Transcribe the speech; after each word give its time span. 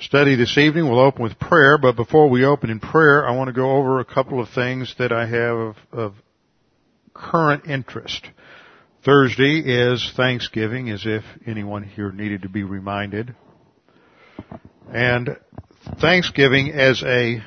study 0.00 0.36
this 0.36 0.56
evening, 0.56 0.88
we'll 0.88 1.00
open 1.00 1.22
with 1.22 1.38
prayer, 1.38 1.76
but 1.76 1.96
before 1.96 2.28
we 2.28 2.44
open 2.44 2.70
in 2.70 2.78
prayer, 2.78 3.26
I 3.26 3.32
want 3.32 3.48
to 3.48 3.52
go 3.52 3.72
over 3.72 3.98
a 3.98 4.04
couple 4.04 4.40
of 4.40 4.48
things 4.50 4.94
that 4.98 5.12
I 5.12 5.26
have 5.26 5.56
of, 5.56 5.76
of 5.92 6.14
current 7.12 7.66
interest. 7.66 8.28
Thursday 9.04 9.58
is 9.58 10.12
Thanksgiving, 10.16 10.90
as 10.90 11.04
if 11.04 11.24
anyone 11.46 11.82
here 11.82 12.12
needed 12.12 12.42
to 12.42 12.48
be 12.48 12.62
reminded. 12.62 13.34
And 14.92 15.36
Thanksgiving 16.00 16.70
as 16.70 17.02
a 17.02 17.42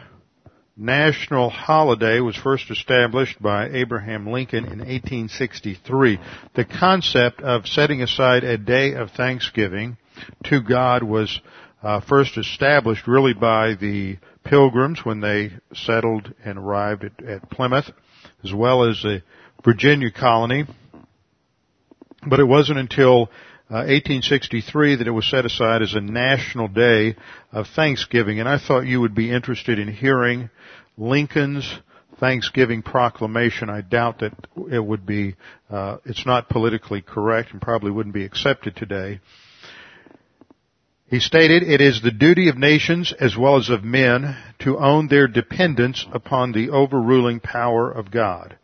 national 0.75 1.49
holiday 1.49 2.19
was 2.19 2.35
first 2.35 2.69
established 2.69 3.41
by 3.41 3.69
Abraham 3.69 4.27
Lincoln 4.27 4.65
in 4.65 4.79
1863. 4.79 6.19
The 6.55 6.65
concept 6.65 7.41
of 7.41 7.67
setting 7.67 8.01
aside 8.01 8.43
a 8.43 8.57
day 8.57 8.93
of 8.93 9.11
Thanksgiving 9.11 9.97
to 10.45 10.61
God 10.61 11.03
was 11.03 11.39
uh, 11.81 11.99
first 12.01 12.37
established 12.37 13.07
really 13.07 13.33
by 13.33 13.75
the 13.75 14.17
Pilgrims 14.43 15.03
when 15.03 15.19
they 15.19 15.51
settled 15.73 16.33
and 16.43 16.57
arrived 16.57 17.03
at, 17.03 17.23
at 17.23 17.49
Plymouth, 17.49 17.89
as 18.43 18.53
well 18.53 18.83
as 18.83 19.01
the 19.01 19.23
Virginia 19.63 20.11
colony. 20.11 20.65
But 22.27 22.39
it 22.39 22.45
wasn't 22.45 22.79
until 22.79 23.29
uh, 23.69 23.87
1863 23.87 24.97
that 24.97 25.07
it 25.07 25.11
was 25.11 25.29
set 25.29 25.45
aside 25.45 25.81
as 25.81 25.93
a 25.93 26.01
national 26.01 26.67
day 26.67 27.15
of 27.51 27.67
Thanksgiving. 27.67 28.39
And 28.39 28.47
I 28.47 28.59
thought 28.59 28.81
you 28.81 29.01
would 29.01 29.15
be 29.15 29.31
interested 29.31 29.79
in 29.79 29.87
hearing 29.87 30.49
Lincoln's 30.97 31.73
Thanksgiving 32.19 32.83
proclamation. 32.83 33.69
I 33.69 33.81
doubt 33.81 34.19
that 34.19 34.33
it 34.71 34.83
would 34.83 35.05
be, 35.05 35.35
uh, 35.69 35.97
it's 36.05 36.25
not 36.25 36.49
politically 36.49 37.01
correct 37.01 37.51
and 37.51 37.61
probably 37.61 37.89
wouldn't 37.89 38.13
be 38.13 38.25
accepted 38.25 38.75
today. 38.75 39.19
He 41.11 41.19
stated, 41.19 41.63
it 41.63 41.81
is 41.81 42.01
the 42.01 42.09
duty 42.09 42.47
of 42.47 42.57
nations 42.57 43.11
as 43.11 43.35
well 43.35 43.57
as 43.57 43.69
of 43.69 43.83
men 43.83 44.37
to 44.59 44.77
own 44.77 45.09
their 45.09 45.27
dependence 45.27 46.05
upon 46.13 46.53
the 46.53 46.69
overruling 46.69 47.41
power 47.41 47.91
of 47.91 48.11
God, 48.11 48.55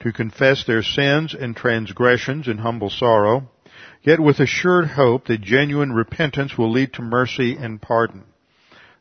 to 0.00 0.10
confess 0.10 0.64
their 0.64 0.82
sins 0.82 1.32
and 1.32 1.56
transgressions 1.56 2.48
in 2.48 2.58
humble 2.58 2.90
sorrow, 2.90 3.48
yet 4.02 4.18
with 4.18 4.40
assured 4.40 4.88
hope 4.88 5.26
that 5.26 5.42
genuine 5.42 5.92
repentance 5.92 6.58
will 6.58 6.72
lead 6.72 6.92
to 6.94 7.02
mercy 7.02 7.56
and 7.56 7.80
pardon, 7.80 8.24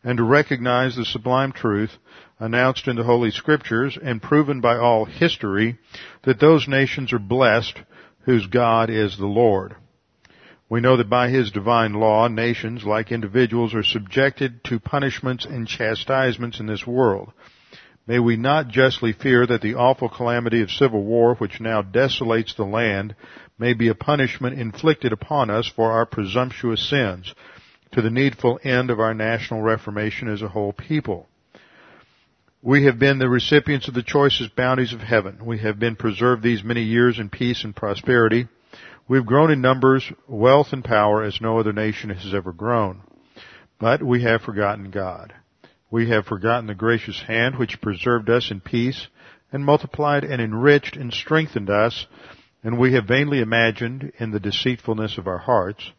and 0.03 0.17
to 0.17 0.23
recognize 0.23 0.95
the 0.95 1.03
sublime 1.03 1.53
truth 1.53 1.97
announced 2.38 2.88
in 2.88 2.97
the 2.97 3.03
Holy 3.03 3.31
Scriptures 3.31 3.97
and 3.99 4.22
proven 4.22 4.61
by 4.61 4.77
all 4.77 5.05
history 5.05 5.79
that 6.22 6.39
those 6.39 6.67
nations 6.67 7.11
are 7.11 7.17
blessed 7.17 7.81
whose 8.25 8.45
God 8.45 8.91
is 8.91 9.17
the 9.17 9.25
Lord. 9.25 9.75
We 10.72 10.80
know 10.80 10.95
that 10.95 11.09
by 11.09 11.27
His 11.27 11.52
divine 11.52 11.91
law, 11.95 12.30
nations, 12.30 12.86
like 12.86 13.11
individuals, 13.11 13.73
are 13.73 13.83
subjected 13.83 14.64
to 14.64 14.80
punishments 14.80 15.44
and 15.44 15.67
chastisements 15.67 16.61
in 16.61 16.66
this 16.66 16.88
world. 16.88 17.33
May 18.08 18.19
we 18.19 18.38
not 18.38 18.69
justly 18.69 19.11
fear 19.11 19.45
that 19.45 19.61
the 19.61 19.75
awful 19.75 20.08
calamity 20.08 20.61
of 20.61 20.72
civil 20.72 21.03
war 21.03 21.36
which 21.36 21.59
now 21.59 21.81
desolates 21.81 22.53
the 22.55 22.63
land 22.63 23.16
may 23.59 23.73
be 23.73 23.89
a 23.89 23.94
punishment 23.94 24.57
inflicted 24.57 25.12
upon 25.12 25.50
us 25.50 25.68
for 25.68 25.91
our 25.91 26.06
presumptuous 26.06 26.90
sins, 26.90 27.35
to 27.91 28.01
the 28.01 28.09
needful 28.09 28.57
end 28.63 28.90
of 28.90 29.01
our 29.01 29.13
national 29.13 29.62
reformation 29.62 30.29
as 30.29 30.41
a 30.41 30.47
whole 30.47 30.72
people. 30.72 31.28
We 32.62 32.85
have 32.85 32.97
been 32.97 33.19
the 33.19 33.28
recipients 33.28 33.90
of 33.90 33.94
the 33.94 34.03
choicest 34.03 34.56
bounties 34.56 34.94
of 34.94 35.01
heaven. 35.01 35.46
We 35.46 35.57
have 35.57 35.79
been 35.79 35.97
preserved 35.97 36.41
these 36.44 36.63
many 36.63 36.84
years 36.84 37.19
in 37.19 37.28
peace 37.28 37.66
and 37.66 37.75
prosperity. 37.75 38.47
We've 39.11 39.25
grown 39.25 39.51
in 39.51 39.59
numbers, 39.59 40.09
wealth, 40.25 40.67
and 40.72 40.85
power 40.85 41.22
as 41.22 41.41
no 41.41 41.59
other 41.59 41.73
nation 41.73 42.11
has 42.11 42.33
ever 42.33 42.53
grown. 42.53 43.01
But 43.77 44.01
we 44.01 44.23
have 44.23 44.41
forgotten 44.41 44.89
God. 44.89 45.33
We 45.89 46.07
have 46.11 46.25
forgotten 46.25 46.67
the 46.67 46.75
gracious 46.75 47.22
hand 47.23 47.59
which 47.59 47.81
preserved 47.81 48.29
us 48.29 48.51
in 48.51 48.61
peace 48.61 49.07
and 49.51 49.66
multiplied 49.66 50.23
and 50.23 50.41
enriched 50.41 50.95
and 50.95 51.11
strengthened 51.11 51.69
us 51.69 52.07
and 52.63 52.79
we 52.79 52.94
have 52.94 53.05
vainly 53.05 53.41
imagined 53.41 54.13
in 54.17 54.31
the 54.31 54.39
deceitfulness 54.39 55.17
of 55.17 55.28
our 55.28 55.39
hearts 55.39 55.91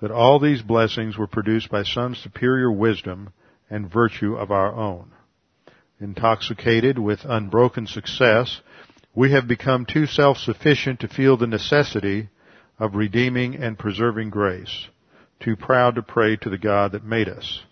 that 0.00 0.10
all 0.10 0.40
these 0.40 0.62
blessings 0.62 1.18
were 1.18 1.26
produced 1.26 1.70
by 1.70 1.82
some 1.82 2.14
superior 2.14 2.72
wisdom 2.72 3.34
and 3.68 3.92
virtue 3.92 4.36
of 4.36 4.50
our 4.50 4.74
own. 4.74 5.10
Intoxicated 6.00 6.98
with 6.98 7.26
unbroken 7.26 7.86
success, 7.86 8.62
we 9.14 9.32
have 9.32 9.46
become 9.46 9.84
too 9.84 10.06
self-sufficient 10.06 11.00
to 11.00 11.08
feel 11.08 11.36
the 11.36 11.46
necessity 11.46 12.30
of 12.78 12.94
redeeming 12.94 13.56
and 13.56 13.78
preserving 13.78 14.30
grace, 14.30 14.88
too 15.40 15.56
proud 15.56 15.94
to 15.94 16.02
pray 16.02 16.36
to 16.36 16.50
the 16.50 16.58
God 16.58 16.92
that 16.92 17.04
made 17.04 17.28
us. 17.28 17.62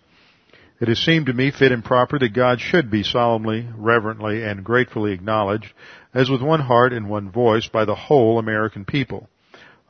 It 0.80 0.88
has 0.88 0.98
seemed 0.98 1.26
to 1.26 1.32
me 1.32 1.52
fit 1.52 1.70
and 1.70 1.84
proper 1.84 2.18
that 2.18 2.34
God 2.34 2.60
should 2.60 2.90
be 2.90 3.04
solemnly, 3.04 3.68
reverently, 3.76 4.42
and 4.42 4.64
gratefully 4.64 5.12
acknowledged 5.12 5.72
as 6.12 6.28
with 6.28 6.42
one 6.42 6.60
heart 6.60 6.92
and 6.92 7.08
one 7.08 7.30
voice 7.30 7.68
by 7.68 7.84
the 7.84 7.94
whole 7.94 8.38
American 8.38 8.84
people. 8.84 9.28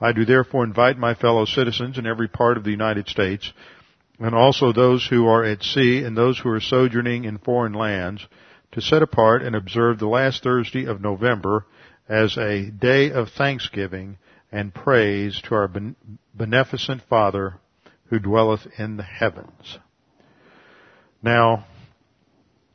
I 0.01 0.13
do 0.13 0.25
therefore 0.25 0.65
invite 0.65 0.99
my 0.99 1.15
fellow 1.15 1.45
citizens 1.45 1.97
in 1.97 2.07
every 2.07 2.29
part 2.29 2.57
of 2.57 2.65
the 2.65 2.71
United 2.71 3.09
States, 3.09 3.53
and 4.19 4.35
also 4.35 4.73
those 4.73 5.07
who 5.07 5.27
are 5.27 5.45
at 5.45 5.63
sea 5.63 6.03
and 6.05 6.17
those 6.17 6.39
who 6.39 6.51
are 6.51 6.61
sojourning 6.61 7.25
in 7.25 7.39
foreign 7.39 7.73
lands, 7.73 8.27
to 8.73 8.81
set 8.81 9.03
apart 9.03 9.43
and 9.43 9.55
observe 9.55 9.99
the 9.99 10.09
last 10.09 10.43
Thursday 10.43 10.85
of 10.85 11.01
November 11.01 11.67
as 12.09 12.37
a 12.37 12.71
day 12.71 13.11
of 13.11 13.31
thanksgiving 13.31 14.19
and 14.53 14.75
praise 14.75 15.41
to 15.47 15.55
our 15.55 15.71
beneficent 16.35 17.03
Father 17.09 17.55
who 18.07 18.19
dwelleth 18.19 18.67
in 18.79 18.99
the 18.99 19.03
heavens. 19.03 19.79
Now, 21.23 21.65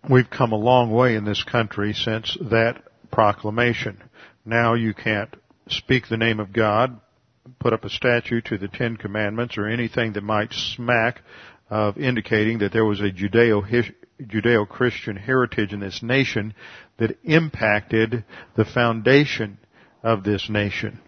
we've 0.09 0.29
come 0.29 0.51
a 0.51 0.57
long 0.57 0.91
way 0.91 1.15
in 1.15 1.25
this 1.25 1.43
country 1.43 1.93
since 1.93 2.35
that 2.49 2.81
proclamation. 3.11 4.01
Now 4.43 4.73
you 4.73 4.93
can't 4.93 5.35
speak 5.69 6.07
the 6.07 6.17
name 6.17 6.39
of 6.39 6.53
God, 6.53 6.99
put 7.59 7.73
up 7.73 7.85
a 7.85 7.89
statue 7.89 8.41
to 8.45 8.57
the 8.57 8.67
Ten 8.67 8.97
Commandments 8.97 9.57
or 9.57 9.67
anything 9.67 10.13
that 10.13 10.23
might 10.23 10.53
smack 10.53 11.21
of 11.69 11.97
indicating 11.97 12.59
that 12.59 12.71
there 12.71 12.85
was 12.85 13.01
a 13.01 13.11
Judeo 13.11 13.61
Judeo-Christian 14.21 15.15
heritage 15.15 15.73
in 15.73 15.79
this 15.79 16.01
nation 16.01 16.55
that 16.97 17.17
impacted 17.23 18.23
the 18.55 18.65
foundation 18.65 19.59
of 20.01 20.23
this 20.23 20.49
nation. 20.49 20.99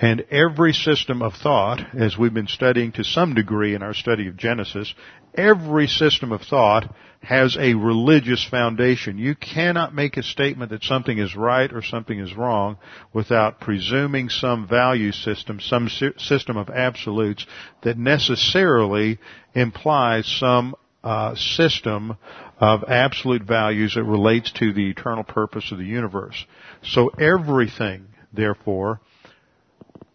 And 0.00 0.24
every 0.30 0.74
system 0.74 1.22
of 1.22 1.34
thought, 1.34 1.80
as 1.94 2.18
we've 2.18 2.34
been 2.34 2.48
studying 2.48 2.92
to 2.92 3.04
some 3.04 3.34
degree 3.34 3.74
in 3.74 3.82
our 3.82 3.94
study 3.94 4.28
of 4.28 4.36
Genesis, 4.36 4.94
every 5.34 5.86
system 5.86 6.32
of 6.32 6.42
thought 6.42 6.94
has 7.22 7.56
a 7.58 7.74
religious 7.74 8.46
foundation. 8.46 9.16
You 9.18 9.34
cannot 9.34 9.94
make 9.94 10.16
a 10.16 10.22
statement 10.22 10.70
that 10.70 10.84
something 10.84 11.18
is 11.18 11.34
right 11.34 11.72
or 11.72 11.82
something 11.82 12.18
is 12.18 12.34
wrong 12.34 12.76
without 13.14 13.58
presuming 13.58 14.28
some 14.28 14.68
value 14.68 15.12
system, 15.12 15.60
some 15.60 15.88
system 15.88 16.56
of 16.58 16.68
absolutes 16.68 17.46
that 17.82 17.96
necessarily 17.96 19.18
implies 19.54 20.26
some 20.26 20.74
uh, 21.02 21.34
system 21.36 22.16
of 22.58 22.84
absolute 22.84 23.42
values 23.42 23.94
that 23.94 24.04
relates 24.04 24.52
to 24.52 24.72
the 24.72 24.90
eternal 24.90 25.24
purpose 25.24 25.72
of 25.72 25.78
the 25.78 25.84
universe. 25.84 26.44
So 26.82 27.08
everything, 27.08 28.08
therefore, 28.32 29.00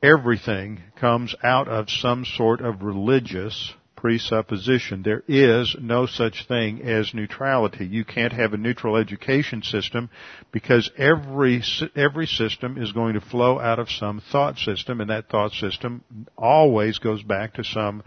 everything 0.01 0.81
comes 0.99 1.35
out 1.43 1.67
of 1.67 1.89
some 1.89 2.25
sort 2.25 2.61
of 2.61 2.81
religious 2.81 3.73
presupposition. 3.95 5.03
There 5.03 5.23
is 5.27 5.75
no 5.79 6.07
such 6.07 6.47
thing 6.47 6.81
as 6.81 7.13
neutrality. 7.13 7.85
You 7.85 8.03
can't 8.03 8.33
have 8.33 8.53
a 8.53 8.57
neutral 8.57 8.97
education 8.97 9.61
system 9.61 10.09
because 10.51 10.89
every, 10.97 11.61
every 11.95 12.25
system 12.25 12.81
is 12.81 12.91
going 12.93 13.13
to 13.13 13.21
flow 13.21 13.59
out 13.59 13.77
of 13.77 13.91
some 13.91 14.19
thought 14.31 14.57
system 14.57 15.01
and 15.01 15.11
that 15.11 15.29
thought 15.29 15.51
system 15.51 16.03
always 16.35 16.97
goes 16.97 17.21
back 17.21 17.53
to 17.53 17.63
some 17.63 18.03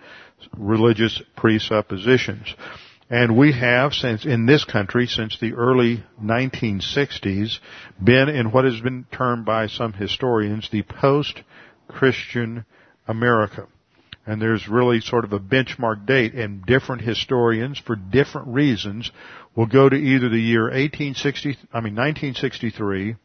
religious 0.56 1.22
presuppositions. 1.36 2.52
And 3.08 3.36
we 3.36 3.52
have 3.52 3.92
since, 3.92 4.24
in 4.24 4.46
this 4.46 4.64
country, 4.64 5.06
since 5.06 5.38
the 5.38 5.52
early 5.52 6.02
1960s, 6.20 7.58
been 8.02 8.28
in 8.28 8.50
what 8.50 8.64
has 8.64 8.80
been 8.80 9.06
termed 9.12 9.44
by 9.44 9.68
some 9.68 9.92
historians 9.92 10.68
the 10.72 10.82
post-Christian 11.88 12.64
America. 13.06 13.66
and 14.26 14.40
there's 14.40 14.68
really 14.68 15.00
sort 15.00 15.24
of 15.24 15.34
a 15.34 15.38
benchmark 15.38 16.06
date, 16.06 16.32
and 16.32 16.64
different 16.64 17.02
historians, 17.02 17.78
for 17.78 17.94
different 17.94 18.48
reasons, 18.48 19.10
will 19.54 19.66
go 19.66 19.86
to 19.86 19.96
either 19.96 20.30
the 20.30 20.40
year 20.40 20.62
1860, 20.62 21.50
I 21.72 21.80
mean 21.80 21.94
1963, 21.94 23.16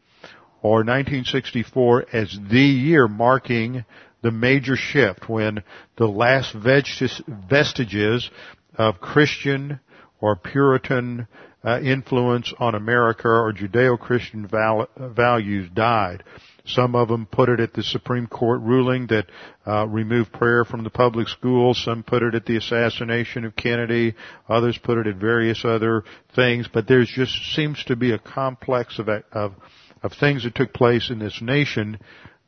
or 0.62 0.84
1964 0.84 2.04
as 2.12 2.38
the 2.50 2.60
year 2.60 3.08
marking 3.08 3.82
the 4.22 4.30
major 4.30 4.76
shift 4.76 5.26
when 5.26 5.62
the 5.96 6.06
last 6.06 6.54
vestiges 6.54 8.30
of 8.74 9.00
Christian 9.00 9.80
or 10.20 10.36
Puritan 10.36 11.26
uh, 11.64 11.80
influence 11.80 12.52
on 12.58 12.74
America 12.74 13.28
or 13.28 13.54
Judeo-Christian 13.54 14.46
val- 14.46 14.88
values 14.98 15.70
died. 15.72 16.24
Some 16.66 16.94
of 16.94 17.08
them 17.08 17.26
put 17.26 17.48
it 17.48 17.60
at 17.60 17.72
the 17.72 17.82
Supreme 17.82 18.26
Court 18.26 18.60
ruling 18.60 19.06
that 19.08 19.26
uh, 19.66 19.86
removed 19.86 20.32
prayer 20.32 20.64
from 20.64 20.84
the 20.84 20.90
public 20.90 21.28
schools. 21.28 21.82
Some 21.84 22.02
put 22.02 22.22
it 22.22 22.34
at 22.34 22.46
the 22.46 22.56
assassination 22.56 23.44
of 23.44 23.56
Kennedy. 23.56 24.14
Others 24.48 24.78
put 24.78 24.98
it 24.98 25.06
at 25.06 25.16
various 25.16 25.64
other 25.64 26.04
things. 26.34 26.68
But 26.72 26.86
there 26.86 27.04
just 27.04 27.34
seems 27.54 27.82
to 27.84 27.96
be 27.96 28.12
a 28.12 28.18
complex 28.18 28.98
of, 28.98 29.08
of 29.08 29.54
of 30.02 30.12
things 30.14 30.44
that 30.44 30.54
took 30.54 30.72
place 30.72 31.10
in 31.10 31.18
this 31.18 31.40
nation 31.42 31.98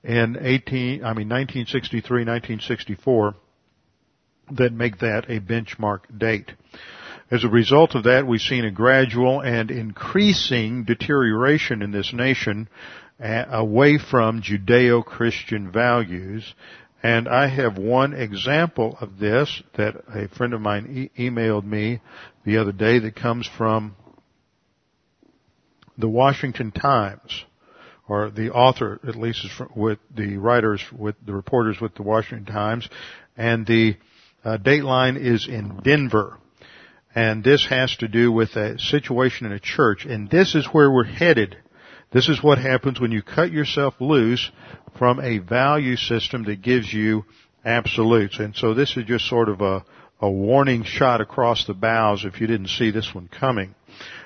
in 0.02 0.36
18, 0.40 1.04
I 1.04 1.14
mean 1.14 1.28
1963, 1.28 2.24
1964 2.24 3.34
that 4.52 4.72
make 4.72 4.98
that 4.98 5.30
a 5.30 5.40
benchmark 5.40 6.18
date. 6.18 6.52
As 7.30 7.44
a 7.44 7.48
result 7.48 7.94
of 7.94 8.04
that, 8.04 8.26
we've 8.26 8.40
seen 8.40 8.64
a 8.64 8.70
gradual 8.70 9.40
and 9.40 9.70
increasing 9.70 10.84
deterioration 10.84 11.80
in 11.80 11.92
this 11.92 12.12
nation 12.12 12.68
away 13.22 13.98
from 13.98 14.42
Judeo-Christian 14.42 15.70
values. 15.70 16.54
And 17.02 17.28
I 17.28 17.48
have 17.48 17.78
one 17.78 18.12
example 18.12 18.96
of 19.00 19.18
this 19.18 19.62
that 19.76 19.96
a 20.14 20.28
friend 20.28 20.54
of 20.54 20.60
mine 20.60 21.10
e- 21.16 21.28
emailed 21.30 21.64
me 21.64 22.00
the 22.44 22.58
other 22.58 22.72
day 22.72 22.98
that 23.00 23.16
comes 23.16 23.46
from 23.46 23.96
the 25.98 26.08
Washington 26.08 26.70
Times, 26.70 27.44
or 28.08 28.30
the 28.30 28.50
author 28.50 29.00
at 29.06 29.16
least 29.16 29.44
is 29.44 29.50
with 29.74 29.98
the 30.14 30.36
writers 30.36 30.82
with 30.96 31.16
the 31.24 31.34
reporters 31.34 31.80
with 31.80 31.94
the 31.94 32.02
Washington 32.02 32.52
Times, 32.52 32.88
and 33.36 33.66
the 33.66 33.96
uh, 34.44 34.58
dateline 34.58 35.16
is 35.20 35.46
in 35.48 35.80
Denver. 35.82 36.38
And 37.14 37.44
this 37.44 37.66
has 37.66 37.94
to 37.96 38.08
do 38.08 38.32
with 38.32 38.56
a 38.56 38.78
situation 38.78 39.46
in 39.46 39.52
a 39.52 39.60
church, 39.60 40.06
and 40.06 40.30
this 40.30 40.54
is 40.54 40.66
where 40.66 40.90
we're 40.90 41.04
headed. 41.04 41.56
This 42.12 42.28
is 42.28 42.42
what 42.42 42.58
happens 42.58 43.00
when 43.00 43.10
you 43.10 43.22
cut 43.22 43.50
yourself 43.50 43.94
loose 43.98 44.50
from 44.98 45.18
a 45.18 45.38
value 45.38 45.96
system 45.96 46.44
that 46.44 46.60
gives 46.60 46.92
you 46.92 47.24
absolutes. 47.64 48.38
And 48.38 48.54
so 48.54 48.74
this 48.74 48.96
is 48.96 49.04
just 49.04 49.26
sort 49.26 49.48
of 49.48 49.60
a, 49.62 49.84
a 50.20 50.30
warning 50.30 50.84
shot 50.84 51.20
across 51.20 51.66
the 51.66 51.74
bows 51.74 52.24
if 52.24 52.40
you 52.40 52.46
didn't 52.46 52.68
see 52.68 52.90
this 52.90 53.14
one 53.14 53.28
coming. 53.28 53.74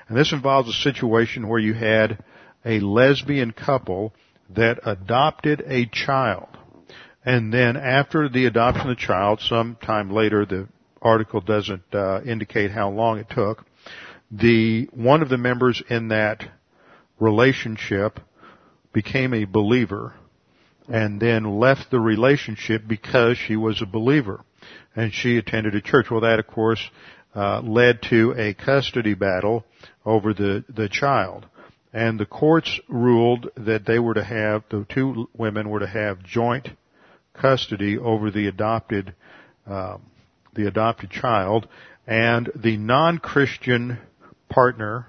And 0.07 0.17
this 0.17 0.33
involves 0.33 0.69
a 0.69 0.73
situation 0.73 1.47
where 1.47 1.59
you 1.59 1.73
had 1.73 2.23
a 2.65 2.79
lesbian 2.81 3.51
couple 3.51 4.13
that 4.49 4.79
adopted 4.85 5.63
a 5.65 5.85
child. 5.85 6.49
And 7.23 7.53
then 7.53 7.77
after 7.77 8.29
the 8.29 8.45
adoption 8.45 8.89
of 8.89 8.97
the 8.97 9.01
child, 9.01 9.39
sometime 9.41 10.11
later, 10.11 10.45
the 10.45 10.67
article 11.01 11.41
doesn't 11.41 11.83
uh, 11.93 12.21
indicate 12.25 12.71
how 12.71 12.89
long 12.89 13.19
it 13.19 13.29
took, 13.29 13.65
the, 14.31 14.89
one 14.93 15.21
of 15.21 15.29
the 15.29 15.37
members 15.37 15.81
in 15.89 16.09
that 16.09 16.43
relationship 17.19 18.19
became 18.93 19.33
a 19.33 19.45
believer 19.45 20.13
and 20.87 21.19
then 21.19 21.59
left 21.59 21.91
the 21.91 21.99
relationship 21.99 22.83
because 22.87 23.37
she 23.37 23.55
was 23.55 23.81
a 23.81 23.85
believer 23.85 24.41
and 24.95 25.13
she 25.13 25.37
attended 25.37 25.75
a 25.75 25.81
church. 25.81 26.07
Well, 26.09 26.21
that 26.21 26.39
of 26.39 26.47
course 26.47 26.81
uh, 27.35 27.61
led 27.61 28.01
to 28.09 28.33
a 28.37 28.53
custody 28.53 29.13
battle 29.13 29.65
over 30.05 30.33
the 30.33 30.63
the 30.69 30.89
child, 30.89 31.45
and 31.93 32.19
the 32.19 32.25
courts 32.25 32.79
ruled 32.89 33.49
that 33.55 33.85
they 33.85 33.99
were 33.99 34.15
to 34.15 34.23
have 34.23 34.63
the 34.69 34.85
two 34.89 35.29
women 35.37 35.69
were 35.69 35.81
to 35.81 35.87
have 35.87 36.23
joint 36.23 36.69
custody 37.33 37.97
over 37.97 38.31
the 38.31 38.47
adopted 38.47 39.13
uh, 39.67 39.97
the 40.55 40.67
adopted 40.67 41.11
child, 41.11 41.67
and 42.07 42.49
the 42.55 42.77
non-Christian 42.77 43.99
partner 44.49 45.05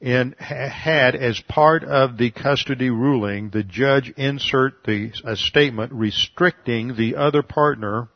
in, 0.00 0.34
had 0.38 1.14
as 1.14 1.40
part 1.48 1.82
of 1.82 2.18
the 2.18 2.30
custody 2.30 2.90
ruling 2.90 3.50
the 3.50 3.62
judge 3.62 4.10
insert 4.16 4.84
the 4.84 5.10
a 5.24 5.36
statement 5.36 5.92
restricting 5.92 6.96
the 6.96 7.16
other 7.16 7.42
partner 7.42 8.08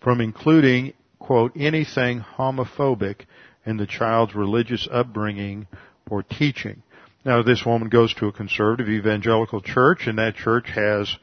from 0.00 0.20
including 0.20 0.92
quote 1.18 1.52
anything 1.56 2.20
homophobic 2.20 3.22
in 3.64 3.78
the 3.78 3.86
child's 3.86 4.34
religious 4.34 4.86
upbringing 4.92 5.66
or 6.10 6.22
teaching. 6.22 6.82
Now 7.24 7.42
this 7.42 7.64
woman 7.64 7.88
goes 7.88 8.14
to 8.14 8.26
a 8.28 8.32
conservative 8.32 8.88
evangelical 8.88 9.62
church 9.62 10.06
and 10.06 10.18
that 10.18 10.36
church 10.36 10.68
has 10.74 11.16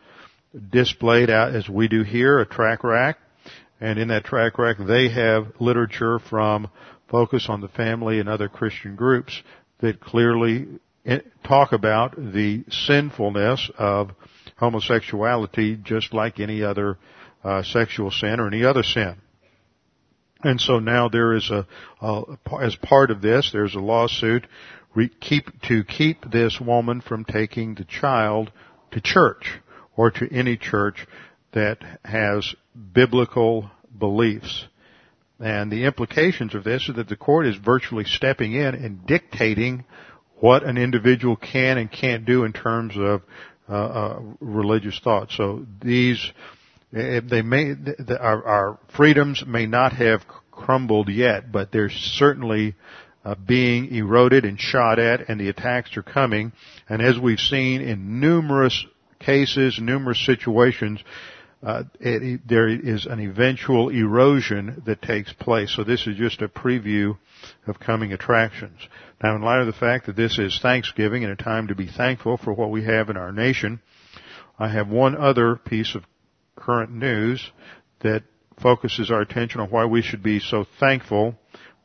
displayed 0.71 1.29
out 1.29 1.55
as 1.55 1.69
we 1.69 1.87
do 1.87 2.03
here 2.03 2.39
a 2.39 2.45
track 2.45 2.83
rack 2.83 3.19
and 3.79 3.99
in 3.99 4.07
that 4.07 4.25
track 4.25 4.57
rack 4.57 4.77
they 4.79 5.09
have 5.09 5.53
literature 5.59 6.17
from 6.17 6.67
Focus 7.09 7.45
on 7.47 7.61
the 7.61 7.67
Family 7.67 8.19
and 8.19 8.27
other 8.27 8.49
Christian 8.49 8.95
groups 8.95 9.43
that 9.83 10.00
clearly 10.00 10.65
talk 11.44 11.74
about 11.74 12.15
the 12.15 12.63
sinfulness 12.69 13.69
of 13.77 14.12
homosexuality 14.56 15.75
just 15.75 16.13
like 16.13 16.39
any 16.39 16.63
other 16.63 16.97
uh, 17.44 17.62
sexual 17.63 18.09
sin 18.09 18.39
or 18.39 18.47
any 18.47 18.63
other 18.63 18.81
sin. 18.81 19.18
And 20.41 20.59
so 20.59 20.80
now 20.80 21.09
there 21.09 21.33
is 21.33 21.51
a, 21.51 21.68
a 22.01 22.24
as 22.62 22.77
part 22.77 23.12
of 23.12 23.21
this, 23.21 23.50
there's 23.51 23.75
a 23.75 23.80
lawsuit 23.80 24.47
re, 24.95 25.09
keep, 25.19 25.50
to 25.63 25.83
keep 25.83 26.31
this 26.31 26.62
woman 26.62 27.01
from 27.01 27.25
taking 27.25 27.75
the 27.75 27.83
child 27.83 28.53
to 28.91 29.01
church 29.01 29.59
or 29.97 30.12
to 30.12 30.33
any 30.33 30.56
church 30.56 31.06
that 31.51 31.79
has 32.06 32.56
biblical 32.94 33.69
beliefs. 34.00 34.65
And 35.43 35.69
the 35.69 35.83
implications 35.83 36.55
of 36.55 36.63
this 36.63 36.87
is 36.87 36.95
that 36.95 37.09
the 37.09 37.17
court 37.17 37.45
is 37.47 37.57
virtually 37.57 38.05
stepping 38.05 38.53
in 38.53 38.75
and 38.75 39.05
dictating 39.05 39.83
what 40.35 40.63
an 40.63 40.77
individual 40.77 41.35
can 41.35 41.77
and 41.77 41.91
can't 41.91 42.25
do 42.25 42.45
in 42.45 42.53
terms 42.53 42.93
of 42.95 43.23
uh, 43.67 43.73
uh, 43.73 44.19
religious 44.39 44.97
thought. 45.03 45.31
So 45.31 45.65
these 45.81 46.31
they 46.93 47.41
may, 47.41 47.73
our, 48.19 48.45
our 48.45 48.79
freedoms 48.95 49.43
may 49.45 49.65
not 49.65 49.93
have 49.93 50.21
crumbled 50.51 51.09
yet, 51.09 51.51
but 51.51 51.71
they're 51.71 51.89
certainly 51.89 52.75
uh, 53.25 53.35
being 53.35 53.93
eroded 53.93 54.45
and 54.45 54.59
shot 54.59 54.99
at, 54.99 55.27
and 55.27 55.41
the 55.41 55.50
attacks 55.50 55.97
are 55.97 56.03
coming. 56.03 56.53
And 56.88 57.01
as 57.01 57.17
we've 57.19 57.39
seen 57.39 57.81
in 57.81 58.19
numerous 58.19 58.85
cases, 59.19 59.79
numerous 59.81 60.23
situations, 60.25 61.03
uh, 61.65 61.84
it, 62.00 62.41
there 62.48 62.67
is 62.67 63.05
an 63.05 63.20
eventual 63.20 63.89
erosion 63.89 64.84
that 64.86 65.01
takes 65.01 65.32
place. 65.32 65.74
So 65.74 65.84
this 65.84 66.05
is 66.08 66.17
just 66.17 66.41
a 66.41 66.50
preview 66.50 67.17
of 67.67 67.79
coming 67.79 68.12
attractions. 68.12 68.79
Now, 69.22 69.36
in 69.36 69.41
light 69.41 69.62
of 69.62 69.67
the 69.67 69.74
fact 69.74 70.08
that 70.08 70.17
this 70.17 70.38
is 70.38 70.60
Thanksgiving 70.62 71.24
and 71.24 71.32
a 71.32 71.41
time 71.41 71.70
to 71.70 71.75
be 71.75 71.88
thankful 71.88 72.38
for 72.38 72.51
what 72.51 72.70
we 72.70 72.84
have 72.84 73.10
in 73.10 73.15
our 73.15 73.32
nation, 73.32 73.79
I 74.60 74.67
have 74.67 74.89
one 74.89 75.15
other 75.15 75.55
piece 75.55 75.96
of 75.96 76.03
current 76.58 76.91
news 76.91 77.51
that 78.01 78.24
focuses 78.62 79.10
our 79.10 79.22
attention 79.22 79.62
on 79.62 79.70
why 79.70 79.86
we 79.86 80.01
should 80.01 80.22
be 80.22 80.39
so 80.39 80.65
thankful 80.79 81.36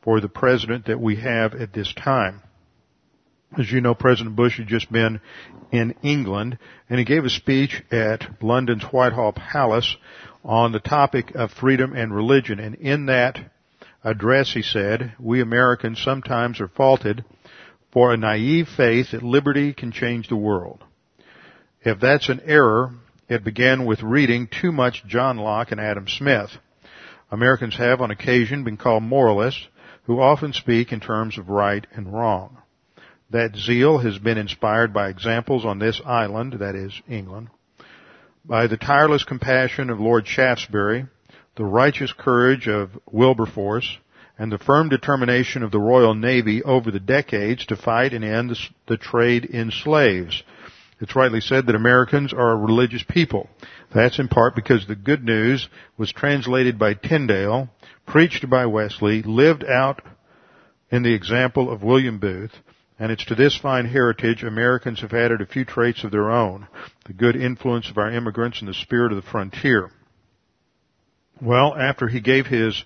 for 0.03 0.19
the 0.19 0.29
president 0.29 0.85
that 0.85 0.99
we 0.99 1.15
have 1.17 1.53
at 1.53 1.73
this 1.73 1.93
time. 1.93 2.41
As 3.57 3.71
you 3.71 3.81
know, 3.81 3.95
President 3.95 4.35
Bush 4.35 4.57
had 4.57 4.67
just 4.67 4.91
been 4.91 5.21
in 5.71 5.95
England 6.03 6.59
and 6.87 6.99
he 6.99 7.05
gave 7.05 7.25
a 7.25 7.29
speech 7.29 7.81
at 7.91 8.43
London's 8.43 8.83
Whitehall 8.83 9.33
Palace 9.33 9.97
on 10.43 10.71
the 10.71 10.79
topic 10.79 11.33
of 11.33 11.51
freedom 11.51 11.93
and 11.93 12.13
religion. 12.13 12.59
And 12.59 12.75
in 12.75 13.07
that 13.07 13.39
address 14.03 14.53
he 14.53 14.61
said, 14.61 15.13
we 15.19 15.41
Americans 15.41 16.01
sometimes 16.01 16.61
are 16.61 16.67
faulted 16.67 17.25
for 17.91 18.13
a 18.13 18.17
naive 18.17 18.67
faith 18.77 19.11
that 19.11 19.23
liberty 19.23 19.73
can 19.73 19.91
change 19.91 20.29
the 20.29 20.35
world. 20.35 20.83
If 21.81 21.99
that's 21.99 22.29
an 22.29 22.41
error, 22.45 22.91
it 23.27 23.43
began 23.43 23.85
with 23.85 24.03
reading 24.03 24.47
too 24.47 24.71
much 24.71 25.05
John 25.07 25.37
Locke 25.37 25.71
and 25.71 25.81
Adam 25.81 26.07
Smith. 26.07 26.51
Americans 27.31 27.75
have 27.77 27.99
on 27.99 28.11
occasion 28.11 28.63
been 28.63 28.77
called 28.77 29.03
moralists 29.03 29.67
who 30.03 30.19
often 30.21 30.53
speak 30.53 30.91
in 30.91 30.99
terms 30.99 31.37
of 31.37 31.49
right 31.49 31.85
and 31.93 32.13
wrong. 32.13 32.57
That 33.31 33.55
zeal 33.55 33.99
has 33.99 34.17
been 34.17 34.39
inspired 34.39 34.93
by 34.93 35.09
examples 35.09 35.63
on 35.63 35.77
this 35.77 36.01
island, 36.03 36.53
that 36.59 36.75
is 36.75 36.99
England, 37.07 37.49
by 38.43 38.65
the 38.65 38.77
tireless 38.77 39.23
compassion 39.23 39.91
of 39.91 39.99
Lord 39.99 40.25
Shaftesbury, 40.25 41.05
the 41.55 41.65
righteous 41.65 42.11
courage 42.11 42.67
of 42.67 42.97
Wilberforce, 43.11 43.97
and 44.39 44.51
the 44.51 44.57
firm 44.57 44.89
determination 44.89 45.61
of 45.61 45.71
the 45.71 45.79
Royal 45.79 46.15
Navy 46.15 46.63
over 46.63 46.89
the 46.89 46.99
decades 46.99 47.65
to 47.67 47.75
fight 47.75 48.13
and 48.13 48.23
end 48.23 48.57
the, 48.87 48.97
trade 48.97 49.45
in 49.45 49.69
slaves. 49.69 50.41
It's 51.01 51.15
rightly 51.15 51.41
said 51.41 51.67
that 51.67 51.75
Americans 51.75 52.33
are 52.33 52.51
a 52.51 52.55
religious 52.55 53.03
people. 53.03 53.49
That's 53.93 54.17
in 54.17 54.27
part 54.27 54.55
because 54.55 54.87
the 54.87 54.95
good 54.95 55.23
news 55.23 55.67
was 55.97 56.11
translated 56.11 56.79
by 56.79 56.93
Tyndale, 56.93 57.69
preached 58.07 58.49
by 58.49 58.65
Wesley, 58.65 59.21
lived 59.21 59.63
out 59.63 60.01
in 60.89 61.03
the 61.03 61.13
example 61.13 61.71
of 61.71 61.83
William 61.83 62.17
Booth, 62.17 62.53
and 62.99 63.11
it's 63.11 63.25
to 63.25 63.35
this 63.35 63.57
fine 63.57 63.85
heritage 63.85 64.43
Americans 64.43 64.99
have 64.99 65.13
added 65.13 65.41
a 65.41 65.45
few 65.45 65.63
traits 65.63 66.03
of 66.03 66.11
their 66.11 66.29
own, 66.29 66.67
the 67.05 67.13
good 67.13 67.35
influence 67.35 67.89
of 67.89 67.97
our 67.97 68.11
immigrants 68.11 68.59
and 68.59 68.67
the 68.67 68.73
spirit 68.73 69.13
of 69.13 69.15
the 69.15 69.29
frontier. 69.31 69.89
Well, 71.41 71.73
after 71.75 72.09
he 72.09 72.19
gave 72.19 72.45
his 72.45 72.83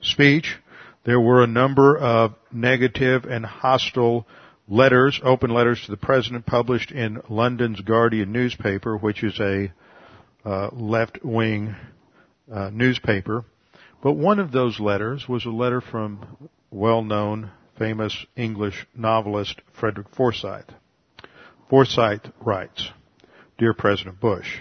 speech, 0.00 0.56
there 1.04 1.20
were 1.20 1.42
a 1.42 1.46
number 1.46 1.98
of 1.98 2.34
negative 2.50 3.24
and 3.24 3.44
hostile 3.44 4.26
letters, 4.66 5.20
open 5.22 5.50
letters 5.50 5.82
to 5.84 5.90
the 5.90 5.96
president 5.98 6.46
published 6.46 6.90
in 6.90 7.20
London's 7.28 7.80
Guardian 7.82 8.32
newspaper, 8.32 8.96
which 8.96 9.22
is 9.22 9.38
a 9.38 9.72
uh, 10.44 10.70
left-wing 10.72 11.76
uh, 12.50 12.70
newspaper. 12.72 13.44
But 14.02 14.14
one 14.14 14.38
of 14.38 14.52
those 14.52 14.80
letters 14.80 15.28
was 15.28 15.44
a 15.44 15.50
letter 15.50 15.82
from 15.82 16.48
well-known, 16.70 17.50
famous 17.80 18.26
English 18.36 18.86
novelist 18.94 19.62
Frederick 19.72 20.10
Forsyth. 20.14 20.66
Forsyth 21.70 22.30
writes, 22.38 22.90
Dear 23.56 23.72
President 23.72 24.20
Bush, 24.20 24.58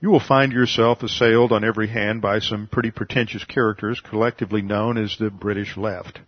you 0.00 0.10
will 0.10 0.18
find 0.18 0.52
yourself 0.52 1.04
assailed 1.04 1.52
on 1.52 1.62
every 1.62 1.86
hand 1.86 2.20
by 2.20 2.40
some 2.40 2.66
pretty 2.66 2.90
pretentious 2.90 3.44
characters 3.44 4.00
collectively 4.00 4.62
known 4.62 4.98
as 4.98 5.16
the 5.16 5.30
British 5.30 5.76
left. 5.76 6.18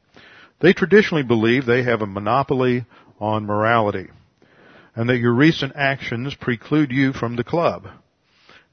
They 0.60 0.72
traditionally 0.72 1.25
believe 1.25 1.66
they 1.66 1.82
have 1.82 2.02
a 2.02 2.06
monopoly 2.06 2.84
on 3.18 3.44
morality 3.44 4.06
and 4.94 5.08
that 5.08 5.18
your 5.18 5.34
recent 5.34 5.72
actions 5.75 6.36
preclude 6.36 6.92
you 6.92 7.14
from 7.14 7.34
the 7.34 7.42
club. 7.42 7.88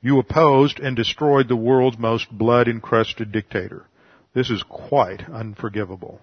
You 0.03 0.19
opposed 0.19 0.79
and 0.79 0.95
destroyed 0.95 1.47
the 1.47 1.55
world's 1.55 1.97
most 1.97 2.29
blood 2.29 2.67
encrusted 2.67 3.31
dictator. 3.31 3.87
This 4.35 4.51
is 4.51 4.61
quite 4.61 5.27
unforgivable. 5.27 6.21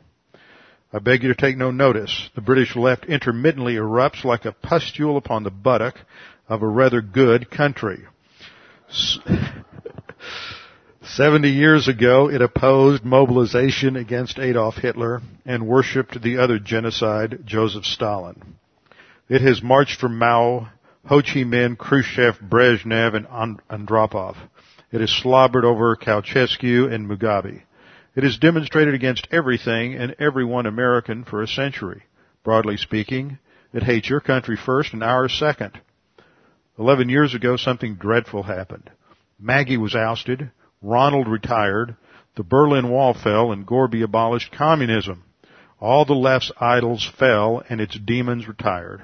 I 0.93 0.99
beg 0.99 1.23
you 1.23 1.29
to 1.29 1.41
take 1.41 1.57
no 1.57 1.71
notice. 1.71 2.31
The 2.35 2.41
British 2.41 2.75
left 2.75 3.05
intermittently 3.05 3.75
erupts 3.75 4.25
like 4.25 4.45
a 4.45 4.53
pustule 4.53 5.17
upon 5.17 5.45
the 5.45 5.51
buttock 5.51 5.95
of 6.49 6.63
a 6.63 6.69
rather 6.69 7.01
good 7.01 7.49
country. 7.49 8.07
Seventy 11.03 11.51
years 11.51 11.87
ago, 11.87 12.29
it 12.29 12.43
opposed 12.43 13.05
mobilization 13.05 13.95
against 13.95 14.41
Adolf 14.41 14.77
Hitler 14.77 15.23
and 15.47 15.67
worshipped 15.67 16.21
the 16.21 16.39
other 16.39 16.59
genocide, 16.59 17.41
Joseph 17.45 17.85
Stalin. 17.85 18.57
It 19.29 19.43
has 19.43 19.63
marched 19.63 20.01
for 20.01 20.09
Mao, 20.09 20.71
Ho 21.07 21.23
Chi 21.23 21.45
Minh, 21.45 21.79
Khrushchev, 21.79 22.41
Brezhnev, 22.41 23.15
and 23.15 23.27
Andropov. 23.69 24.37
It 24.91 25.01
has 25.01 25.11
slobbered 25.11 25.65
over 25.65 25.95
Ceausescu 25.95 26.93
and 26.93 27.09
Mugabe. 27.09 27.63
It 28.15 28.25
has 28.25 28.39
demonstrated 28.39 28.95
against 28.95 29.29
everything 29.31 29.95
and 29.95 30.17
everyone 30.19 30.67
American 30.67 31.25
for 31.25 31.43
a 31.43 31.49
century. 31.49 32.03
Broadly 32.43 32.77
speaking, 32.77 33.39
it 33.73 33.85
hates 33.85 34.11
your 34.11 34.21
country 34.21 34.57
first 34.57 34.93
and 34.93 35.03
ours 35.03 35.33
second. 35.33 35.81
Eleven 36.79 37.09
years 37.09 37.35
ago, 37.35 37.57
something 37.57 37.95
dreadful 37.95 38.43
happened. 38.43 38.91
Maggie 39.39 39.77
was 39.77 39.95
ousted, 39.95 40.51
Ronald 40.83 41.29
retired, 41.29 41.95
the 42.37 42.43
Berlin 42.43 42.89
Wall 42.89 43.15
fell, 43.15 43.53
and 43.53 43.67
Gorby 43.67 44.03
abolished 44.03 44.53
communism. 44.53 45.25
All 45.79 46.05
the 46.05 46.15
left's 46.15 46.51
idols 46.61 47.09
fell, 47.19 47.63
and 47.69 47.81
its 47.81 47.99
demons 47.99 48.49
retired. 48.49 49.03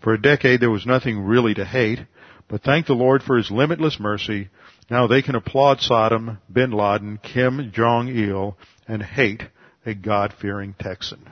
For 0.00 0.14
a 0.14 0.20
decade 0.20 0.60
there 0.60 0.70
was 0.70 0.84
nothing 0.84 1.20
really 1.20 1.54
to 1.54 1.64
hate, 1.64 2.00
but 2.48 2.62
thank 2.62 2.86
the 2.86 2.94
Lord 2.94 3.22
for 3.22 3.36
His 3.36 3.50
limitless 3.50 4.00
mercy. 4.00 4.48
Now 4.90 5.06
they 5.06 5.22
can 5.22 5.34
applaud 5.34 5.78
Saddam, 5.78 6.38
Bin 6.52 6.70
Laden, 6.70 7.18
Kim 7.22 7.70
Jong-il, 7.72 8.56
and 8.86 9.02
hate 9.02 9.42
a 9.86 9.94
God-fearing 9.94 10.74
Texan. 10.78 11.28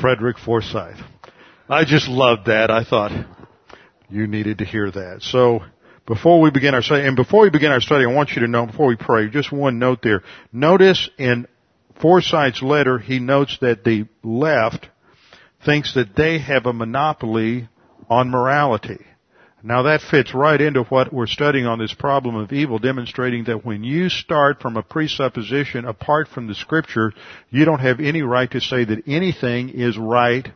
Frederick 0.00 0.38
Forsyth. 0.38 0.98
I 1.68 1.84
just 1.84 2.08
loved 2.08 2.46
that. 2.46 2.70
I 2.70 2.84
thought 2.84 3.12
you 4.08 4.26
needed 4.26 4.58
to 4.58 4.64
hear 4.64 4.90
that. 4.90 5.22
So 5.22 5.60
before 6.06 6.40
we 6.40 6.50
begin 6.50 6.74
our 6.74 6.82
study, 6.82 7.06
and 7.06 7.16
before 7.16 7.42
we 7.42 7.50
begin 7.50 7.72
our 7.72 7.80
study, 7.80 8.04
I 8.04 8.12
want 8.12 8.30
you 8.30 8.42
to 8.42 8.48
know, 8.48 8.66
before 8.66 8.86
we 8.86 8.96
pray, 8.96 9.28
just 9.28 9.50
one 9.50 9.78
note 9.78 10.00
there. 10.02 10.22
Notice 10.52 11.08
in 11.18 11.46
Forsyth's 12.00 12.62
letter, 12.62 12.98
he 12.98 13.18
notes 13.18 13.58
that 13.60 13.84
the 13.84 14.06
left 14.22 14.88
thinks 15.64 15.94
that 15.94 16.14
they 16.14 16.38
have 16.38 16.66
a 16.66 16.72
monopoly 16.72 17.68
on 18.10 18.30
morality. 18.30 18.98
Now 19.66 19.84
that 19.84 20.02
fits 20.02 20.34
right 20.34 20.60
into 20.60 20.82
what 20.82 21.10
we're 21.10 21.26
studying 21.26 21.64
on 21.64 21.78
this 21.78 21.94
problem 21.94 22.36
of 22.36 22.52
evil, 22.52 22.78
demonstrating 22.78 23.44
that 23.44 23.64
when 23.64 23.82
you 23.82 24.10
start 24.10 24.60
from 24.60 24.76
a 24.76 24.82
presupposition 24.82 25.86
apart 25.86 26.28
from 26.28 26.46
the 26.46 26.54
scripture, 26.54 27.14
you 27.48 27.64
don't 27.64 27.80
have 27.80 27.98
any 27.98 28.20
right 28.20 28.50
to 28.50 28.60
say 28.60 28.84
that 28.84 29.04
anything 29.06 29.70
is 29.70 29.96
right 29.96 30.46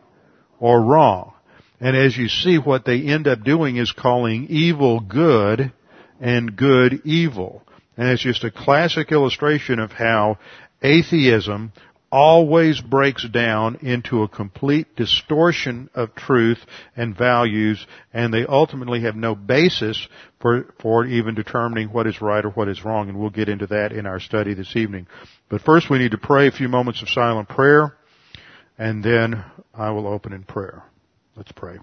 or 0.61 0.83
wrong. 0.83 1.33
And 1.81 1.97
as 1.97 2.19
you 2.19 2.29
see, 2.29 2.59
what 2.59 2.85
they 2.85 3.01
end 3.01 3.27
up 3.27 3.43
doing 3.43 3.77
is 3.77 3.93
calling 3.93 4.49
evil 4.51 5.01
good 5.01 5.73
and 6.21 6.55
good 6.55 7.01
evil. 7.07 7.63
And 7.97 8.09
it's 8.09 8.23
just 8.23 8.45
a 8.45 8.51
classic 8.51 9.11
illustration 9.11 9.79
of 9.79 9.91
how 9.91 10.37
atheism 10.83 11.73
always 12.11 12.81
breaks 12.81 13.27
down 13.29 13.77
into 13.83 14.23
a 14.23 14.29
complete 14.29 14.97
distortion 14.97 15.91
of 15.95 16.15
truth 16.15 16.59
and 16.97 17.17
values, 17.17 17.87
and 18.13 18.33
they 18.33 18.47
ultimately 18.47 19.03
have 19.03 19.17
no 19.17 19.35
basis 19.35 20.09
for, 20.41 20.75
for 20.81 21.05
even 21.05 21.35
determining 21.35 21.89
what 21.89 22.07
is 22.07 22.21
right 22.21 22.45
or 22.45 22.51
what 22.51 22.69
is 22.69 22.85
wrong, 22.85 23.09
and 23.09 23.19
we'll 23.19 23.31
get 23.31 23.49
into 23.49 23.67
that 23.67 23.93
in 23.93 24.07
our 24.07 24.21
study 24.21 24.55
this 24.55 24.75
evening. 24.77 25.07
But 25.49 25.63
first 25.63 25.91
we 25.91 25.99
need 25.99 26.13
to 26.13 26.19
pray 26.19 26.47
a 26.47 26.53
few 26.53 26.69
moments 26.69 27.03
of 27.03 27.09
silent 27.11 27.49
prayer, 27.49 27.97
and 28.79 29.03
then 29.03 29.45
I 29.75 29.91
will 29.91 30.07
open 30.07 30.33
in 30.33 30.45
prayer. 30.45 30.85
Let's 31.37 31.53
pray. 31.53 31.79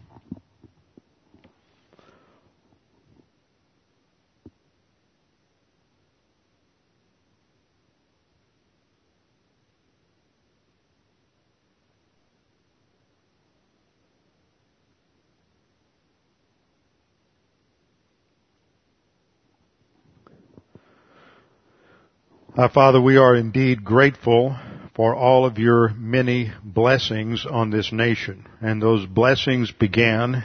Our 22.57 22.69
Father, 22.69 23.01
we 23.01 23.17
are 23.17 23.35
indeed 23.35 23.83
grateful 23.83 24.55
for 24.95 25.13
all 25.13 25.45
of 25.45 25.57
your 25.57 25.89
many 25.89 26.53
blessings 26.63 27.45
on 27.45 27.69
this 27.69 27.91
nation. 27.91 28.47
And 28.61 28.81
those 28.81 29.05
blessings 29.05 29.73
began 29.73 30.41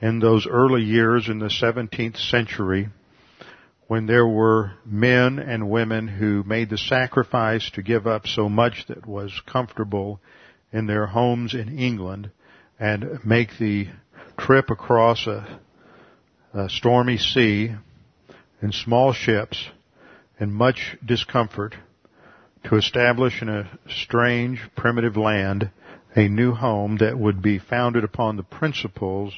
in 0.00 0.20
those 0.20 0.46
early 0.46 0.84
years 0.84 1.28
in 1.28 1.40
the 1.40 1.46
17th 1.46 2.16
century 2.30 2.90
when 3.88 4.06
there 4.06 4.24
were 4.24 4.74
men 4.86 5.40
and 5.40 5.68
women 5.68 6.06
who 6.06 6.44
made 6.44 6.70
the 6.70 6.78
sacrifice 6.78 7.68
to 7.70 7.82
give 7.82 8.06
up 8.06 8.28
so 8.28 8.48
much 8.48 8.86
that 8.86 9.04
was 9.04 9.42
comfortable 9.44 10.20
in 10.72 10.86
their 10.86 11.06
homes 11.06 11.54
in 11.54 11.76
England 11.76 12.30
and 12.78 13.18
make 13.24 13.58
the 13.58 13.88
trip 14.38 14.70
across 14.70 15.26
a, 15.26 15.58
a 16.54 16.68
stormy 16.68 17.18
sea 17.18 17.74
in 18.62 18.70
small 18.70 19.12
ships 19.12 19.70
in 20.38 20.52
much 20.52 20.96
discomfort 21.04 21.74
to 22.64 22.76
establish 22.76 23.42
in 23.42 23.48
a 23.48 23.78
strange, 23.88 24.60
primitive 24.76 25.16
land 25.16 25.70
a 26.14 26.28
new 26.28 26.52
home 26.52 26.96
that 26.98 27.18
would 27.18 27.42
be 27.42 27.58
founded 27.58 28.04
upon 28.04 28.36
the 28.36 28.42
principles 28.42 29.32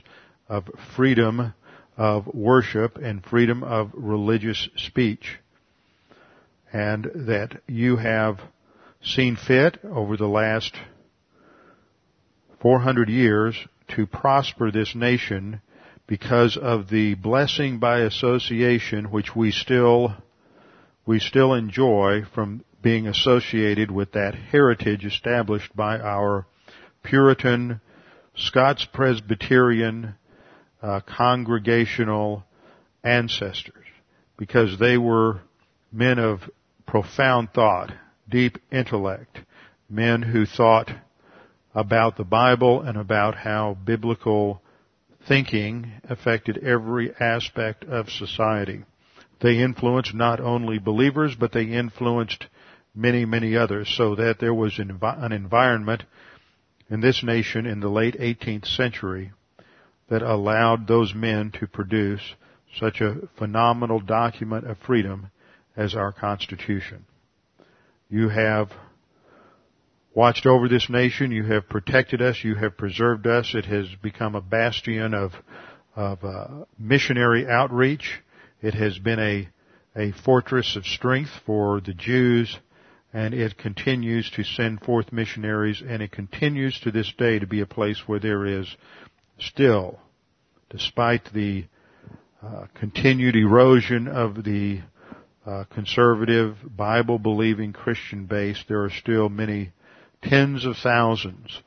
of 0.49 0.64
freedom 0.97 1.52
of 1.97 2.26
worship 2.28 2.97
and 2.97 3.25
freedom 3.25 3.62
of 3.62 3.90
religious 3.95 4.69
speech. 4.76 5.38
And 6.73 7.11
that 7.26 7.61
you 7.66 7.97
have 7.97 8.40
seen 9.02 9.37
fit 9.37 9.78
over 9.85 10.16
the 10.16 10.28
last 10.28 10.75
400 12.62 13.09
years 13.09 13.57
to 13.97 14.07
prosper 14.07 14.71
this 14.71 14.95
nation 14.95 15.61
because 16.07 16.57
of 16.57 16.88
the 16.88 17.14
blessing 17.14 17.78
by 17.78 18.00
association 18.00 19.11
which 19.11 19.35
we 19.35 19.50
still 19.50 20.14
we 21.07 21.19
still 21.19 21.54
enjoy 21.54 22.23
from 22.35 22.64
being 22.83 23.07
associated 23.07 23.90
with 23.90 24.12
that 24.12 24.35
heritage 24.35 25.04
established 25.04 25.75
by 25.75 25.99
our 25.99 26.47
Puritan, 27.02 27.80
Scots 28.37 28.87
Presbyterian, 28.92 30.14
uh, 30.83 31.00
congregational 31.00 32.45
ancestors 33.02 33.85
because 34.37 34.78
they 34.78 34.97
were 34.97 35.40
men 35.92 36.19
of 36.19 36.40
profound 36.87 37.52
thought, 37.52 37.92
deep 38.28 38.59
intellect, 38.73 39.38
men 39.88 40.23
who 40.23 40.47
thought 40.47 40.90
about 41.75 42.16
the 42.16 42.25
Bible 42.25 42.80
and 42.80 42.97
about 42.97 43.37
how 43.37 43.76
biblical 43.85 44.62
thinking 45.28 45.92
affected 46.09 46.59
every 46.59 47.12
aspect 47.21 47.85
of 47.85 48.09
society. 48.09 48.85
They 49.41 49.59
influenced 49.59 50.15
not 50.15 50.41
only 50.41 50.79
believers, 50.79 51.35
but 51.35 51.53
they 51.53 51.65
influenced 51.65 52.47
many, 52.95 53.25
many 53.25 53.57
others 53.57 53.93
so 53.97 54.15
that 54.17 54.39
there 54.39 54.55
was 54.55 54.79
an, 54.79 54.91
environment 55.33 56.05
in 56.91 57.01
this 57.01 57.23
nation 57.23 57.67
in 57.67 57.81
the 57.81 57.89
late 57.89 58.19
18th 58.19 58.67
century 58.67 59.33
that 60.09 60.23
allowed 60.23 60.87
those 60.87 61.15
men 61.15 61.53
to 61.53 61.67
produce 61.67 62.35
such 62.79 63.01
a 63.01 63.29
phenomenal 63.39 64.01
document 64.01 64.67
of 64.67 64.77
freedom 64.79 65.31
as 65.77 65.95
our 65.95 66.13
Constitution. 66.13 67.07
You 68.09 68.29
have 68.29 68.71
watched 70.15 70.47
over 70.47 70.69
this 70.69 70.91
nation. 70.91 71.31
You 71.31 71.45
have 71.45 71.69
protected 71.69 72.21
us. 72.21 72.43
You 72.43 72.57
have 72.57 72.77
preserved 72.77 73.27
us. 73.27 73.53
It 73.55 73.67
has 73.67 73.87
become 74.03 74.35
a 74.35 74.41
bastion 74.41 75.15
of, 75.15 75.33
of 75.95 76.25
uh, 76.25 76.65
missionary 76.79 77.47
outreach. 77.49 78.21
It 78.62 78.75
has 78.75 78.99
been 78.99 79.19
a, 79.19 79.49
a 79.97 80.12
fortress 80.12 80.76
of 80.76 80.85
strength 80.85 81.31
for 81.47 81.81
the 81.81 81.95
Jews 81.95 82.59
and 83.12 83.35
it 83.35 83.59
continues 83.59 84.31
to 84.33 84.45
send 84.45 84.81
forth 84.83 85.12
missionaries 85.12 85.83
and 85.87 86.02
it 86.02 86.12
continues 86.12 86.79
to 86.81 86.90
this 86.90 87.12
day 87.19 87.38
to 87.38 87.47
be 87.47 87.61
a 87.61 87.67
place 87.67 88.02
where 88.07 88.21
there 88.21 88.47
is 88.47 88.76
still, 89.38 89.99
despite 90.69 91.33
the 91.33 91.64
uh, 92.43 92.67
continued 92.75 93.35
erosion 93.35 94.07
of 94.07 94.45
the 94.45 94.81
uh, 95.47 95.64
conservative, 95.73 96.57
Bible-believing 96.76 97.73
Christian 97.73 98.26
base, 98.26 98.62
there 98.69 98.85
are 98.85 98.90
still 98.90 99.29
many 99.29 99.73
tens 100.23 100.64
of 100.67 100.76
thousands 100.76 101.62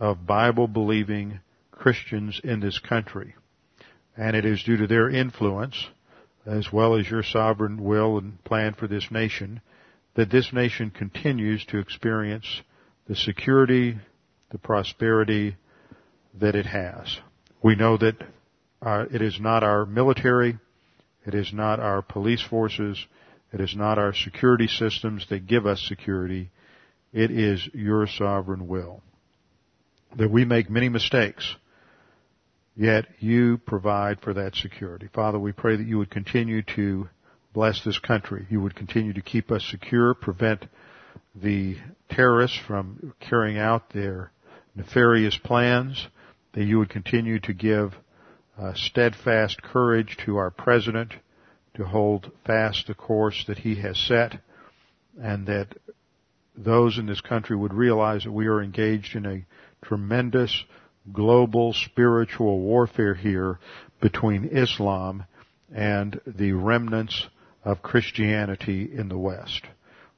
of 0.00 0.26
Bible-believing 0.26 1.40
Christians 1.70 2.40
in 2.42 2.60
this 2.60 2.78
country. 2.78 3.34
And 4.16 4.34
it 4.34 4.44
is 4.44 4.62
due 4.62 4.78
to 4.78 4.86
their 4.86 5.08
influence, 5.08 5.86
as 6.46 6.72
well 6.72 6.96
as 6.96 7.08
your 7.08 7.22
sovereign 7.22 7.82
will 7.82 8.18
and 8.18 8.42
plan 8.44 8.74
for 8.74 8.86
this 8.86 9.10
nation, 9.10 9.60
that 10.14 10.30
this 10.30 10.52
nation 10.52 10.90
continues 10.90 11.64
to 11.66 11.78
experience 11.78 12.62
the 13.06 13.16
security, 13.16 13.96
the 14.50 14.58
prosperity 14.58 15.56
that 16.40 16.54
it 16.54 16.66
has. 16.66 17.18
We 17.62 17.76
know 17.76 17.96
that 17.98 18.16
our, 18.80 19.06
it 19.06 19.22
is 19.22 19.38
not 19.40 19.62
our 19.62 19.86
military, 19.86 20.58
it 21.24 21.34
is 21.34 21.52
not 21.52 21.78
our 21.78 22.02
police 22.02 22.42
forces, 22.42 22.98
it 23.52 23.60
is 23.60 23.76
not 23.76 23.98
our 23.98 24.14
security 24.14 24.66
systems 24.66 25.26
that 25.28 25.46
give 25.46 25.66
us 25.66 25.84
security. 25.86 26.50
It 27.12 27.30
is 27.30 27.68
your 27.74 28.06
sovereign 28.06 28.66
will. 28.66 29.02
That 30.16 30.30
we 30.30 30.44
make 30.44 30.70
many 30.70 30.88
mistakes, 30.88 31.54
yet 32.76 33.06
you 33.18 33.58
provide 33.58 34.20
for 34.20 34.34
that 34.34 34.54
security. 34.54 35.08
Father, 35.12 35.38
we 35.38 35.52
pray 35.52 35.76
that 35.76 35.86
you 35.86 35.98
would 35.98 36.10
continue 36.10 36.62
to 36.76 37.08
bless 37.52 37.84
this 37.84 37.98
country. 37.98 38.46
You 38.50 38.60
would 38.60 38.74
continue 38.74 39.12
to 39.12 39.20
keep 39.20 39.50
us 39.50 39.64
secure, 39.70 40.14
prevent 40.14 40.66
the 41.34 41.76
terrorists 42.10 42.58
from 42.66 43.14
carrying 43.20 43.58
out 43.58 43.90
their 43.90 44.32
nefarious 44.74 45.36
plans, 45.36 46.06
that 46.54 46.64
you 46.64 46.78
would 46.78 46.90
continue 46.90 47.38
to 47.40 47.52
give 47.52 47.94
uh, 48.58 48.72
steadfast 48.74 49.62
courage 49.62 50.16
to 50.24 50.36
our 50.36 50.50
president 50.50 51.12
to 51.74 51.84
hold 51.84 52.30
fast 52.46 52.86
the 52.86 52.94
course 52.94 53.44
that 53.46 53.58
he 53.58 53.76
has 53.76 53.98
set, 53.98 54.38
and 55.20 55.46
that 55.46 55.68
those 56.56 56.98
in 56.98 57.06
this 57.06 57.20
country 57.20 57.56
would 57.56 57.72
realize 57.72 58.24
that 58.24 58.32
we 58.32 58.46
are 58.46 58.62
engaged 58.62 59.16
in 59.16 59.24
a 59.24 59.86
tremendous 59.86 60.64
global 61.10 61.72
spiritual 61.72 62.60
warfare 62.60 63.14
here 63.14 63.58
between 64.00 64.44
Islam 64.44 65.24
and 65.74 66.20
the 66.26 66.52
remnants 66.52 67.28
of 67.64 67.82
Christianity 67.82 68.88
in 68.92 69.08
the 69.08 69.18
West. 69.18 69.62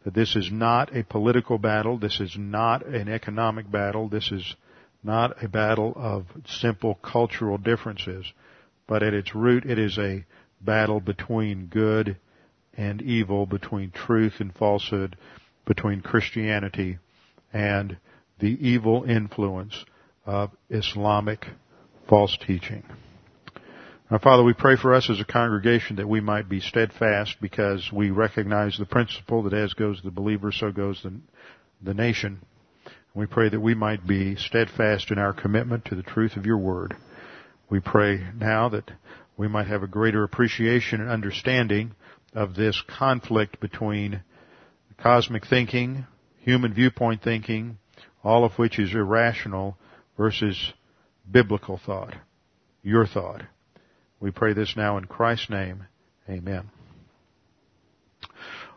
That 0.04 0.14
this 0.14 0.36
is 0.36 0.50
not 0.50 0.94
a 0.94 1.04
political 1.04 1.58
battle, 1.58 1.98
this 1.98 2.20
is 2.20 2.36
not 2.36 2.84
an 2.86 3.08
economic 3.08 3.70
battle, 3.70 4.08
this 4.08 4.30
is 4.30 4.54
not 5.02 5.42
a 5.42 5.48
battle 5.48 5.92
of 5.96 6.26
simple 6.46 6.96
cultural 6.96 7.58
differences, 7.58 8.26
but 8.86 9.02
at 9.02 9.14
its 9.14 9.34
root 9.34 9.64
it 9.64 9.78
is 9.78 9.98
a 9.98 10.24
battle 10.60 11.00
between 11.00 11.66
good 11.66 12.16
and 12.76 13.00
evil, 13.02 13.46
between 13.46 13.90
truth 13.90 14.34
and 14.40 14.54
falsehood, 14.54 15.16
between 15.64 16.00
Christianity 16.00 16.98
and 17.52 17.96
the 18.40 18.58
evil 18.66 19.04
influence 19.04 19.84
of 20.26 20.50
Islamic 20.70 21.46
false 22.08 22.36
teaching. 22.46 22.82
Now, 24.10 24.18
Father, 24.18 24.42
we 24.42 24.52
pray 24.52 24.76
for 24.76 24.94
us 24.94 25.08
as 25.08 25.20
a 25.20 25.24
congregation 25.24 25.96
that 25.96 26.08
we 26.08 26.20
might 26.20 26.48
be 26.48 26.60
steadfast 26.60 27.36
because 27.40 27.90
we 27.92 28.10
recognize 28.10 28.76
the 28.76 28.84
principle 28.84 29.42
that 29.44 29.54
as 29.54 29.72
goes 29.72 30.00
the 30.02 30.10
believer, 30.10 30.52
so 30.52 30.70
goes 30.70 31.00
the, 31.02 31.12
the 31.82 31.94
nation. 31.94 32.40
We 33.14 33.26
pray 33.26 33.48
that 33.48 33.60
we 33.60 33.74
might 33.74 34.06
be 34.06 34.36
steadfast 34.36 35.10
in 35.10 35.18
our 35.18 35.32
commitment 35.32 35.86
to 35.86 35.94
the 35.94 36.02
truth 36.02 36.36
of 36.36 36.46
your 36.46 36.58
word. 36.58 36.94
We 37.70 37.80
pray 37.80 38.24
now 38.38 38.68
that 38.70 38.90
we 39.36 39.48
might 39.48 39.68
have 39.68 39.82
a 39.82 39.88
greater 39.88 40.22
appreciation 40.22 41.00
and 41.00 41.10
understanding 41.10 41.94
of 42.34 42.54
this 42.54 42.82
conflict 42.86 43.60
between 43.60 44.22
cosmic 44.98 45.46
thinking, 45.46 46.06
human 46.40 46.74
viewpoint 46.74 47.22
thinking, 47.22 47.78
all 48.22 48.44
of 48.44 48.52
which 48.58 48.78
is 48.78 48.92
irrational, 48.94 49.76
versus 50.16 50.72
biblical 51.30 51.80
thought, 51.84 52.14
your 52.82 53.06
thought. 53.06 53.42
We 54.20 54.30
pray 54.30 54.52
this 54.52 54.74
now 54.76 54.96
in 54.96 55.04
Christ's 55.04 55.50
name. 55.50 55.84
Amen. 56.28 56.70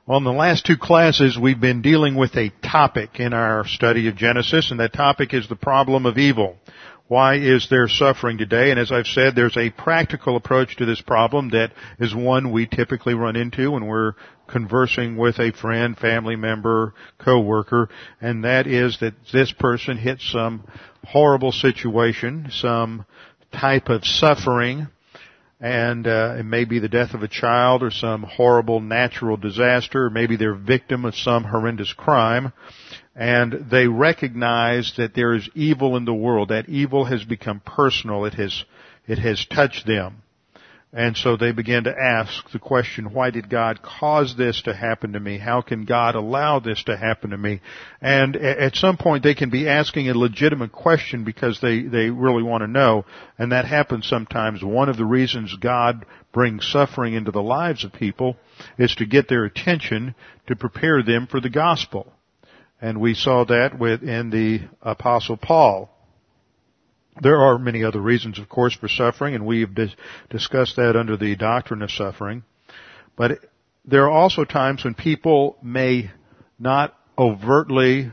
In 0.10 0.23
the 0.23 0.32
last 0.32 0.65
two 0.65 0.78
classes, 0.78 1.38
we've 1.38 1.60
been 1.60 1.82
dealing 1.82 2.15
with 2.15 2.36
a 2.38 2.52
topic 2.63 3.19
in 3.19 3.34
our 3.34 3.65
study 3.67 4.08
of 4.08 4.15
Genesis, 4.15 4.71
and 4.71 4.80
that 4.80 4.93
topic 4.93 5.34
is 5.34 5.50
the 5.50 5.56
problem 5.58 6.06
of 6.06 6.17
evil. 6.17 6.58
Why 7.10 7.36
is 7.36 7.67
there 7.69 7.88
suffering 7.88 8.38
today? 8.38 8.71
And 8.71 8.80
as 8.80 8.91
I've 8.91 9.08
said, 9.08 9.36
there's 9.36 9.58
a 9.58 9.69
practical 9.69 10.38
approach 10.38 10.78
to 10.78 10.86
this 10.86 11.02
problem 11.02 11.50
that 11.50 11.71
is 12.00 12.15
one 12.15 12.52
we 12.52 12.67
typically 12.67 13.13
run 13.13 13.36
into 13.36 13.71
when 13.71 13.86
we're 13.86 14.13
conversing 14.47 15.17
with 15.17 15.39
a 15.39 15.51
friend, 15.51 15.97
family 15.97 16.36
member, 16.36 16.93
coworker, 17.19 17.89
and 18.21 18.43
that 18.43 18.67
is 18.67 18.97
that 18.99 19.13
this 19.31 19.51
person 19.51 19.97
hits 19.97 20.31
some 20.31 20.63
horrible 21.03 21.51
situation, 21.51 22.47
some 22.51 23.05
type 23.51 23.89
of 23.89 24.05
suffering, 24.05 24.88
and 25.60 26.05
uh, 26.05 26.36
it 26.38 26.45
may 26.45 26.65
be 26.65 26.79
the 26.79 26.89
death 26.89 27.13
of 27.13 27.23
a 27.23 27.27
child 27.27 27.81
or 27.81 27.89
some 27.89 28.23
horrible 28.23 28.79
natural 28.79 29.38
disaster, 29.38 30.05
or 30.05 30.10
maybe 30.10 30.38
they're 30.38 30.53
victim 30.53 31.05
of 31.05 31.15
some 31.15 31.43
horrendous 31.43 31.91
crime, 31.93 32.53
and 33.15 33.65
they 33.71 33.88
recognize 33.88 34.93
that 34.97 35.15
there 35.15 35.33
is 35.33 35.49
evil 35.55 35.97
in 35.97 36.05
the 36.05 36.13
world. 36.13 36.49
That 36.49 36.69
evil 36.69 37.05
has 37.05 37.23
become 37.23 37.62
personal. 37.65 38.25
It 38.25 38.36
has 38.36 38.63
it 39.07 39.17
has 39.19 39.45
touched 39.47 39.88
them. 39.88 40.21
And 40.93 41.17
so 41.17 41.36
they 41.36 41.52
begin 41.52 41.84
to 41.84 41.93
ask 41.93 42.50
the 42.52 42.60
question, 42.60 43.13
why 43.13 43.30
did 43.30 43.50
God 43.50 43.82
cause 43.82 44.38
this 44.38 44.62
to 44.62 44.73
happen 44.73 45.13
to 45.13 45.19
me? 45.19 45.38
How 45.38 45.62
can 45.62 45.84
God 45.84 46.15
allow 46.15 46.60
this 46.60 46.82
to 46.86 46.95
happen 46.95 47.32
to 47.32 47.38
me? 47.38 47.60
And 48.02 48.38
at 48.38 48.76
some 48.76 48.95
point 48.95 49.21
they 49.21 49.36
can 49.36 49.50
be 49.50 49.67
asking 49.67 50.10
a 50.10 50.17
legitimate 50.17 50.71
question 50.71 51.26
because 51.26 51.60
they, 51.60 51.82
they 51.82 52.10
really 52.10 52.41
want 52.41 52.62
to 52.62 52.67
know. 52.67 53.04
And 53.38 53.52
that 53.52 53.65
happens 53.65 54.08
sometimes. 54.08 54.63
One 54.63 54.88
of 54.88 54.95
the 54.95 55.06
reasons 55.06 55.54
God 55.58 56.06
brings 56.32 56.65
suffering 56.65 57.15
into 57.15 57.32
the 57.32 57.43
lives 57.43 57.84
of 57.84 57.91
people 57.91 58.38
is 58.78 58.95
to 58.95 59.06
get 59.06 59.28
their 59.28 59.43
attention 59.43 60.15
to 60.47 60.56
prepare 60.56 61.04
them 61.04 61.28
for 61.28 61.41
the 61.41 61.50
gospel. 61.50 62.13
And 62.80 63.02
we 63.02 63.13
saw 63.13 63.43
that 63.43 63.78
within 63.78 64.30
the 64.30 64.62
apostle 64.82 65.36
Paul 65.36 65.93
there 67.21 67.38
are 67.38 67.58
many 67.58 67.84
other 67.84 67.99
reasons, 68.01 68.39
of 68.39 68.49
course, 68.49 68.75
for 68.75 68.88
suffering, 68.88 69.36
and 69.36 69.45
we've 69.45 69.73
dis- 69.73 69.95
discussed 70.30 70.75
that 70.75 70.95
under 70.95 71.17
the 71.17 71.36
doctrine 71.36 71.82
of 71.82 71.91
suffering. 71.91 72.43
But 73.15 73.39
there 73.86 74.06
are 74.06 74.12
also 74.12 74.43
times 74.43 74.84
when 74.84 74.93
people 74.93 75.58
may 75.62 76.12
not 76.60 76.97
overtly 77.17 78.12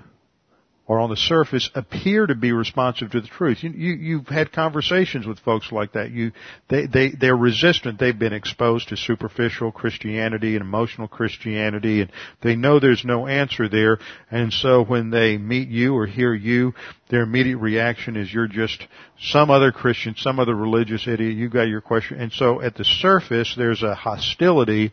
or 0.87 1.01
on 1.01 1.09
the 1.09 1.17
surface 1.17 1.71
appear 1.75 2.27
to 2.27 2.35
be 2.35 2.53
responsive 2.53 3.11
to 3.11 3.21
the 3.21 3.27
truth. 3.27 3.63
You, 3.63 3.71
you, 3.71 3.93
you've 3.95 4.27
had 4.27 4.53
conversations 4.53 5.27
with 5.27 5.39
folks 5.39 5.73
like 5.73 5.93
that. 5.93 6.11
You, 6.11 6.33
they, 6.69 6.87
they, 6.87 7.11
they're 7.11 7.37
resistant. 7.37 7.99
They've 7.99 8.19
been 8.19 8.35
exposed 8.35 8.89
to 8.89 8.97
superficial 8.97 9.73
Christianity 9.73 10.57
and 10.57 10.63
emotional 10.63 11.09
Christianity 11.09 12.03
and 12.03 12.13
they 12.43 12.55
know 12.55 12.79
there's 12.79 13.05
no 13.05 13.27
answer 13.27 13.69
there. 13.69 13.99
And 14.31 14.53
so 14.53 14.85
when 14.85 15.09
they 15.09 15.39
meet 15.39 15.69
you 15.69 15.97
or 15.97 16.07
hear 16.07 16.35
you, 16.35 16.75
their 17.09 17.23
immediate 17.23 17.59
reaction 17.59 18.17
is 18.17 18.33
you're 18.33 18.47
just 18.47 18.87
some 19.19 19.51
other 19.51 19.73
Christian, 19.73 20.15
some 20.19 20.39
other 20.39 20.55
religious 20.55 21.07
idiot. 21.07 21.35
You 21.35 21.49
got 21.49 21.69
your 21.69 21.81
question. 21.81 22.21
And 22.21 22.33
so 22.33 22.61
at 22.61 22.75
the 22.75 22.85
surface, 22.85 23.55
there's 23.57 23.83
a 23.83 23.95
hostility, 23.95 24.93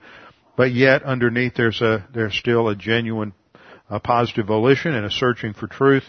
but 0.56 0.71
yet 0.71 1.04
underneath 1.04 1.56
there's 1.56 1.82
a, 1.82 2.08
there's 2.13 2.36
still 2.36 2.69
a 2.69 2.75
genuine 2.75 3.34
a 3.91 3.99
positive 3.99 4.47
volition 4.47 4.95
and 4.95 5.06
a 5.06 5.12
searching 5.12 5.54
for 5.54 5.67
truth. 5.67 6.06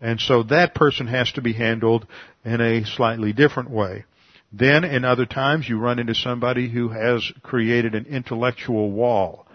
And 0.00 0.20
so 0.20 0.42
that 0.44 0.74
person 0.74 1.06
has 1.06 1.30
to 1.32 1.42
be 1.42 1.52
handled 1.52 2.06
in 2.44 2.60
a 2.60 2.84
slightly 2.84 3.32
different 3.32 3.70
way. 3.70 4.04
Then 4.52 4.84
in 4.84 5.04
other 5.04 5.26
times 5.26 5.68
you 5.68 5.78
run 5.78 5.98
into 5.98 6.14
somebody 6.14 6.68
who 6.68 6.88
has 6.88 7.30
created 7.42 7.94
an 7.94 8.06
intellectual 8.06 8.90
wall 8.90 9.46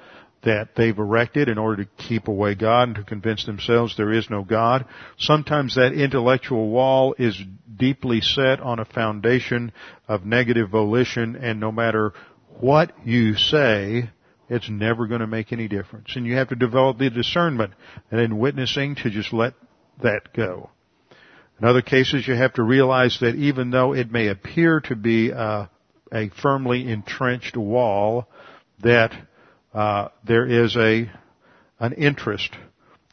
that 0.44 0.76
they've 0.76 0.98
erected 0.98 1.50
in 1.50 1.58
order 1.58 1.84
to 1.84 1.90
keep 1.98 2.28
away 2.28 2.56
God 2.56 2.90
and 2.90 2.96
to 2.96 3.04
convince 3.04 3.46
themselves 3.46 3.96
there 3.96 4.12
is 4.12 4.30
no 4.30 4.44
God. 4.44 4.86
Sometimes 5.18 5.76
that 5.76 5.94
intellectual 5.94 6.70
wall 6.70 7.16
is 7.18 7.40
deeply 7.78 8.22
set 8.22 8.60
on 8.60 8.80
a 8.80 8.86
foundation 8.86 9.72
of 10.08 10.26
negative 10.26 10.70
volition 10.70 11.36
and 11.36 11.60
no 11.60 11.72
matter 11.72 12.14
what 12.60 12.92
you 13.06 13.36
say, 13.36 14.10
it's 14.52 14.70
never 14.70 15.08
going 15.08 15.22
to 15.22 15.28
make 15.28 15.54
any 15.54 15.70
difference. 15.70 16.14
And 16.18 16.26
you 16.26 16.36
have 16.36 16.50
to 16.50 16.56
develop 16.56 16.98
the 16.98 17.10
discernment 17.10 17.74
and 18.12 18.20
in 18.20 18.38
witnessing 18.38 18.96
to 18.96 19.10
just 19.10 19.32
let 19.32 19.54
that 20.04 20.34
go. 20.34 20.70
In 21.58 21.66
other 21.66 21.82
cases, 21.82 22.28
you 22.28 22.36
have 22.36 22.56
to 22.56 22.64
realize 22.64 23.18
that 23.22 23.36
even 23.36 23.72
though 23.72 23.94
it 23.94 24.12
may 24.12 24.28
appear 24.28 24.82
to 24.82 24.96
be 24.98 25.30
a, 25.30 25.70
a 26.12 26.30
firmly 26.42 26.92
entrenched 26.92 27.56
wall, 27.56 28.28
that 28.84 29.14
uh, 29.74 30.10
there 30.26 30.46
is 30.46 30.76
a 30.76 31.10
an 31.80 31.94
interest 31.94 32.52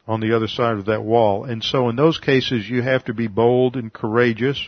on 0.08 0.20
the 0.20 0.34
other 0.34 0.48
side 0.48 0.76
of 0.76 0.86
that 0.86 1.04
wall. 1.04 1.44
And 1.44 1.62
so 1.62 1.88
in 1.88 1.94
those 1.94 2.18
cases, 2.18 2.68
you 2.68 2.82
have 2.82 3.04
to 3.04 3.14
be 3.14 3.28
bold 3.28 3.76
and 3.76 3.92
courageous, 3.92 4.60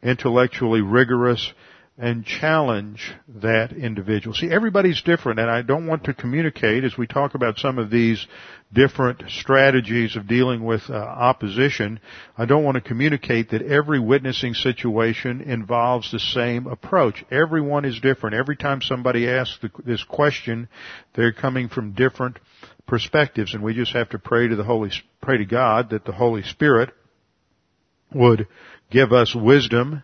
intellectually 0.00 0.80
rigorous, 0.80 1.52
and 1.96 2.24
challenge 2.24 3.12
that 3.28 3.72
individual. 3.72 4.34
See, 4.34 4.50
everybody's 4.50 5.00
different, 5.02 5.38
and 5.38 5.48
I 5.48 5.62
don't 5.62 5.86
want 5.86 6.04
to 6.04 6.14
communicate 6.14 6.82
as 6.82 6.98
we 6.98 7.06
talk 7.06 7.36
about 7.36 7.58
some 7.58 7.78
of 7.78 7.88
these 7.88 8.26
different 8.72 9.22
strategies 9.28 10.16
of 10.16 10.26
dealing 10.26 10.64
with 10.64 10.82
uh, 10.90 10.94
opposition. 10.94 12.00
I 12.36 12.46
don't 12.46 12.64
want 12.64 12.74
to 12.74 12.80
communicate 12.80 13.50
that 13.50 13.62
every 13.62 14.00
witnessing 14.00 14.54
situation 14.54 15.40
involves 15.40 16.10
the 16.10 16.18
same 16.18 16.66
approach. 16.66 17.24
Everyone 17.30 17.84
is 17.84 18.00
different. 18.00 18.34
Every 18.34 18.56
time 18.56 18.82
somebody 18.82 19.28
asks 19.28 19.58
the, 19.62 19.70
this 19.84 20.02
question, 20.02 20.68
they're 21.14 21.32
coming 21.32 21.68
from 21.68 21.92
different 21.92 22.40
perspectives, 22.88 23.54
and 23.54 23.62
we 23.62 23.72
just 23.72 23.92
have 23.92 24.08
to 24.08 24.18
pray 24.18 24.48
to 24.48 24.56
the 24.56 24.64
Holy, 24.64 24.90
pray 25.22 25.38
to 25.38 25.46
God 25.46 25.90
that 25.90 26.04
the 26.04 26.12
Holy 26.12 26.42
Spirit 26.42 26.90
would 28.12 28.48
give 28.90 29.12
us 29.12 29.32
wisdom 29.32 30.02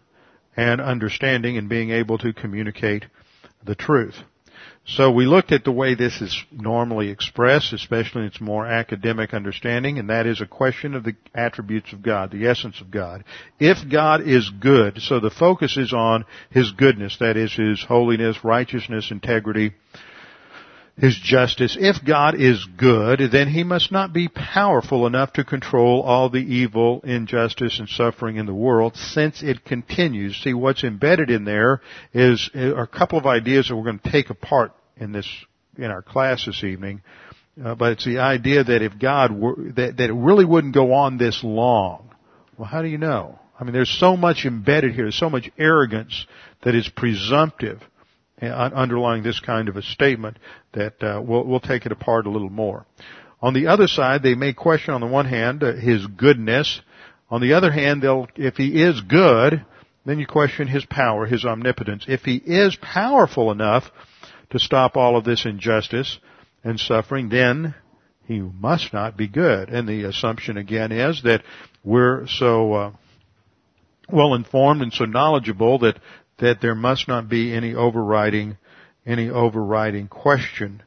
and 0.56 0.80
understanding 0.80 1.56
and 1.56 1.68
being 1.68 1.90
able 1.90 2.18
to 2.18 2.32
communicate 2.32 3.04
the 3.64 3.74
truth. 3.74 4.16
So 4.86 5.10
we 5.10 5.26
looked 5.26 5.52
at 5.52 5.62
the 5.62 5.72
way 5.72 5.94
this 5.94 6.20
is 6.20 6.44
normally 6.50 7.10
expressed, 7.10 7.72
especially 7.72 8.22
in 8.22 8.28
its 8.28 8.40
more 8.40 8.66
academic 8.66 9.34
understanding, 9.34 9.98
and 9.98 10.10
that 10.10 10.26
is 10.26 10.40
a 10.40 10.46
question 10.46 10.94
of 10.94 11.04
the 11.04 11.14
attributes 11.34 11.92
of 11.92 12.02
God, 12.02 12.32
the 12.32 12.46
essence 12.46 12.80
of 12.80 12.90
God. 12.90 13.24
If 13.60 13.88
God 13.88 14.26
is 14.26 14.48
good, 14.48 15.00
so 15.00 15.20
the 15.20 15.30
focus 15.30 15.76
is 15.76 15.92
on 15.92 16.24
His 16.50 16.72
goodness, 16.72 17.18
that 17.20 17.36
is 17.36 17.54
His 17.54 17.84
holiness, 17.84 18.42
righteousness, 18.42 19.10
integrity, 19.10 19.72
his 21.00 21.18
justice. 21.18 21.76
If 21.80 22.04
God 22.04 22.34
is 22.34 22.66
good, 22.76 23.20
then 23.32 23.48
he 23.48 23.64
must 23.64 23.90
not 23.90 24.12
be 24.12 24.28
powerful 24.28 25.06
enough 25.06 25.32
to 25.34 25.44
control 25.44 26.02
all 26.02 26.28
the 26.28 26.38
evil, 26.38 27.00
injustice, 27.02 27.78
and 27.78 27.88
suffering 27.88 28.36
in 28.36 28.46
the 28.46 28.54
world 28.54 28.96
since 28.96 29.42
it 29.42 29.64
continues. 29.64 30.40
See, 30.42 30.52
what's 30.52 30.84
embedded 30.84 31.30
in 31.30 31.44
there 31.44 31.80
is 32.12 32.50
a 32.54 32.86
couple 32.86 33.18
of 33.18 33.26
ideas 33.26 33.68
that 33.68 33.76
we're 33.76 33.84
going 33.84 33.98
to 33.98 34.10
take 34.10 34.28
apart 34.28 34.72
in 34.96 35.12
this, 35.12 35.28
in 35.76 35.86
our 35.86 36.02
class 36.02 36.44
this 36.44 36.62
evening. 36.62 37.02
Uh, 37.62 37.74
but 37.74 37.92
it's 37.92 38.04
the 38.04 38.18
idea 38.18 38.62
that 38.62 38.82
if 38.82 38.98
God 38.98 39.32
were, 39.32 39.54
that, 39.76 39.96
that 39.96 40.10
it 40.10 40.14
really 40.14 40.44
wouldn't 40.44 40.74
go 40.74 40.92
on 40.92 41.16
this 41.18 41.40
long. 41.42 42.14
Well, 42.56 42.68
how 42.68 42.82
do 42.82 42.88
you 42.88 42.98
know? 42.98 43.38
I 43.58 43.64
mean, 43.64 43.72
there's 43.72 43.90
so 43.90 44.16
much 44.16 44.44
embedded 44.44 44.94
here, 44.94 45.04
there's 45.04 45.18
so 45.18 45.30
much 45.30 45.50
arrogance 45.58 46.26
that 46.62 46.74
is 46.74 46.88
presumptive 46.88 47.80
underlying 48.48 49.22
this 49.22 49.40
kind 49.40 49.68
of 49.68 49.76
a 49.76 49.82
statement 49.82 50.38
that 50.72 51.02
uh, 51.02 51.20
we'll, 51.22 51.44
we'll 51.44 51.60
take 51.60 51.86
it 51.86 51.92
apart 51.92 52.26
a 52.26 52.30
little 52.30 52.50
more. 52.50 52.86
On 53.42 53.54
the 53.54 53.68
other 53.68 53.86
side, 53.86 54.22
they 54.22 54.34
may 54.34 54.52
question 54.52 54.94
on 54.94 55.00
the 55.00 55.06
one 55.06 55.26
hand 55.26 55.62
uh, 55.62 55.74
his 55.74 56.06
goodness. 56.06 56.80
On 57.30 57.40
the 57.40 57.54
other 57.54 57.70
hand, 57.70 58.02
they'll, 58.02 58.28
if 58.36 58.56
he 58.56 58.82
is 58.82 59.00
good, 59.00 59.64
then 60.04 60.18
you 60.18 60.26
question 60.26 60.66
his 60.66 60.84
power, 60.84 61.26
his 61.26 61.44
omnipotence. 61.44 62.04
If 62.08 62.22
he 62.22 62.36
is 62.36 62.76
powerful 62.76 63.50
enough 63.50 63.84
to 64.50 64.58
stop 64.58 64.96
all 64.96 65.16
of 65.16 65.24
this 65.24 65.46
injustice 65.46 66.18
and 66.64 66.78
suffering, 66.78 67.28
then 67.28 67.74
he 68.26 68.40
must 68.40 68.92
not 68.92 69.16
be 69.16 69.28
good. 69.28 69.68
And 69.70 69.88
the 69.88 70.04
assumption 70.04 70.56
again 70.56 70.92
is 70.92 71.22
that 71.24 71.42
we're 71.82 72.26
so 72.26 72.72
uh, 72.72 72.92
well 74.08 74.34
informed 74.34 74.82
and 74.82 74.92
so 74.92 75.04
knowledgeable 75.04 75.78
that 75.80 75.98
that 76.40 76.60
there 76.60 76.74
must 76.74 77.08
not 77.08 77.28
be 77.28 77.52
any 77.54 77.74
overriding, 77.74 78.56
any 79.06 79.28
overriding 79.30 80.08
question, 80.08 80.82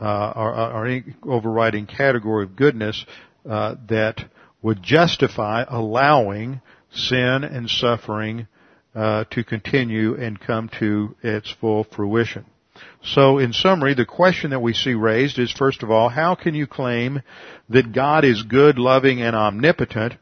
uh, 0.00 0.32
or, 0.34 0.54
or, 0.54 0.86
any 0.86 1.04
overriding 1.22 1.86
category 1.86 2.44
of 2.44 2.56
goodness 2.56 3.06
uh, 3.48 3.76
that 3.88 4.20
would 4.62 4.82
justify 4.82 5.64
allowing 5.68 6.60
sin 6.92 7.44
and 7.44 7.70
suffering 7.70 8.46
uh, 8.94 9.24
to 9.30 9.44
continue 9.44 10.14
and 10.14 10.40
come 10.40 10.70
to 10.80 11.14
its 11.22 11.50
full 11.60 11.84
fruition. 11.84 12.44
So 13.02 13.38
in 13.38 13.52
summary, 13.52 13.94
the 13.94 14.06
question 14.06 14.50
that 14.50 14.62
we 14.62 14.72
see 14.72 14.94
raised 14.94 15.38
is 15.38 15.52
first 15.52 15.82
of 15.82 15.90
all, 15.90 16.08
how 16.08 16.34
can 16.34 16.54
you 16.54 16.66
claim 16.66 17.22
that 17.68 17.92
God 17.92 18.24
is 18.24 18.42
good, 18.42 18.78
loving, 18.78 19.20
and 19.22 19.36
omnipotent 19.36 20.14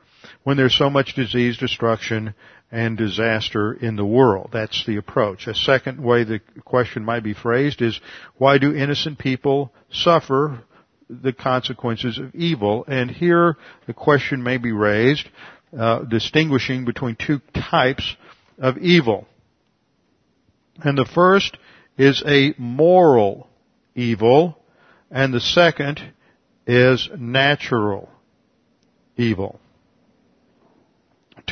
when 0.44 0.56
there's 0.56 0.76
so 0.76 0.90
much 0.90 1.14
disease, 1.14 1.56
destruction, 1.56 2.34
and 2.70 2.96
disaster 2.96 3.74
in 3.74 3.96
the 3.96 4.04
world. 4.04 4.50
That's 4.52 4.84
the 4.86 4.96
approach. 4.96 5.46
A 5.46 5.54
second 5.54 6.02
way 6.02 6.24
the 6.24 6.40
question 6.64 7.04
might 7.04 7.22
be 7.22 7.34
phrased 7.34 7.82
is, 7.82 8.00
why 8.38 8.58
do 8.58 8.74
innocent 8.74 9.18
people 9.18 9.72
suffer 9.90 10.62
the 11.08 11.34
consequences 11.34 12.18
of 12.18 12.34
evil? 12.34 12.84
And 12.88 13.10
here 13.10 13.56
the 13.86 13.92
question 13.92 14.42
may 14.42 14.56
be 14.56 14.72
raised, 14.72 15.28
uh, 15.78 16.00
distinguishing 16.04 16.84
between 16.84 17.16
two 17.16 17.40
types 17.70 18.16
of 18.58 18.78
evil. 18.78 19.28
And 20.82 20.96
the 20.96 21.04
first 21.04 21.56
is 21.98 22.22
a 22.26 22.54
moral 22.56 23.48
evil, 23.94 24.58
and 25.10 25.34
the 25.34 25.40
second 25.40 26.00
is 26.66 27.08
natural 27.18 28.08
evil. 29.16 29.60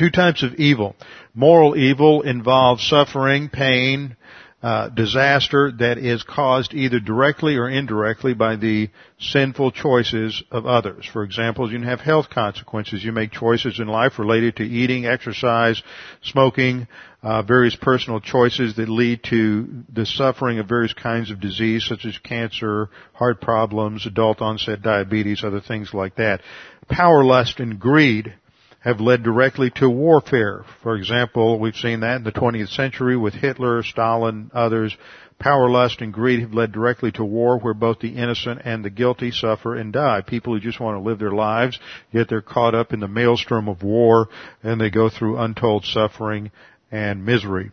Two 0.01 0.09
types 0.09 0.41
of 0.41 0.55
evil. 0.55 0.95
Moral 1.35 1.77
evil 1.77 2.23
involves 2.23 2.83
suffering, 2.87 3.49
pain, 3.49 4.17
uh, 4.63 4.89
disaster 4.89 5.71
that 5.77 5.99
is 5.99 6.23
caused 6.23 6.73
either 6.73 6.99
directly 6.99 7.55
or 7.55 7.69
indirectly 7.69 8.33
by 8.33 8.55
the 8.55 8.89
sinful 9.19 9.69
choices 9.69 10.41
of 10.49 10.65
others. 10.65 11.07
For 11.13 11.21
example, 11.21 11.71
you 11.71 11.77
can 11.77 11.87
have 11.87 12.01
health 12.01 12.31
consequences. 12.31 13.03
You 13.03 13.11
make 13.11 13.31
choices 13.31 13.79
in 13.79 13.87
life 13.87 14.17
related 14.17 14.55
to 14.55 14.63
eating, 14.63 15.05
exercise, 15.05 15.83
smoking, 16.23 16.87
uh, 17.21 17.43
various 17.43 17.75
personal 17.75 18.21
choices 18.21 18.77
that 18.77 18.89
lead 18.89 19.23
to 19.25 19.83
the 19.93 20.07
suffering 20.07 20.57
of 20.57 20.67
various 20.67 20.93
kinds 20.93 21.29
of 21.29 21.39
disease, 21.39 21.85
such 21.85 22.05
as 22.05 22.17
cancer, 22.17 22.89
heart 23.13 23.39
problems, 23.39 24.07
adult 24.07 24.41
onset 24.41 24.81
diabetes, 24.81 25.43
other 25.43 25.61
things 25.61 25.93
like 25.93 26.15
that. 26.15 26.41
Power, 26.89 27.23
lust, 27.23 27.59
and 27.59 27.79
greed 27.79 28.33
have 28.81 28.99
led 28.99 29.23
directly 29.23 29.69
to 29.69 29.89
warfare. 29.89 30.65
For 30.81 30.95
example, 30.95 31.59
we've 31.59 31.75
seen 31.75 32.01
that 32.01 32.17
in 32.17 32.23
the 32.23 32.31
20th 32.31 32.69
century 32.69 33.15
with 33.15 33.35
Hitler, 33.35 33.83
Stalin, 33.83 34.51
others. 34.53 34.95
Power, 35.39 35.69
lust, 35.69 36.01
and 36.01 36.13
greed 36.13 36.41
have 36.41 36.53
led 36.53 36.71
directly 36.71 37.11
to 37.13 37.23
war 37.23 37.57
where 37.59 37.73
both 37.73 37.99
the 37.99 38.15
innocent 38.15 38.61
and 38.63 38.83
the 38.83 38.89
guilty 38.89 39.31
suffer 39.31 39.75
and 39.75 39.93
die. 39.93 40.21
People 40.21 40.53
who 40.53 40.59
just 40.59 40.79
want 40.79 40.95
to 40.95 41.09
live 41.09 41.19
their 41.19 41.31
lives, 41.31 41.79
yet 42.11 42.27
they're 42.27 42.41
caught 42.41 42.75
up 42.75 42.93
in 42.93 42.99
the 42.99 43.07
maelstrom 43.07 43.67
of 43.67 43.81
war 43.81 44.27
and 44.61 44.79
they 44.79 44.89
go 44.89 45.09
through 45.09 45.39
untold 45.39 45.85
suffering 45.85 46.51
and 46.91 47.25
misery. 47.25 47.71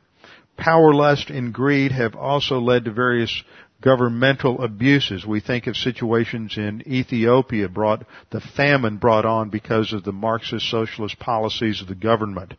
Power, 0.56 0.92
lust, 0.92 1.30
and 1.30 1.54
greed 1.54 1.92
have 1.92 2.16
also 2.16 2.58
led 2.58 2.84
to 2.84 2.90
various 2.90 3.42
governmental 3.80 4.62
abuses. 4.62 5.24
We 5.24 5.40
think 5.40 5.66
of 5.66 5.76
situations 5.76 6.56
in 6.56 6.82
Ethiopia 6.86 7.68
brought, 7.68 8.04
the 8.30 8.40
famine 8.40 8.96
brought 8.96 9.24
on 9.24 9.50
because 9.50 9.92
of 9.92 10.04
the 10.04 10.12
Marxist 10.12 10.68
socialist 10.68 11.18
policies 11.18 11.80
of 11.80 11.88
the 11.88 11.94
government 11.94 12.54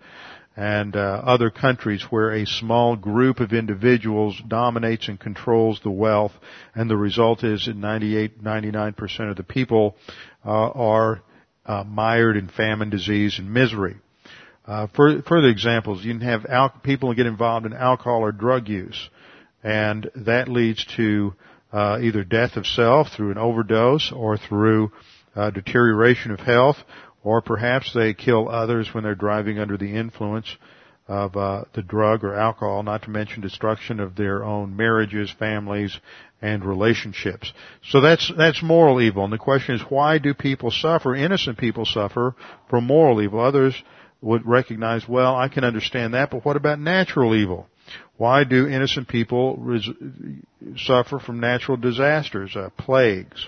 and 0.56 0.96
uh, 0.96 1.00
other 1.00 1.50
countries 1.50 2.04
where 2.10 2.32
a 2.32 2.46
small 2.46 2.96
group 2.96 3.40
of 3.40 3.54
individuals 3.54 4.42
dominates 4.48 5.08
and 5.08 5.20
controls 5.20 5.80
the 5.84 5.92
wealth 5.92 6.34
and 6.76 6.90
the 6.90 6.98
result 6.98 7.44
is 7.44 7.66
that 7.66 7.76
98, 7.76 8.44
99% 8.44 9.30
of 9.30 9.38
the 9.38 9.44
people 9.44 9.96
uh, 10.46 10.50
are 10.50 11.22
uh, 11.66 11.84
mired 11.84 12.36
in 12.36 12.48
famine, 12.48 12.90
disease, 12.90 13.40
and 13.40 13.54
misery. 13.54 13.96
Uh, 14.66 14.88
further 14.96 15.48
examples, 15.48 16.04
you 16.04 16.14
can 16.14 16.22
have 16.22 16.46
al- 16.46 16.70
people 16.84 17.14
get 17.14 17.26
involved 17.26 17.66
in 17.66 17.74
alcohol 17.74 18.22
or 18.22 18.32
drug 18.32 18.68
use 18.68 19.10
and 19.64 20.10
that 20.16 20.48
leads 20.48 20.86
to 20.98 21.34
uh, 21.72 22.00
either 22.02 22.24
death 22.24 22.56
of 22.56 22.66
self 22.66 23.10
through 23.16 23.32
an 23.32 23.38
overdose 23.38 24.12
or 24.12 24.38
through 24.38 24.92
uh, 25.36 25.50
deterioration 25.52 26.32
of 26.32 26.40
health, 26.40 26.78
or 27.24 27.42
perhaps 27.42 27.94
they 27.94 28.14
kill 28.14 28.50
others 28.50 28.94
when 28.94 29.04
they're 29.04 29.16
driving 29.16 29.60
under 29.60 29.78
the 29.78 29.96
influence 29.96 30.56
of 31.08 31.36
uh, 31.36 31.64
the 31.74 31.82
drug 31.82 32.24
or 32.24 32.36
alcohol, 32.36 32.84
not 32.84 33.04
to 33.04 33.10
mention 33.10 33.42
destruction 33.42 34.00
of 34.00 34.16
their 34.16 34.44
own 34.44 34.76
marriages, 34.76 35.32
families, 35.38 36.00
and 36.42 36.64
relationships. 36.64 37.52
So 37.84 38.00
that's 38.00 38.32
that's 38.38 38.64
moral 38.64 39.02
evil. 39.02 39.24
And 39.24 39.34
the 39.34 39.38
question 39.38 39.76
is, 39.76 39.82
why 39.90 40.20
do 40.20 40.34
people 40.34 40.72
suffer? 40.72 41.16
Innocent 41.16 41.58
people 41.58 41.86
suffer 41.86 42.36
from 42.70 42.86
moral 42.86 43.22
evil. 43.22 43.42
Others 43.42 43.76
would 44.22 44.46
recognize, 44.46 45.08
well, 45.08 45.36
I 45.36 45.48
can 45.48 45.64
understand 45.64 46.14
that, 46.14 46.30
but 46.30 46.46
what 46.46 46.56
about 46.56 46.80
natural 46.80 47.36
evil? 47.36 47.68
Why 48.18 48.44
do 48.44 48.68
innocent 48.68 49.08
people 49.08 49.58
res- 49.58 49.90
suffer 50.78 51.20
from 51.20 51.40
natural 51.40 51.78
disasters, 51.78 52.56
uh, 52.56 52.70
plagues? 52.78 53.48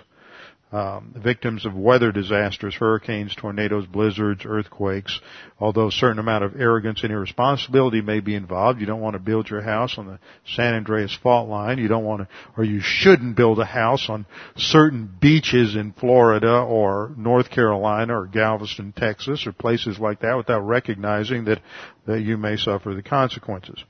um, 0.72 1.14
victims 1.18 1.66
of 1.66 1.76
weather 1.76 2.12
disasters, 2.12 2.74
hurricanes, 2.76 3.36
tornadoes, 3.36 3.86
blizzards, 3.86 4.44
earthquakes. 4.46 5.20
Although 5.60 5.88
a 5.88 5.92
certain 5.92 6.20
amount 6.20 6.46
of 6.46 6.60
arrogance 6.60 7.04
and 7.04 7.12
irresponsibility 7.12 8.02
may 8.02 8.22
be 8.22 8.36
involved, 8.36 8.80
you 8.80 8.86
don't 8.86 9.02
want 9.02 9.16
to 9.16 9.20
build 9.20 9.50
your 9.50 9.62
house 9.62 9.98
on 9.98 10.08
the 10.08 10.20
San 10.46 10.74
Andreas 10.74 11.14
fault 11.22 11.50
line. 11.50 11.78
You 11.78 11.90
don't 11.90 12.06
want 12.06 12.22
to, 12.22 12.28
or 12.56 12.64
you 12.64 12.80
shouldn't 12.82 13.36
build 13.36 13.60
a 13.60 13.66
house 13.66 14.10
on 14.10 14.26
certain 14.56 15.10
beaches 15.20 15.76
in 15.76 15.92
Florida 15.92 16.62
or 16.62 17.12
North 17.18 17.50
Carolina 17.50 18.18
or 18.22 18.28
Galveston, 18.28 18.94
Texas, 18.96 19.46
or 19.46 19.52
places 19.52 20.00
like 20.00 20.22
that 20.22 20.38
without 20.38 20.62
recognizing 20.62 21.46
that 21.46 21.62
that 22.08 22.22
you 22.22 22.38
may 22.38 22.56
suffer 22.56 22.94
the 22.94 23.04
consequences. 23.04 23.84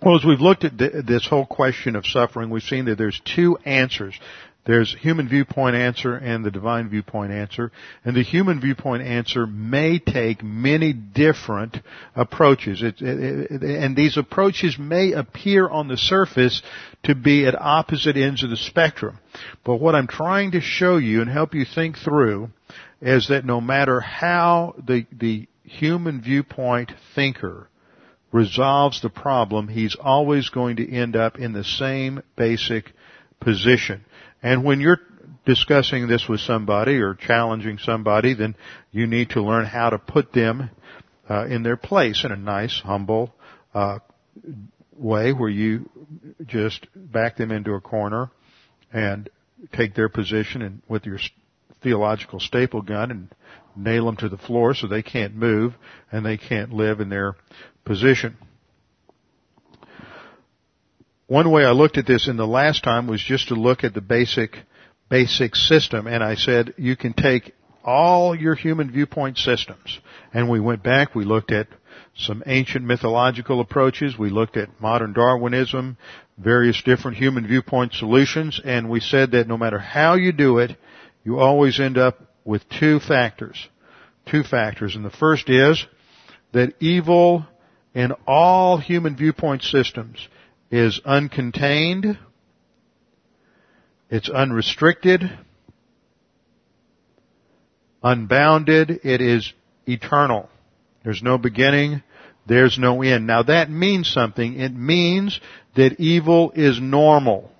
Well, 0.00 0.16
as 0.16 0.24
we've 0.24 0.40
looked 0.40 0.64
at 0.64 0.78
this 0.78 1.26
whole 1.26 1.46
question 1.46 1.96
of 1.96 2.06
suffering, 2.06 2.50
we've 2.50 2.62
seen 2.62 2.84
that 2.84 2.98
there's 2.98 3.20
two 3.24 3.58
answers 3.64 4.18
there's 4.68 4.94
human 5.00 5.30
viewpoint 5.30 5.76
answer 5.76 6.14
and 6.14 6.44
the 6.44 6.50
divine 6.50 6.90
viewpoint 6.90 7.32
answer. 7.32 7.72
And 8.04 8.14
the 8.14 8.22
human 8.22 8.60
viewpoint 8.60 9.02
answer 9.02 9.46
may 9.46 9.98
take 9.98 10.42
many 10.42 10.92
different 10.92 11.78
approaches. 12.14 12.82
It, 12.82 13.00
it, 13.00 13.50
it, 13.50 13.62
and 13.62 13.96
these 13.96 14.18
approaches 14.18 14.76
may 14.78 15.12
appear 15.12 15.66
on 15.66 15.88
the 15.88 15.96
surface 15.96 16.60
to 17.04 17.14
be 17.14 17.46
at 17.46 17.58
opposite 17.58 18.18
ends 18.18 18.44
of 18.44 18.50
the 18.50 18.58
spectrum. 18.58 19.18
But 19.64 19.76
what 19.76 19.94
I'm 19.94 20.06
trying 20.06 20.50
to 20.50 20.60
show 20.60 20.98
you 20.98 21.22
and 21.22 21.30
help 21.30 21.54
you 21.54 21.64
think 21.64 21.96
through 21.96 22.50
is 23.00 23.28
that 23.28 23.46
no 23.46 23.62
matter 23.62 24.00
how 24.00 24.74
the, 24.86 25.06
the 25.10 25.48
human 25.64 26.20
viewpoint 26.20 26.92
thinker 27.14 27.70
resolves 28.32 29.00
the 29.00 29.10
problem, 29.10 29.68
he's 29.68 29.96
always 29.98 30.48
going 30.50 30.76
to 30.76 30.90
end 30.90 31.16
up 31.16 31.38
in 31.38 31.52
the 31.52 31.64
same 31.64 32.22
basic 32.36 32.92
position. 33.40 34.04
And 34.42 34.64
when 34.64 34.80
you're 34.80 35.00
discussing 35.46 36.08
this 36.08 36.28
with 36.28 36.40
somebody 36.40 36.96
or 36.96 37.14
challenging 37.14 37.78
somebody, 37.78 38.34
then 38.34 38.54
you 38.92 39.06
need 39.06 39.30
to 39.30 39.42
learn 39.42 39.64
how 39.64 39.90
to 39.90 39.98
put 39.98 40.32
them 40.32 40.70
uh, 41.28 41.46
in 41.46 41.62
their 41.62 41.76
place 41.76 42.24
in 42.24 42.32
a 42.32 42.36
nice, 42.36 42.80
humble 42.84 43.34
uh, 43.74 43.98
way 44.96 45.32
where 45.32 45.48
you 45.48 45.88
just 46.46 46.86
back 46.94 47.36
them 47.36 47.50
into 47.50 47.72
a 47.72 47.80
corner 47.80 48.30
and 48.92 49.28
take 49.72 49.94
their 49.94 50.08
position 50.08 50.62
and 50.62 50.82
with 50.88 51.04
your 51.06 51.18
theological 51.82 52.40
staple 52.40 52.82
gun 52.82 53.10
and 53.10 53.34
nail 53.76 54.06
them 54.06 54.16
to 54.16 54.28
the 54.28 54.38
floor 54.38 54.74
so 54.74 54.86
they 54.86 55.02
can't 55.02 55.34
move 55.34 55.74
and 56.10 56.26
they 56.26 56.36
can't 56.36 56.72
live 56.72 57.00
in 57.00 57.08
their 57.08 57.36
position. 57.88 58.36
One 61.26 61.50
way 61.50 61.64
I 61.64 61.72
looked 61.72 61.98
at 61.98 62.06
this 62.06 62.28
in 62.28 62.36
the 62.36 62.46
last 62.46 62.84
time 62.84 63.06
was 63.06 63.22
just 63.22 63.48
to 63.48 63.54
look 63.54 63.82
at 63.82 63.94
the 63.94 64.00
basic, 64.00 64.56
basic 65.08 65.56
system 65.56 66.06
and 66.06 66.22
I 66.22 66.36
said 66.36 66.74
you 66.76 66.96
can 66.96 67.14
take 67.14 67.54
all 67.82 68.34
your 68.34 68.54
human 68.54 68.92
viewpoint 68.92 69.38
systems 69.38 69.98
and 70.34 70.50
we 70.50 70.60
went 70.60 70.82
back, 70.82 71.14
we 71.14 71.24
looked 71.24 71.50
at 71.50 71.66
some 72.14 72.42
ancient 72.46 72.84
mythological 72.84 73.60
approaches, 73.60 74.18
we 74.18 74.28
looked 74.28 74.58
at 74.58 74.80
modern 74.80 75.14
Darwinism, 75.14 75.96
various 76.36 76.82
different 76.82 77.16
human 77.16 77.46
viewpoint 77.46 77.94
solutions, 77.94 78.60
and 78.62 78.90
we 78.90 79.00
said 79.00 79.30
that 79.30 79.48
no 79.48 79.56
matter 79.56 79.78
how 79.78 80.14
you 80.14 80.32
do 80.32 80.58
it, 80.58 80.76
you 81.24 81.38
always 81.38 81.80
end 81.80 81.96
up 81.96 82.18
with 82.44 82.62
two 82.68 83.00
factors. 83.00 83.68
Two 84.26 84.42
factors. 84.42 84.94
And 84.94 85.04
the 85.04 85.10
first 85.10 85.48
is 85.48 85.86
that 86.52 86.74
evil 86.80 87.46
in 87.98 88.12
all 88.28 88.78
human 88.78 89.16
viewpoint 89.16 89.60
systems 89.60 90.28
is 90.70 91.00
uncontained, 91.04 92.16
it's 94.08 94.30
unrestricted, 94.30 95.22
unbounded, 98.00 99.00
it 99.02 99.20
is 99.20 99.52
eternal. 99.84 100.48
There's 101.02 101.24
no 101.24 101.38
beginning, 101.38 102.04
there's 102.46 102.78
no 102.78 103.02
end. 103.02 103.26
Now 103.26 103.42
that 103.42 103.68
means 103.68 104.08
something. 104.08 104.60
It 104.60 104.72
means 104.72 105.40
that 105.74 105.98
evil 105.98 106.52
is 106.54 106.80
normal. 106.80 107.50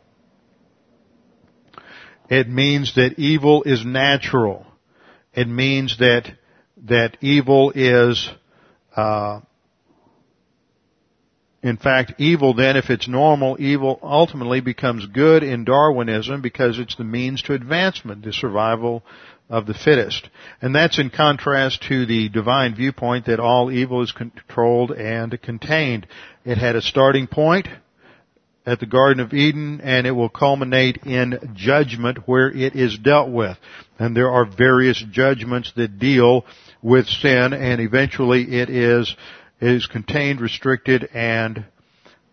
It 2.31 2.49
means 2.49 2.95
that 2.95 3.19
evil 3.19 3.65
is 3.65 3.85
natural. 3.85 4.65
It 5.35 5.49
means 5.49 5.99
that 5.99 6.31
that 6.85 7.17
evil 7.23 7.73
is 7.75 8.31
uh, 8.95 9.41
in 11.63 11.77
fact, 11.77 12.15
evil 12.19 12.55
then, 12.55 12.77
if 12.77 12.89
it's 12.89 13.09
normal, 13.09 13.57
evil 13.59 13.99
ultimately 14.03 14.61
becomes 14.61 15.07
good 15.07 15.43
in 15.43 15.65
Darwinism 15.65 16.41
because 16.41 16.79
it's 16.79 16.95
the 16.95 17.05
means 17.05 17.43
to 17.43 17.55
advancement, 17.55 18.25
the 18.25 18.33
survival 18.33 19.03
of 19.49 19.67
the 19.67 19.75
fittest. 19.75 20.29
And 20.63 20.75
that's 20.75 21.01
in 21.01 21.11
contrast 21.11 21.83
to 21.89 22.07
the 22.07 22.29
divine 22.29 22.77
viewpoint 22.77 23.27
that 23.27 23.41
all 23.41 23.73
evil 23.73 24.03
is 24.03 24.13
controlled 24.13 24.93
and 24.93 25.41
contained. 25.43 26.07
It 26.45 26.59
had 26.59 26.77
a 26.77 26.83
starting 26.83 27.27
point 27.27 27.67
at 28.65 28.79
the 28.79 28.87
Garden 28.87 29.21
of 29.21 29.33
Eden 29.33 29.81
and 29.83 30.07
it 30.07 30.11
will 30.13 30.29
culminate 30.29 30.99
in 31.07 31.55
judgment 31.55 32.29
where 32.29 32.51
it 32.51 32.77
is 32.77 32.99
dealt 32.99 33.31
with. 33.31 33.57
And 33.99 34.17
there 34.17 34.31
are 34.31 34.45
various 34.45 35.03
judgments 35.11 35.73
that 35.77 35.99
deal 35.99 36.45
with 36.83 37.07
sin 37.07 37.53
and 37.53 37.81
eventually 37.81 38.61
it 38.61 38.69
is 38.71 39.17
is 39.61 39.87
contained, 39.87 40.41
restricted, 40.41 41.09
and 41.13 41.65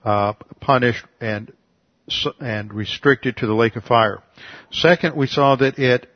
uh, 0.03 0.33
punished 0.59 1.05
and 1.19 1.51
and 2.39 2.71
restricted 2.71 3.37
to 3.37 3.47
the 3.47 3.53
lake 3.53 3.75
of 3.75 3.83
fire. 3.83 4.21
Second, 4.71 5.15
we 5.15 5.25
saw 5.25 5.55
that 5.55 5.79
it 5.79 6.07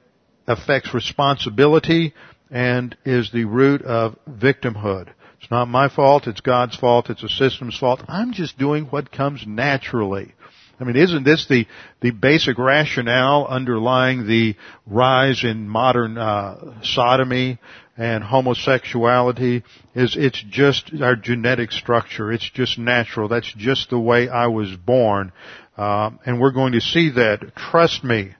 affects 0.47 0.93
responsibility 0.93 2.13
and 2.51 2.95
is 3.05 3.31
the 3.31 3.45
root 3.45 3.81
of 3.81 4.15
victimhood. 4.29 5.09
It's 5.41 5.49
not 5.49 5.67
my 5.67 5.89
fault, 5.89 6.27
it's 6.27 6.41
God's 6.41 6.75
fault, 6.75 7.09
it's 7.09 7.23
a 7.23 7.29
system's 7.29 7.77
fault. 7.77 8.03
I'm 8.07 8.33
just 8.33 8.57
doing 8.57 8.85
what 8.85 9.11
comes 9.11 9.45
naturally. 9.47 10.33
I 10.79 10.85
mean, 10.85 10.95
isn't 10.95 11.23
this 11.23 11.45
the, 11.47 11.65
the 12.01 12.11
basic 12.11 12.57
rationale 12.57 13.45
underlying 13.47 14.27
the 14.27 14.55
rise 14.85 15.43
in 15.43 15.67
modern 15.67 16.17
uh, 16.17 16.81
sodomy 16.83 17.59
and 17.99 18.23
homosexuality 18.23 19.61
is 19.93 20.15
it's 20.15 20.41
just 20.49 20.89
our 21.01 21.17
genetic 21.17 21.73
structure. 21.73 22.31
It's 22.31 22.49
just 22.49 22.79
natural. 22.79 23.27
That's 23.27 23.53
just 23.57 23.89
the 23.89 23.99
way 23.99 24.29
I 24.29 24.47
was 24.47 24.73
born. 24.73 25.33
Uh, 25.77 26.11
and 26.25 26.39
we're 26.39 26.53
going 26.53 26.71
to 26.73 26.81
see 26.81 27.11
that. 27.11 27.53
Trust 27.57 28.05
me, 28.05 28.31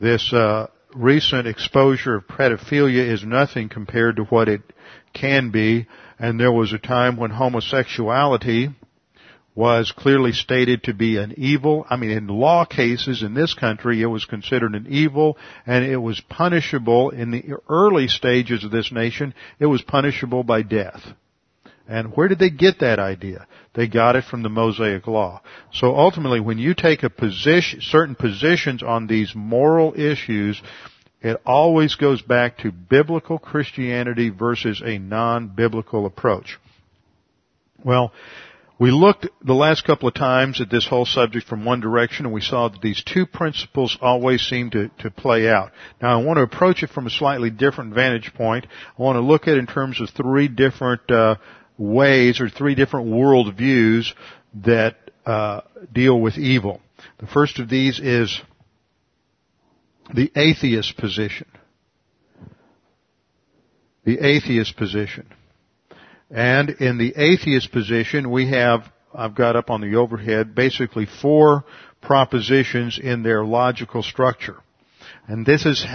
this 0.00 0.32
uh, 0.34 0.66
recent 0.94 1.48
exposure 1.48 2.16
of 2.16 2.26
pedophilia 2.26 3.10
is 3.10 3.24
nothing 3.24 3.70
compared 3.70 4.16
to 4.16 4.24
what 4.24 4.50
it 4.50 4.60
can 5.14 5.50
be. 5.50 5.86
And 6.18 6.38
there 6.38 6.52
was 6.52 6.74
a 6.74 6.78
time 6.78 7.16
when 7.16 7.30
homosexuality 7.30 8.68
was 9.60 9.92
clearly 9.92 10.32
stated 10.32 10.84
to 10.84 10.94
be 10.94 11.18
an 11.18 11.34
evil. 11.36 11.84
I 11.90 11.96
mean, 11.96 12.12
in 12.12 12.28
law 12.28 12.64
cases 12.64 13.22
in 13.22 13.34
this 13.34 13.52
country, 13.52 14.00
it 14.00 14.06
was 14.06 14.24
considered 14.24 14.74
an 14.74 14.86
evil 14.88 15.36
and 15.66 15.84
it 15.84 15.98
was 15.98 16.18
punishable 16.30 17.10
in 17.10 17.30
the 17.30 17.44
early 17.68 18.08
stages 18.08 18.64
of 18.64 18.70
this 18.70 18.90
nation. 18.90 19.34
It 19.58 19.66
was 19.66 19.82
punishable 19.82 20.44
by 20.44 20.62
death. 20.62 21.02
And 21.86 22.16
where 22.16 22.28
did 22.28 22.38
they 22.38 22.48
get 22.48 22.80
that 22.80 22.98
idea? 22.98 23.46
They 23.74 23.86
got 23.86 24.16
it 24.16 24.24
from 24.24 24.42
the 24.42 24.48
Mosaic 24.48 25.06
Law. 25.06 25.42
So 25.74 25.94
ultimately, 25.94 26.40
when 26.40 26.56
you 26.56 26.72
take 26.72 27.02
a 27.02 27.10
position, 27.10 27.82
certain 27.82 28.14
positions 28.14 28.82
on 28.82 29.08
these 29.08 29.34
moral 29.34 29.92
issues, 29.94 30.58
it 31.20 31.38
always 31.44 31.96
goes 31.96 32.22
back 32.22 32.56
to 32.58 32.72
biblical 32.72 33.38
Christianity 33.38 34.30
versus 34.30 34.80
a 34.82 34.96
non-biblical 34.96 36.06
approach. 36.06 36.58
Well, 37.84 38.12
we 38.80 38.90
looked 38.90 39.28
the 39.44 39.52
last 39.52 39.84
couple 39.84 40.08
of 40.08 40.14
times 40.14 40.58
at 40.58 40.70
this 40.70 40.88
whole 40.88 41.04
subject 41.04 41.46
from 41.46 41.66
one 41.66 41.80
direction 41.80 42.24
and 42.24 42.34
we 42.34 42.40
saw 42.40 42.68
that 42.68 42.80
these 42.80 43.04
two 43.04 43.26
principles 43.26 43.98
always 44.00 44.40
seem 44.40 44.70
to, 44.70 44.88
to 45.00 45.10
play 45.10 45.50
out. 45.50 45.70
Now 46.00 46.18
I 46.18 46.24
want 46.24 46.38
to 46.38 46.42
approach 46.42 46.82
it 46.82 46.88
from 46.88 47.06
a 47.06 47.10
slightly 47.10 47.50
different 47.50 47.94
vantage 47.94 48.32
point. 48.34 48.66
I 48.98 49.02
want 49.02 49.16
to 49.16 49.20
look 49.20 49.42
at 49.42 49.50
it 49.50 49.58
in 49.58 49.66
terms 49.66 50.00
of 50.00 50.08
three 50.08 50.48
different 50.48 51.10
uh, 51.10 51.36
ways 51.76 52.40
or 52.40 52.48
three 52.48 52.74
different 52.74 53.10
world 53.10 53.54
views 53.54 54.14
that 54.64 54.96
uh, 55.26 55.60
deal 55.92 56.18
with 56.18 56.38
evil. 56.38 56.80
The 57.18 57.26
first 57.26 57.58
of 57.58 57.68
these 57.68 58.00
is 58.00 58.40
the 60.14 60.32
atheist 60.34 60.96
position. 60.96 61.48
The 64.04 64.18
atheist 64.26 64.78
position. 64.78 65.26
And 66.30 66.70
in 66.70 66.98
the 66.98 67.12
atheist 67.16 67.72
position, 67.72 68.30
we 68.30 68.48
have, 68.50 68.90
I've 69.14 69.34
got 69.34 69.56
up 69.56 69.70
on 69.70 69.80
the 69.80 69.96
overhead, 69.96 70.54
basically 70.54 71.06
four 71.06 71.64
propositions 72.00 72.98
in 72.98 73.22
their 73.22 73.44
logical 73.44 74.02
structure. 74.02 74.56
And 75.30 75.46
this 75.46 75.64
is 75.64 75.86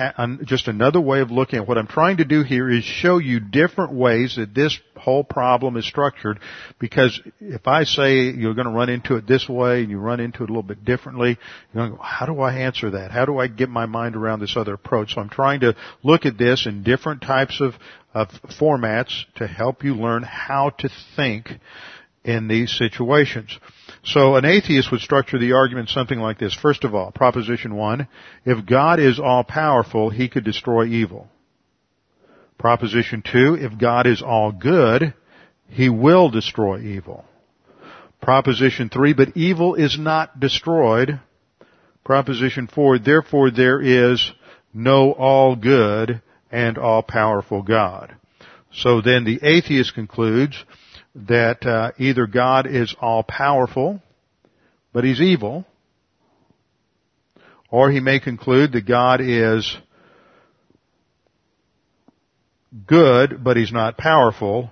just 0.46 0.70
another 0.70 1.02
way 1.02 1.20
of 1.20 1.30
looking 1.30 1.60
at 1.60 1.68
what 1.68 1.78
I'm 1.78 1.88
trying 1.88 2.18
to 2.18 2.24
do 2.24 2.42
here 2.42 2.70
is 2.70 2.86
show 2.86 3.18
you 3.18 3.42
different 3.42 3.92
ways 3.92 4.38
that 4.38 4.56
this 4.56 4.80
whole 4.96 5.26
problem 5.26 5.76
is 5.76 5.86
structured 5.86 6.40
because 6.80 7.20
if 7.42 7.68
I 7.68 7.84
say 7.84 8.30
you're 8.30 8.54
going 8.54 8.68
to 8.68 8.72
run 8.72 8.88
into 8.88 9.18
it 9.18 9.28
this 9.28 9.50
way 9.50 9.82
and 9.82 9.92
you 9.92 10.00
run 10.00 10.22
into 10.22 10.44
it 10.44 10.50
a 10.50 10.54
little 10.54 10.64
bit 10.64 10.86
differently, 10.86 11.38
you're 11.74 11.82
going 11.82 11.92
to 11.92 11.98
go, 11.98 12.02
how 12.02 12.26
do 12.26 12.40
I 12.40 12.60
answer 12.60 12.92
that? 12.92 13.12
How 13.12 13.26
do 13.26 13.38
I 13.38 13.48
get 13.48 13.68
my 13.68 13.86
mind 13.86 14.16
around 14.16 14.40
this 14.40 14.56
other 14.56 14.76
approach? 14.76 15.16
So 15.16 15.20
I'm 15.20 15.28
trying 15.28 15.60
to 15.60 15.76
look 16.02 16.26
at 16.26 16.38
this 16.38 16.66
in 16.66 16.84
different 16.84 17.22
types 17.22 17.60
of, 17.60 17.74
of 18.14 18.30
formats 18.58 19.26
to 19.36 19.48
help 19.48 19.84
you 19.84 19.96
learn 19.96 20.24
how 20.24 20.70
to 20.80 20.90
think 21.18 21.50
in 22.24 22.48
these 22.48 22.72
situations. 22.72 23.60
So 24.06 24.36
an 24.36 24.46
atheist 24.46 24.92
would 24.92 25.02
structure 25.02 25.40
the 25.40 25.54
argument 25.54 25.90
something 25.90 26.20
like 26.20 26.38
this. 26.38 26.54
First 26.54 26.84
of 26.84 26.94
all, 26.94 27.12
proposition 27.12 27.76
one, 27.76 28.08
if 28.46 28.66
God 28.66 29.00
is 29.00 29.20
all 29.20 29.44
powerful, 29.44 30.12
he 30.12 30.30
could 30.30 30.44
destroy 30.44 30.86
evil. 30.86 31.28
Proposition 32.60 33.24
two, 33.24 33.56
if 33.56 33.78
God 33.80 34.06
is 34.06 34.22
all 34.22 34.52
good, 34.52 35.14
he 35.70 35.90
will 35.90 36.30
destroy 36.30 36.80
evil. 36.82 37.26
Proposition 38.22 38.90
three, 38.90 39.14
but 39.14 39.36
evil 39.36 39.74
is 39.74 39.98
not 40.00 40.40
destroyed. 40.40 41.20
Proposition 42.04 42.68
four, 42.68 43.00
therefore 43.00 43.50
there 43.50 43.82
is 43.82 44.32
no 44.72 45.14
all 45.14 45.56
good 45.56 46.22
and 46.52 46.78
all 46.78 47.02
powerful 47.02 47.64
God. 47.64 48.16
So 48.72 49.02
then 49.02 49.24
the 49.24 49.40
atheist 49.42 49.96
concludes, 49.96 50.64
that 51.16 51.66
uh, 51.66 51.92
either 51.98 52.28
God 52.28 52.68
is 52.68 52.94
all 53.00 53.24
powerful, 53.24 54.02
but 54.94 55.04
he's 55.04 55.22
evil, 55.22 55.66
or 57.72 57.90
he 57.90 58.00
may 58.00 58.20
conclude 58.20 58.74
that 58.74 58.86
God 58.86 59.22
is 59.22 59.78
good, 62.86 63.44
but 63.44 63.58
he's 63.58 63.72
not 63.72 63.98
powerful. 63.98 64.70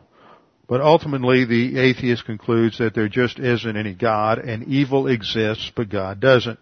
But 0.67 0.81
ultimately, 0.81 1.45
the 1.45 1.77
atheist 1.79 2.25
concludes 2.25 2.77
that 2.77 2.95
there 2.95 3.09
just 3.09 3.39
isn't 3.39 3.77
any 3.77 3.93
God, 3.93 4.39
and 4.39 4.63
evil 4.67 5.07
exists, 5.07 5.71
but 5.75 5.89
God 5.89 6.19
doesn't. 6.19 6.59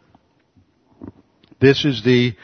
This 1.59 1.85
is 1.85 2.03
the 2.03 2.35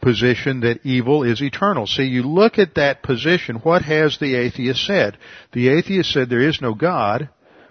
position 0.00 0.60
that 0.60 0.84
evil 0.84 1.24
is 1.24 1.42
eternal. 1.42 1.86
See, 1.86 2.04
you 2.04 2.22
look 2.22 2.58
at 2.58 2.76
that 2.76 3.02
position, 3.02 3.56
what 3.56 3.82
has 3.82 4.18
the 4.18 4.36
atheist 4.36 4.86
said? 4.86 5.18
The 5.52 5.68
atheist 5.68 6.12
said 6.12 6.28
there 6.28 6.48
is 6.48 6.60
no 6.60 6.74
God, 6.74 7.28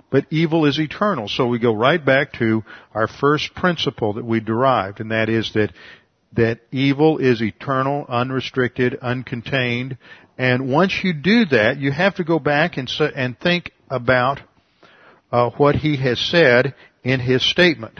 but 0.09 0.25
evil 0.29 0.65
is 0.65 0.79
eternal. 0.79 1.27
So 1.27 1.47
we 1.47 1.59
go 1.59 1.73
right 1.73 2.03
back 2.03 2.33
to 2.33 2.63
our 2.93 3.07
first 3.07 3.53
principle 3.55 4.13
that 4.13 4.25
we 4.25 4.39
derived, 4.39 4.99
and 4.99 5.11
that 5.11 5.29
is 5.29 5.53
that 5.53 5.71
that 6.33 6.59
evil 6.71 7.17
is 7.17 7.41
eternal, 7.41 8.05
unrestricted, 8.07 8.99
uncontained, 9.01 9.97
and 10.37 10.71
once 10.71 10.99
you 11.03 11.13
do 11.13 11.45
that, 11.45 11.77
you 11.77 11.91
have 11.91 12.15
to 12.15 12.23
go 12.23 12.39
back 12.39 12.77
and 12.77 12.89
and 13.15 13.39
think 13.39 13.71
about 13.89 14.39
uh, 15.31 15.49
what 15.51 15.75
he 15.75 15.97
has 15.97 16.19
said 16.19 16.75
in 17.03 17.19
his 17.19 17.49
statement. 17.49 17.99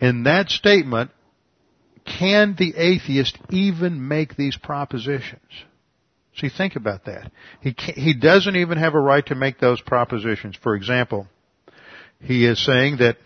In 0.00 0.24
that 0.24 0.48
statement, 0.50 1.10
can 2.04 2.54
the 2.58 2.74
atheist 2.76 3.38
even 3.50 4.08
make 4.08 4.36
these 4.36 4.56
propositions? 4.56 5.50
See, 6.36 6.48
think 6.48 6.76
about 6.76 7.04
that. 7.04 7.30
He 7.60 7.74
he 7.78 8.14
doesn't 8.14 8.56
even 8.56 8.78
have 8.78 8.94
a 8.94 9.00
right 9.00 9.24
to 9.26 9.34
make 9.34 9.58
those 9.58 9.80
propositions. 9.80 10.56
For 10.60 10.74
example, 10.74 11.28
he 12.20 12.44
is 12.44 12.64
saying 12.64 12.96
that 12.98 13.18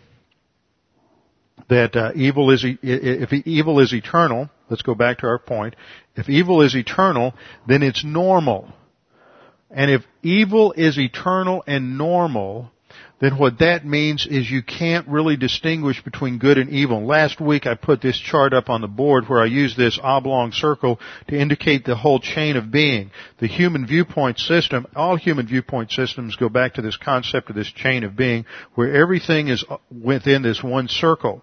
that 1.69 1.97
uh, 1.97 2.13
evil 2.15 2.51
is 2.51 2.65
if 2.65 3.33
evil 3.47 3.81
is 3.81 3.93
eternal. 3.93 4.51
Let's 4.69 4.83
go 4.83 4.95
back 4.95 5.19
to 5.19 5.27
our 5.27 5.39
point. 5.39 5.75
If 6.17 6.29
evil 6.29 6.61
is 6.61 6.77
eternal, 6.77 7.33
then 7.67 7.83
it's 7.83 8.05
normal. 8.05 8.71
And 9.71 9.91
if 9.91 10.03
evil 10.23 10.73
is 10.73 10.99
eternal 10.99 11.65
and 11.67 11.97
normal, 11.97 12.71
then 13.21 13.37
what 13.37 13.59
that 13.59 13.85
means 13.85 14.27
is 14.27 14.51
you 14.51 14.63
can't 14.63 15.09
really 15.09 15.37
distinguish 15.37 16.03
between 16.03 16.39
good 16.39 16.57
and 16.57 16.71
evil. 16.71 17.05
Last 17.05 17.41
week 17.41 17.67
I 17.67 17.75
put 17.75 18.01
this 18.01 18.19
chart 18.19 18.53
up 18.53 18.71
on 18.71 18.81
the 18.81 18.87
board 18.87 19.29
where 19.29 19.41
I 19.41 19.47
used 19.47 19.77
this 19.77 19.99
oblong 20.01 20.53
circle 20.53 21.01
to 21.29 21.37
indicate 21.37 21.85
the 21.85 21.97
whole 21.97 22.21
chain 22.21 22.57
of 22.57 22.71
being. 22.71 23.11
The 23.39 23.49
human 23.49 23.87
viewpoint 23.87 24.39
system, 24.39 24.87
all 24.95 25.17
human 25.17 25.49
viewpoint 25.49 25.91
systems 25.91 26.37
go 26.37 26.49
back 26.49 26.75
to 26.75 26.83
this 26.83 26.97
concept 26.97 27.51
of 27.51 27.57
this 27.57 27.71
chain 27.73 28.05
of 28.05 28.17
being 28.17 28.45
where 28.75 28.95
everything 28.95 29.49
is 29.49 29.65
within 29.91 30.43
this 30.43 30.63
one 30.63 30.87
circle. 30.87 31.43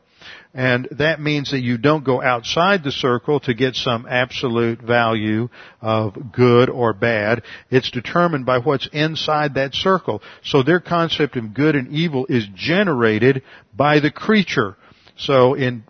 And 0.56 0.88
that 0.92 1.20
means 1.20 1.52
that 1.52 1.60
you 1.60 1.78
don't 1.78 2.06
go 2.06 2.22
outside 2.22 2.82
the 2.82 2.92
circle 2.92 3.42
to 3.42 3.54
get 3.54 3.76
some 3.76 4.08
absolute 4.10 4.82
value 4.82 5.50
of 5.82 6.32
good 6.32 6.70
or 6.70 6.94
bad. 6.94 7.44
It's 7.70 7.92
determined 7.92 8.46
by 8.46 8.60
what's 8.60 8.88
inside 8.94 9.56
that 9.56 9.76
circle. 9.76 10.22
So 10.46 10.64
their 10.64 10.80
concept 10.80 11.36
of 11.36 11.54
good 11.54 11.76
and 11.76 11.90
evil 11.90 12.26
is 12.30 12.48
generated 12.56 13.44
by 13.76 14.00
the 14.00 14.12
creature. 14.12 14.78
So 15.18 15.56
in 15.56 15.84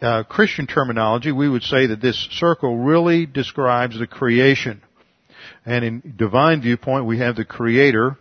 uh, 0.00 0.24
Christian 0.24 0.66
terminology, 0.66 1.30
we 1.30 1.48
would 1.48 1.62
say 1.62 1.88
that 1.88 2.00
this 2.00 2.28
circle 2.32 2.78
really 2.78 3.26
describes 3.26 3.98
the 3.98 4.06
creation. 4.06 4.80
And 5.66 5.84
in 5.84 6.14
divine 6.16 6.62
viewpoint, 6.62 7.04
we 7.04 7.18
have 7.18 7.36
the 7.36 7.44
creator, 7.44 8.16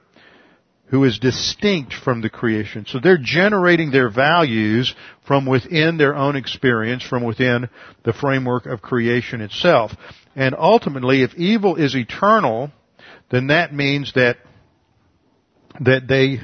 who 0.89 1.04
is 1.04 1.19
distinct 1.19 1.93
from 1.93 2.21
the 2.21 2.30
creation. 2.30 2.86
So 2.88 3.00
they're 3.00 3.19
generating 3.21 3.91
their 3.91 4.10
values 4.10 4.95
from 5.26 5.45
within 5.45 5.97
their 5.97 6.15
own 6.15 6.36
experience, 6.36 7.04
from 7.04 7.23
within 7.23 7.69
the 8.04 8.13
framework 8.13 8.65
of 8.65 8.82
creation 8.82 9.41
itself. 9.41 9.91
And 10.36 10.56
ultimately, 10.58 11.23
if 11.23 11.36
evil 11.36 11.76
is 11.76 11.95
eternal, 11.95 12.71
then 13.30 13.47
that 13.47 13.73
means 13.73 14.13
that, 14.13 14.38
that 15.82 16.08
they, 16.08 16.39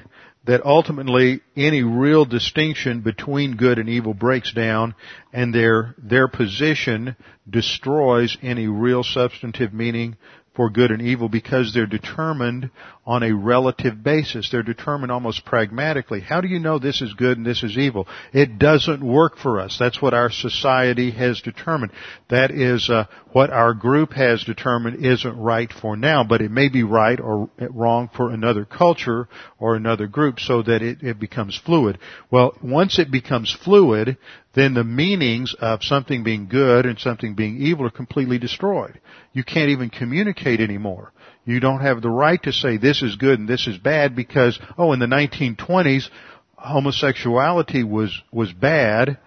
that 0.45 0.65
ultimately 0.65 1.39
any 1.55 1.83
real 1.83 2.25
distinction 2.25 2.99
between 2.99 3.55
good 3.55 3.79
and 3.79 3.87
evil 3.87 4.13
breaks 4.13 4.51
down 4.51 4.93
and 5.31 5.55
their, 5.55 5.95
their 5.97 6.27
position 6.27 7.15
destroys 7.49 8.37
any 8.41 8.67
real 8.67 9.03
substantive 9.03 9.73
meaning 9.73 10.17
for 10.55 10.69
good 10.69 10.91
and 10.91 11.01
evil 11.01 11.29
because 11.29 11.73
they're 11.73 11.85
determined 11.85 12.69
on 13.05 13.21
a 13.23 13.33
relative 13.33 14.01
basis. 14.01 14.49
They're 14.49 14.63
determined 14.63 15.11
almost 15.11 15.45
pragmatically. 15.45 16.21
How 16.21 16.41
do 16.41 16.47
you 16.47 16.59
know 16.59 16.79
this 16.79 17.01
is 17.01 17.13
good 17.13 17.37
and 17.37 17.45
this 17.45 17.63
is 17.63 17.77
evil? 17.77 18.07
It 18.31 18.57
doesn't 18.57 19.03
work 19.03 19.37
for 19.37 19.59
us. 19.59 19.77
That's 19.77 20.01
what 20.01 20.13
our 20.13 20.29
society 20.29 21.11
has 21.11 21.41
determined. 21.41 21.91
That 22.29 22.51
is 22.51 22.89
uh, 22.89 23.05
what 23.33 23.49
our 23.49 23.73
group 23.73 24.13
has 24.13 24.43
determined 24.43 25.05
isn't 25.05 25.37
right 25.37 25.71
for 25.71 25.97
now, 25.97 26.23
but 26.23 26.41
it 26.41 26.51
may 26.51 26.69
be 26.69 26.83
right 26.83 27.19
or 27.19 27.49
wrong 27.59 28.09
for 28.15 28.31
another 28.31 28.63
culture 28.63 29.27
or 29.59 29.75
another 29.75 30.07
group 30.07 30.39
so 30.39 30.61
that 30.63 30.81
it, 30.81 31.03
it 31.03 31.19
becomes 31.19 31.59
fluid. 31.65 31.99
Well, 32.31 32.55
once 32.63 32.99
it 32.99 33.11
becomes 33.11 33.51
fluid, 33.51 34.17
then 34.53 34.75
the 34.75 34.83
meanings 34.83 35.55
of 35.59 35.83
something 35.83 36.23
being 36.23 36.47
good 36.47 36.85
and 36.85 36.97
something 36.99 37.33
being 37.33 37.57
evil 37.57 37.87
are 37.87 37.91
completely 37.91 38.37
destroyed. 38.37 39.01
You 39.33 39.43
can't 39.43 39.71
even 39.71 39.89
communicate 39.89 40.61
anymore. 40.61 41.11
You 41.45 41.59
don't 41.59 41.81
have 41.81 42.01
the 42.01 42.09
right 42.09 42.41
to 42.43 42.53
say 42.53 42.77
this 42.77 43.01
is 43.01 43.15
good 43.15 43.39
and 43.39 43.49
this 43.49 43.67
is 43.67 43.77
bad 43.77 44.15
because, 44.15 44.59
oh, 44.77 44.93
in 44.93 44.99
the 44.99 45.07
1920s, 45.07 46.09
homosexuality 46.55 47.83
was, 47.83 48.21
was 48.31 48.53
bad 48.53 49.17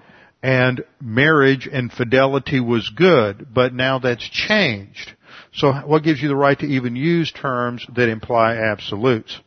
and 0.42 0.84
marriage 1.00 1.68
and 1.70 1.92
fidelity 1.92 2.60
was 2.60 2.88
good, 2.88 3.48
but 3.52 3.74
now 3.74 3.98
that's 3.98 4.26
changed. 4.28 5.12
So 5.52 5.72
what 5.72 6.02
gives 6.02 6.22
you 6.22 6.28
the 6.28 6.36
right 6.36 6.58
to 6.58 6.66
even 6.66 6.96
use 6.96 7.32
terms 7.32 7.86
that 7.94 8.08
imply 8.08 8.56
absolutes? 8.56 9.38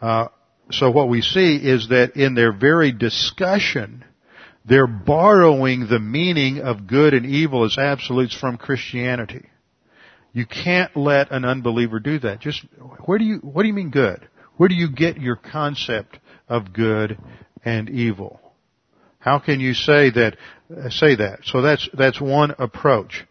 Uh, 0.00 0.28
so 0.70 0.90
what 0.90 1.08
we 1.08 1.22
see 1.22 1.56
is 1.56 1.88
that 1.88 2.16
in 2.16 2.34
their 2.34 2.52
very 2.52 2.92
discussion, 2.92 4.04
they're 4.64 4.86
borrowing 4.86 5.86
the 5.86 5.98
meaning 5.98 6.60
of 6.60 6.86
good 6.86 7.14
and 7.14 7.24
evil 7.24 7.64
as 7.64 7.78
absolutes 7.78 8.38
from 8.38 8.58
Christianity. 8.58 9.46
You 10.38 10.46
can't 10.46 10.96
let 10.96 11.32
an 11.32 11.44
unbeliever 11.44 11.98
do 11.98 12.20
that. 12.20 12.38
Just, 12.38 12.64
where 13.04 13.18
do 13.18 13.24
you, 13.24 13.38
what 13.38 13.62
do 13.62 13.68
you 13.68 13.74
mean 13.74 13.90
good? 13.90 14.28
Where 14.56 14.68
do 14.68 14.76
you 14.76 14.88
get 14.88 15.20
your 15.20 15.34
concept 15.34 16.16
of 16.48 16.72
good 16.72 17.18
and 17.64 17.90
evil? 17.90 18.40
How 19.18 19.40
can 19.40 19.58
you 19.58 19.74
say 19.74 20.10
that, 20.10 20.36
uh, 20.70 20.90
say 20.90 21.16
that? 21.16 21.40
So 21.42 21.60
that's, 21.60 21.88
that's 21.92 22.20
one 22.20 22.54
approach. 22.56 23.26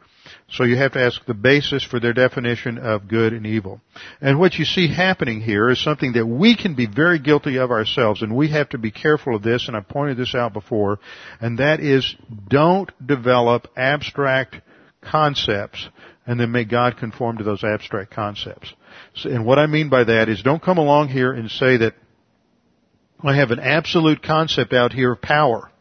So 0.50 0.66
you 0.66 0.76
have 0.76 0.92
to 0.94 1.02
ask 1.02 1.26
the 1.26 1.34
basis 1.34 1.82
for 1.82 2.02
their 2.02 2.12
definition 2.12 2.78
of 2.78 3.08
good 3.08 3.32
and 3.32 3.46
evil. 3.46 3.80
And 4.20 4.38
what 4.38 4.56
you 4.56 4.66
see 4.66 4.94
happening 4.94 5.40
here 5.40 5.70
is 5.70 5.82
something 5.82 6.12
that 6.12 6.26
we 6.26 6.58
can 6.58 6.76
be 6.76 6.88
very 6.88 7.20
guilty 7.20 7.56
of 7.56 7.72
ourselves, 7.72 8.22
and 8.22 8.36
we 8.36 8.50
have 8.50 8.68
to 8.70 8.78
be 8.78 8.92
careful 8.92 9.34
of 9.34 9.44
this, 9.44 9.70
and 9.70 9.78
I 9.78 9.80
pointed 9.80 10.18
this 10.18 10.36
out 10.36 10.52
before, 10.52 11.00
and 11.40 11.60
that 11.60 11.80
is 11.80 12.18
don't 12.50 12.92
develop 13.08 13.70
abstract 13.78 14.58
concepts 15.02 15.88
and 16.28 16.38
then 16.40 16.52
make 16.52 16.70
God 16.70 16.98
conform 16.98 17.38
to 17.38 17.44
those 17.44 17.64
abstract 17.64 18.12
concepts. 18.12 18.74
So, 19.16 19.30
and 19.30 19.46
what 19.46 19.58
I 19.58 19.66
mean 19.66 19.90
by 19.90 20.04
that 20.04 20.28
is 20.28 20.44
don't 20.44 20.62
come 20.62 20.78
along 20.78 21.08
here 21.08 21.32
and 21.32 21.50
say 21.50 21.78
that 21.78 21.96
I 23.24 23.36
have 23.36 23.52
an 23.52 23.60
absolute 23.60 24.22
concept 24.22 24.74
out 24.74 24.94
here 24.94 25.14
of 25.14 25.22
power. 25.22 25.72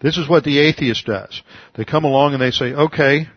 This 0.00 0.18
is 0.18 0.28
what 0.28 0.44
the 0.44 0.58
atheist 0.58 1.06
does. 1.06 1.42
They 1.74 1.84
come 1.84 2.04
along 2.04 2.34
and 2.34 2.42
they 2.42 2.50
say, 2.50 2.74
okay, 2.74 3.28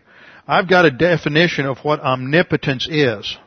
I've 0.46 0.68
got 0.68 0.84
a 0.84 0.90
definition 0.90 1.64
of 1.64 1.78
what 1.78 2.00
omnipotence 2.00 2.86
is. 2.88 3.38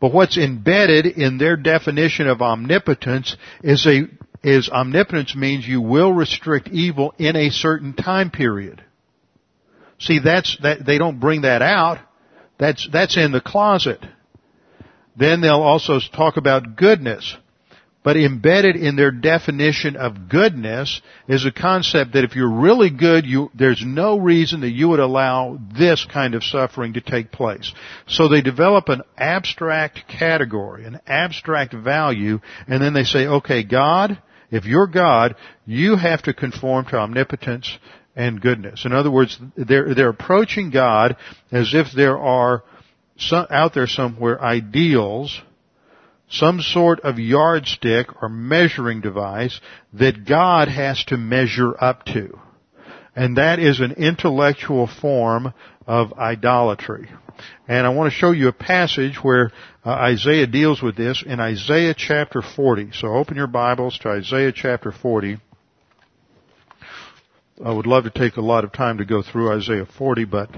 But 0.00 0.12
what's 0.12 0.36
embedded 0.36 1.06
in 1.06 1.38
their 1.38 1.56
definition 1.56 2.28
of 2.28 2.42
omnipotence 2.42 3.36
is 3.62 3.86
a, 3.86 4.02
is 4.42 4.68
omnipotence 4.68 5.34
means 5.34 5.66
you 5.66 5.80
will 5.80 6.12
restrict 6.12 6.68
evil 6.68 7.14
in 7.18 7.36
a 7.36 7.48
certain 7.48 7.94
time 7.94 8.30
period. 8.30 8.84
See, 9.98 10.18
that's, 10.18 10.56
that, 10.62 10.84
they 10.84 10.98
don't 10.98 11.20
bring 11.20 11.42
that 11.42 11.62
out. 11.62 11.98
That's, 12.58 12.88
that's 12.92 13.16
in 13.16 13.32
the 13.32 13.40
closet. 13.40 14.04
Then 15.16 15.40
they'll 15.40 15.62
also 15.62 16.00
talk 16.12 16.36
about 16.36 16.76
goodness. 16.76 17.36
But 18.04 18.18
embedded 18.18 18.76
in 18.76 18.96
their 18.96 19.10
definition 19.10 19.96
of 19.96 20.28
goodness 20.28 21.00
is 21.26 21.46
a 21.46 21.50
concept 21.50 22.12
that 22.12 22.22
if 22.22 22.36
you're 22.36 22.52
really 22.52 22.90
good, 22.90 23.24
you, 23.24 23.50
there's 23.54 23.82
no 23.84 24.18
reason 24.18 24.60
that 24.60 24.72
you 24.72 24.90
would 24.90 25.00
allow 25.00 25.58
this 25.74 26.04
kind 26.04 26.34
of 26.34 26.44
suffering 26.44 26.92
to 26.92 27.00
take 27.00 27.32
place. 27.32 27.72
So 28.06 28.28
they 28.28 28.42
develop 28.42 28.90
an 28.90 29.02
abstract 29.16 30.06
category, 30.06 30.84
an 30.84 31.00
abstract 31.06 31.72
value, 31.72 32.40
and 32.68 32.82
then 32.82 32.92
they 32.92 33.04
say, 33.04 33.26
okay, 33.26 33.62
God, 33.62 34.20
if 34.50 34.66
you're 34.66 34.86
God, 34.86 35.36
you 35.64 35.96
have 35.96 36.22
to 36.24 36.34
conform 36.34 36.84
to 36.86 36.98
omnipotence 36.98 37.78
and 38.16 38.40
goodness. 38.40 38.84
In 38.84 38.92
other 38.92 39.10
words, 39.10 39.38
they're, 39.56 39.94
they're 39.94 40.10
approaching 40.10 40.70
God 40.70 41.16
as 41.50 41.74
if 41.74 41.88
there 41.94 42.18
are 42.18 42.62
some, 43.16 43.46
out 43.50 43.74
there 43.74 43.86
somewhere 43.86 44.42
ideals 44.42 45.40
some 46.28 46.60
sort 46.60 47.00
of 47.00 47.18
yardstick 47.18 48.22
or 48.22 48.28
measuring 48.28 49.00
device 49.00 49.60
that 49.92 50.26
God 50.26 50.68
has 50.68 51.04
to 51.06 51.16
measure 51.16 51.74
up 51.82 52.04
to. 52.06 52.38
And 53.14 53.36
that 53.36 53.58
is 53.60 53.80
an 53.80 53.92
intellectual 53.92 54.88
form 54.88 55.54
of 55.86 56.12
idolatry. 56.14 57.08
And 57.68 57.86
I 57.86 57.90
want 57.90 58.12
to 58.12 58.18
show 58.18 58.32
you 58.32 58.48
a 58.48 58.52
passage 58.52 59.16
where 59.22 59.52
uh, 59.84 59.90
Isaiah 59.90 60.46
deals 60.46 60.82
with 60.82 60.96
this 60.96 61.22
in 61.24 61.40
Isaiah 61.40 61.94
chapter 61.96 62.42
40. 62.42 62.90
So 62.94 63.08
open 63.08 63.36
your 63.36 63.46
Bibles 63.46 63.98
to 63.98 64.08
Isaiah 64.08 64.52
chapter 64.52 64.90
40. 64.90 65.38
I 67.62 67.72
would 67.72 67.86
love 67.86 68.04
to 68.04 68.10
take 68.10 68.36
a 68.36 68.40
lot 68.40 68.64
of 68.64 68.72
time 68.72 68.98
to 68.98 69.04
go 69.04 69.22
through 69.22 69.52
Isaiah 69.52 69.86
40, 69.86 70.24
but 70.24 70.50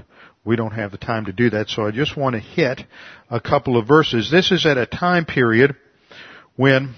we 0.43 0.55
don't 0.55 0.71
have 0.71 0.91
the 0.91 0.97
time 0.97 1.25
to 1.25 1.33
do 1.33 1.49
that, 1.51 1.69
so 1.69 1.85
I 1.85 1.91
just 1.91 2.17
want 2.17 2.33
to 2.33 2.39
hit 2.39 2.81
a 3.29 3.39
couple 3.39 3.77
of 3.77 3.87
verses. 3.87 4.31
This 4.31 4.51
is 4.51 4.65
at 4.65 4.77
a 4.77 4.87
time 4.87 5.25
period 5.25 5.75
when 6.55 6.95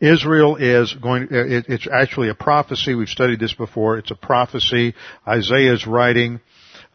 Israel 0.00 0.56
is 0.56 0.94
going, 0.94 1.28
it's 1.30 1.88
actually 1.92 2.30
a 2.30 2.34
prophecy. 2.34 2.94
We've 2.94 3.08
studied 3.08 3.40
this 3.40 3.52
before. 3.52 3.98
It's 3.98 4.12
a 4.12 4.14
prophecy. 4.14 4.94
Isaiah 5.26 5.74
is 5.74 5.86
writing 5.86 6.40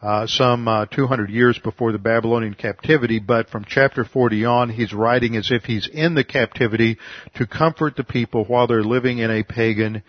uh, 0.04 0.26
some 0.26 0.68
uh, 0.68 0.84
200 0.84 1.30
years 1.30 1.58
before 1.58 1.90
the 1.90 1.98
Babylonian 1.98 2.52
captivity, 2.52 3.20
but 3.20 3.48
from 3.48 3.64
chapter 3.66 4.04
40 4.04 4.44
on, 4.44 4.68
he's 4.68 4.92
writing 4.92 5.34
as 5.34 5.50
if 5.50 5.64
he's 5.64 5.88
in 5.88 6.14
the 6.14 6.22
captivity 6.22 6.98
to 7.36 7.46
comfort 7.46 7.96
the 7.96 8.04
people 8.04 8.44
while 8.44 8.66
they're 8.66 8.84
living 8.84 9.16
in 9.16 9.30
a 9.30 9.42
pagan 9.42 10.02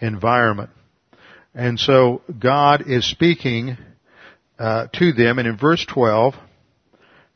environment. 0.00 0.70
And 1.54 1.78
so 1.78 2.22
God 2.38 2.84
is 2.86 3.04
speaking 3.04 3.76
uh, 4.58 4.86
to 4.94 5.12
them, 5.12 5.38
and 5.38 5.46
in 5.46 5.58
verse 5.58 5.84
12, 5.84 6.34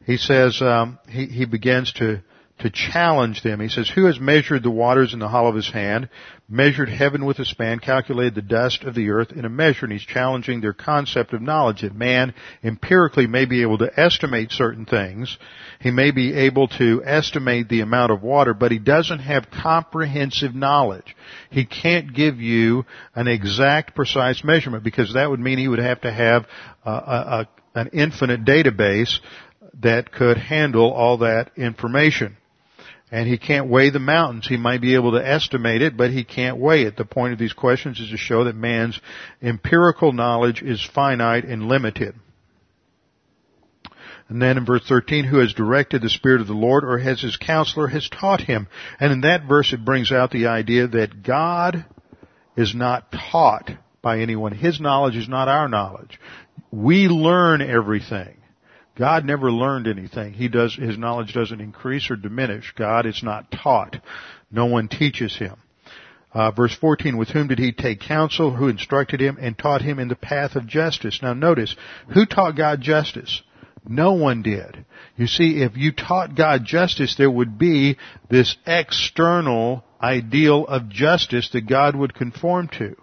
he 0.07 0.17
says 0.17 0.63
um, 0.63 0.99
he, 1.11 1.27
he 1.27 1.45
begins 1.45 1.93
to 1.95 2.23
to 2.59 2.71
challenge 2.71 3.43
them. 3.43 3.61
He 3.61 3.69
says, 3.69 3.91
Who 3.95 4.07
has 4.07 4.19
measured 4.19 4.63
the 4.63 4.71
waters 4.71 5.13
in 5.13 5.19
the 5.19 5.29
hollow 5.29 5.51
of 5.51 5.55
his 5.55 5.71
hand, 5.71 6.09
measured 6.49 6.89
heaven 6.89 7.27
with 7.27 7.39
a 7.39 7.45
span, 7.45 7.81
calculated 7.81 8.35
the 8.35 8.43
dust 8.43 8.83
of 8.85 8.95
the 8.95 9.11
earth 9.11 9.33
in 9.33 9.45
a 9.45 9.51
measure? 9.51 9.85
And 9.85 9.93
he's 9.93 10.05
challenging 10.05 10.61
their 10.61 10.73
concept 10.73 11.35
of 11.35 11.43
knowledge 11.43 11.83
that 11.83 11.95
man 11.95 12.33
empirically 12.65 13.27
may 13.27 13.45
be 13.45 13.61
able 13.61 13.77
to 13.79 14.01
estimate 14.01 14.53
certain 14.53 14.87
things. 14.87 15.37
He 15.81 15.91
may 15.91 16.13
be 16.13 16.33
able 16.33 16.69
to 16.69 17.03
estimate 17.05 17.69
the 17.69 17.83
amount 17.83 18.11
of 18.11 18.23
water, 18.23 18.55
but 18.55 18.73
he 18.73 18.79
doesn't 18.79 19.19
have 19.19 19.51
comprehensive 19.51 20.55
knowledge. 20.55 21.15
He 21.51 21.67
can't 21.67 22.15
give 22.15 22.41
you 22.41 22.87
an 23.15 23.29
exact, 23.29 23.95
precise 23.95 24.43
measurement 24.43 24.83
because 24.83 25.13
that 25.13 25.29
would 25.29 25.41
mean 25.41 25.59
he 25.59 25.69
would 25.69 25.79
have 25.79 26.01
to 26.01 26.13
have 26.13 26.47
a, 26.87 26.91
a, 26.91 27.49
an 27.75 27.91
infinite 27.93 28.47
database 28.47 29.19
that 29.83 30.11
could 30.11 30.39
handle 30.39 30.91
all 30.91 31.19
that 31.19 31.51
information 31.59 32.35
and 33.11 33.29
he 33.29 33.39
can't 33.39 33.69
weigh 33.69 33.91
the 33.91 34.01
mountains. 34.01 34.47
He 34.49 34.57
might 34.57 34.81
be 34.81 34.95
able 34.95 35.13
to 35.13 35.27
estimate 35.27 35.81
it, 35.81 35.97
but 35.97 36.11
he 36.11 36.25
can't 36.25 36.59
weigh 36.59 36.83
it. 36.83 36.97
The 36.97 37.05
point 37.05 37.33
of 37.33 37.39
these 37.39 37.53
questions 37.53 38.01
is 38.01 38.11
to 38.11 38.17
show 38.17 38.45
that 38.45 38.57
man's 38.57 39.01
empirical 39.41 40.13
knowledge 40.13 40.63
is 40.63 40.85
finite 40.85 41.45
and 41.45 41.69
limited. 41.69 42.15
And 44.29 44.43
then 44.43 44.59
in 44.59 44.67
verse 44.67 44.83
13, 44.89 45.25
who 45.25 45.39
has 45.39 45.55
directed 45.55 46.03
the 46.03 46.11
Spirit 46.11 46.41
of 46.41 46.49
the 46.49 46.53
Lord 46.53 46.83
or 46.83 46.99
has 46.99 47.21
his 47.21 47.37
counselor 47.37 47.87
has 47.87 48.09
taught 48.09 48.41
him. 48.41 48.67
And 48.99 49.13
in 49.13 49.21
that 49.21 49.45
verse 49.45 49.73
it 49.73 49.85
brings 49.85 50.11
out 50.11 50.33
the 50.33 50.49
idea 50.49 50.89
that 50.89 51.23
God 51.23 51.85
is 52.57 52.75
not 52.75 53.13
taught 53.13 53.71
by 54.03 54.19
anyone. 54.19 54.53
His 54.53 54.81
knowledge 54.81 55.17
is 55.17 55.29
not 55.29 55.47
our 55.47 55.69
knowledge. 55.69 56.19
We 56.73 57.07
learn 57.07 57.63
everything. 57.63 58.36
God 58.99 59.25
never 59.25 59.53
learned 59.53 59.87
anything. 59.87 60.33
He 60.33 60.49
does, 60.49 60.75
his 60.75 60.97
knowledge 60.97 61.35
doesn't 61.35 61.61
increase 61.61 62.11
or 62.11 62.17
diminish. 62.17 62.73
God 62.77 63.07
is 63.07 63.23
not 63.23 63.51
taught. 63.51 63.99
No 64.51 64.67
one 64.67 64.89
teaches 64.89 65.37
him. 65.37 65.57
Uh, 66.33 66.51
verse 66.51 66.75
14, 66.75 67.17
with 67.17 67.29
whom 67.29 67.49
did 67.49 67.59
he 67.59 67.73
take 67.73 68.01
counsel? 68.01 68.55
Who 68.55 68.69
instructed 68.69 69.21
him 69.21 69.39
and 69.41 69.57
taught 69.57 69.83
him 69.83 69.99
in 69.99 70.09
the 70.09 70.17
path 70.17 70.55
of 70.57 70.67
justice? 70.67 71.21
Now 71.23 71.33
notice, 71.33 71.75
who 72.13 72.27
taught 72.27 72.57
God 72.57 72.81
justice? 72.81 73.43
No 73.89 74.13
one 74.15 74.43
did. 74.43 74.85
You 75.17 75.29
see, 75.29 75.63
if 75.63 75.77
you 75.77 75.93
taught 75.93 76.35
God 76.35 76.65
justice, 76.65 77.15
there 77.17 77.31
would 77.31 77.59
be 77.59 77.97
this 78.29 78.57
external 78.67 79.85
ideal 80.01 80.67
of 80.67 80.89
justice 80.89 81.51
that 81.53 81.69
God 81.69 81.97
would 81.97 82.15
conform 82.15 82.69
to. 82.79 82.97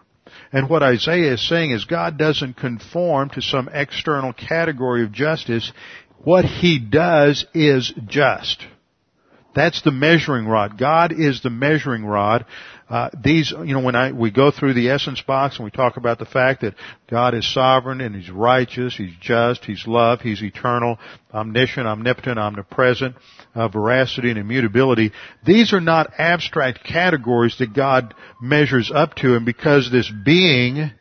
And 0.52 0.70
what 0.70 0.84
Isaiah 0.84 1.34
is 1.34 1.48
saying 1.48 1.72
is 1.72 1.86
God 1.86 2.18
doesn't 2.18 2.58
conform 2.58 3.30
to 3.32 3.42
some 3.42 3.70
external 3.72 4.34
category 4.34 5.04
of 5.04 5.12
justice. 5.12 5.72
What 6.24 6.46
he 6.46 6.80
does 6.80 7.46
is 7.54 7.92
just. 8.08 8.66
That's 9.56 9.82
the 9.84 9.92
measuring 9.92 10.48
rod. 10.48 10.78
God 10.78 11.12
is 11.12 11.42
the 11.42 11.50
measuring 11.50 12.06
rod. 12.06 12.46
Uh, 12.94 13.10
these, 13.24 13.50
you 13.50 13.74
know, 13.74 13.80
when 13.80 13.96
I 13.96 14.12
we 14.12 14.30
go 14.30 14.52
through 14.52 14.76
the 14.76 14.92
essence 14.92 15.20
box 15.20 15.56
and 15.56 15.66
we 15.66 15.72
talk 15.72 15.98
about 15.98 16.20
the 16.20 16.28
fact 16.28 16.62
that 16.62 16.76
God 17.10 17.34
is 17.34 17.52
sovereign 17.52 18.02
and 18.02 18.16
He's 18.16 18.30
righteous, 18.30 18.96
He's 18.96 19.16
just, 19.20 19.66
He's 19.66 19.88
love, 19.88 20.22
He's 20.22 20.44
eternal, 20.44 21.00
omniscient, 21.34 21.88
omnipotent, 21.88 22.38
omnipresent, 22.38 23.16
uh, 23.56 23.68
veracity 23.68 24.30
and 24.30 24.38
immutability. 24.38 25.12
These 25.44 25.74
are 25.74 25.82
not 25.82 26.14
abstract 26.20 26.84
categories 26.84 27.58
that 27.58 27.74
God 27.74 28.14
measures 28.40 28.92
up 28.94 29.16
to, 29.16 29.38
and 29.38 29.44
because 29.44 29.92
this 29.92 30.12
being 30.24 30.92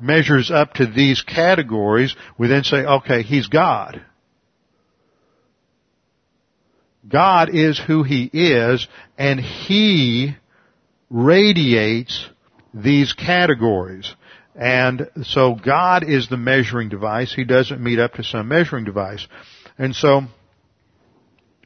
measures 0.00 0.52
up 0.52 0.74
to 0.74 0.86
these 0.86 1.22
categories, 1.22 2.14
we 2.38 2.46
then 2.46 2.62
say, 2.62 2.84
okay, 2.84 3.24
He's 3.24 3.48
God. 3.48 4.00
God 7.08 7.52
is 7.52 7.80
who 7.80 8.04
He 8.04 8.30
is, 8.32 8.86
and 9.18 9.40
He 9.40 10.36
radiates 11.10 12.28
these 12.74 13.12
categories. 13.12 14.14
And 14.54 15.10
so 15.22 15.54
God 15.54 16.04
is 16.04 16.28
the 16.28 16.36
measuring 16.36 16.88
device. 16.88 17.34
He 17.34 17.44
doesn't 17.44 17.82
meet 17.82 17.98
up 17.98 18.14
to 18.14 18.24
some 18.24 18.48
measuring 18.48 18.84
device. 18.84 19.26
And 19.78 19.94
so, 19.94 20.22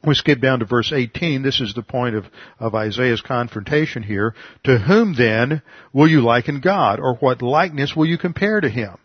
we 0.03 0.15
skip 0.15 0.41
down 0.41 0.59
to 0.59 0.65
verse 0.65 0.91
18. 0.91 1.43
This 1.43 1.61
is 1.61 1.73
the 1.73 1.83
point 1.83 2.15
of, 2.15 2.25
of 2.59 2.73
Isaiah's 2.73 3.21
confrontation 3.21 4.03
here. 4.03 4.33
To 4.63 4.77
whom 4.77 5.13
then 5.15 5.61
will 5.93 6.07
you 6.07 6.21
liken 6.21 6.59
God? 6.59 6.99
Or 6.99 7.15
what 7.15 7.41
likeness 7.41 7.95
will 7.95 8.07
you 8.07 8.17
compare 8.17 8.59
to 8.59 8.69
Him? 8.69 8.97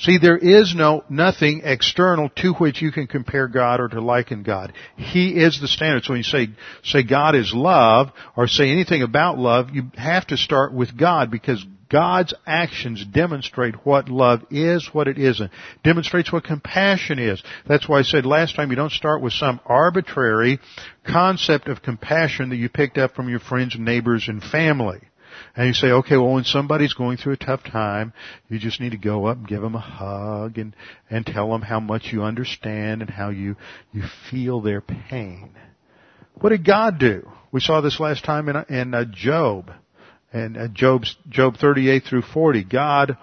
See, 0.00 0.16
there 0.16 0.38
is 0.38 0.74
no, 0.74 1.04
nothing 1.10 1.60
external 1.62 2.30
to 2.36 2.54
which 2.54 2.80
you 2.80 2.90
can 2.90 3.06
compare 3.06 3.48
God 3.48 3.80
or 3.80 3.88
to 3.88 4.00
liken 4.00 4.42
God. 4.42 4.72
He 4.96 5.30
is 5.30 5.60
the 5.60 5.68
standard. 5.68 6.04
So 6.04 6.14
when 6.14 6.20
you 6.20 6.24
say, 6.24 6.48
say 6.82 7.02
God 7.02 7.34
is 7.34 7.52
love, 7.54 8.10
or 8.34 8.48
say 8.48 8.70
anything 8.70 9.02
about 9.02 9.36
love, 9.36 9.68
you 9.74 9.90
have 9.96 10.26
to 10.28 10.38
start 10.38 10.72
with 10.72 10.96
God 10.96 11.30
because 11.30 11.62
God's 11.90 12.32
actions 12.46 13.04
demonstrate 13.04 13.84
what 13.84 14.08
love 14.08 14.42
is, 14.50 14.88
what 14.90 15.06
it 15.06 15.18
isn't. 15.18 15.50
Demonstrates 15.84 16.32
what 16.32 16.44
compassion 16.44 17.18
is. 17.18 17.42
That's 17.68 17.86
why 17.86 17.98
I 17.98 18.02
said 18.02 18.24
last 18.24 18.56
time 18.56 18.70
you 18.70 18.76
don't 18.76 18.92
start 18.92 19.20
with 19.20 19.34
some 19.34 19.60
arbitrary 19.66 20.60
concept 21.04 21.68
of 21.68 21.82
compassion 21.82 22.50
that 22.50 22.56
you 22.56 22.70
picked 22.70 22.96
up 22.96 23.14
from 23.14 23.28
your 23.28 23.40
friends, 23.40 23.76
neighbors, 23.78 24.28
and 24.28 24.42
family. 24.42 25.00
And 25.56 25.66
you 25.66 25.74
say, 25.74 25.88
okay, 25.88 26.16
well 26.16 26.32
when 26.32 26.44
somebody's 26.44 26.94
going 26.94 27.16
through 27.16 27.34
a 27.34 27.36
tough 27.36 27.64
time, 27.64 28.12
you 28.48 28.58
just 28.58 28.80
need 28.80 28.92
to 28.92 28.98
go 28.98 29.26
up 29.26 29.38
and 29.38 29.48
give 29.48 29.62
them 29.62 29.74
a 29.74 29.80
hug 29.80 30.58
and, 30.58 30.74
and 31.08 31.26
tell 31.26 31.50
them 31.50 31.62
how 31.62 31.80
much 31.80 32.12
you 32.12 32.22
understand 32.22 33.02
and 33.02 33.10
how 33.10 33.30
you, 33.30 33.56
you 33.92 34.02
feel 34.30 34.60
their 34.60 34.80
pain. 34.80 35.50
What 36.34 36.50
did 36.50 36.64
God 36.64 36.98
do? 36.98 37.28
We 37.52 37.60
saw 37.60 37.80
this 37.80 38.00
last 38.00 38.24
time 38.24 38.48
in, 38.48 38.56
in 38.68 38.94
uh, 38.94 39.04
Job. 39.10 39.72
And 40.32 40.56
uh, 40.56 40.68
Job's, 40.68 41.16
Job 41.28 41.56
38 41.56 42.04
through 42.04 42.22
40. 42.22 42.64
God 42.64 43.18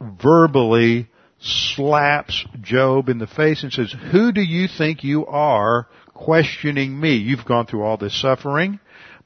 verbally 0.00 1.08
slaps 1.40 2.44
Job 2.60 3.08
in 3.08 3.18
the 3.18 3.26
face 3.26 3.62
and 3.62 3.72
says, 3.72 3.94
who 4.12 4.32
do 4.32 4.40
you 4.40 4.68
think 4.68 5.04
you 5.04 5.26
are 5.26 5.88
questioning 6.14 6.98
me? 6.98 7.16
You've 7.16 7.44
gone 7.44 7.66
through 7.66 7.82
all 7.82 7.96
this 7.96 8.18
suffering. 8.20 8.78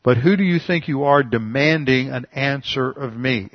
But 0.09 0.17
who 0.17 0.39
do 0.39 0.43
you 0.43 0.59
think 0.59 0.89
you 0.89 1.05
are 1.05 1.23
demanding 1.23 2.09
an 2.09 2.25
answer 2.33 2.91
of 2.91 3.15
me? 3.15 3.51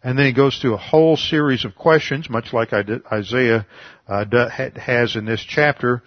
And 0.00 0.16
then 0.16 0.26
he 0.26 0.32
goes 0.32 0.56
through 0.56 0.74
a 0.74 0.78
whole 0.78 1.16
series 1.16 1.64
of 1.64 1.74
questions, 1.74 2.30
much 2.30 2.52
like 2.52 2.72
Isaiah 2.72 3.66
uh, 4.06 4.48
has 4.76 5.16
in 5.16 5.24
this 5.24 5.42
chapter, 5.42 6.04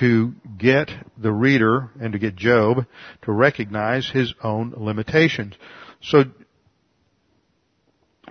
to 0.00 0.32
get 0.58 0.90
the 1.16 1.30
reader 1.30 1.92
and 2.00 2.12
to 2.14 2.18
get 2.18 2.34
Job 2.34 2.86
to 3.22 3.30
recognize 3.30 4.10
his 4.10 4.34
own 4.42 4.74
limitations. 4.76 5.54
So, 6.02 6.24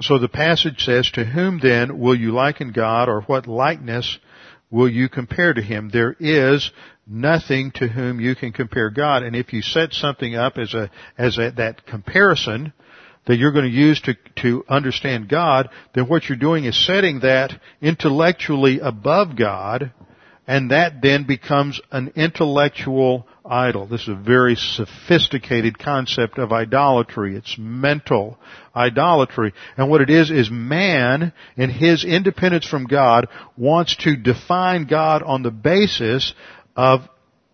so 0.01 0.19
the 0.19 0.27
passage 0.27 0.83
says, 0.83 1.09
to 1.11 1.23
whom 1.23 1.61
then 1.63 1.97
will 1.97 2.15
you 2.15 2.33
liken 2.33 2.73
God 2.73 3.07
or 3.07 3.21
what 3.21 3.47
likeness 3.47 4.19
will 4.69 4.89
you 4.89 5.07
compare 5.07 5.53
to 5.53 5.61
him? 5.61 5.91
There 5.93 6.13
is 6.19 6.71
nothing 7.05 7.71
to 7.75 7.87
whom 7.87 8.19
you 8.19 8.35
can 8.35 8.51
compare 8.51 8.89
God. 8.89 9.23
And 9.23 9.35
if 9.35 9.53
you 9.53 9.61
set 9.61 9.93
something 9.93 10.35
up 10.35 10.57
as 10.57 10.73
a, 10.73 10.89
as 11.17 11.37
a, 11.37 11.51
that 11.57 11.85
comparison 11.85 12.73
that 13.25 13.37
you're 13.37 13.51
going 13.51 13.69
to 13.69 13.71
use 13.71 14.01
to, 14.01 14.15
to 14.41 14.65
understand 14.67 15.29
God, 15.29 15.69
then 15.95 16.07
what 16.07 16.27
you're 16.27 16.37
doing 16.37 16.65
is 16.65 16.85
setting 16.85 17.21
that 17.21 17.51
intellectually 17.81 18.79
above 18.79 19.37
God 19.37 19.91
and 20.45 20.71
that 20.71 21.01
then 21.01 21.25
becomes 21.25 21.79
an 21.91 22.11
intellectual 22.15 23.25
idol. 23.45 23.87
This 23.87 24.01
is 24.01 24.09
a 24.09 24.15
very 24.15 24.55
sophisticated 24.55 25.79
concept 25.79 26.37
of 26.37 26.51
idolatry. 26.51 27.37
It's 27.37 27.55
mental 27.57 28.37
idolatry. 28.75 29.53
And 29.77 29.89
what 29.89 30.01
it 30.01 30.09
is, 30.09 30.31
is 30.31 30.49
man, 30.51 31.31
in 31.55 31.69
his 31.69 32.03
independence 32.03 32.67
from 32.67 32.87
God, 32.87 33.27
wants 33.57 33.95
to 33.97 34.17
define 34.17 34.85
God 34.85 35.23
on 35.23 35.43
the 35.43 35.51
basis 35.51 36.33
of 36.75 37.01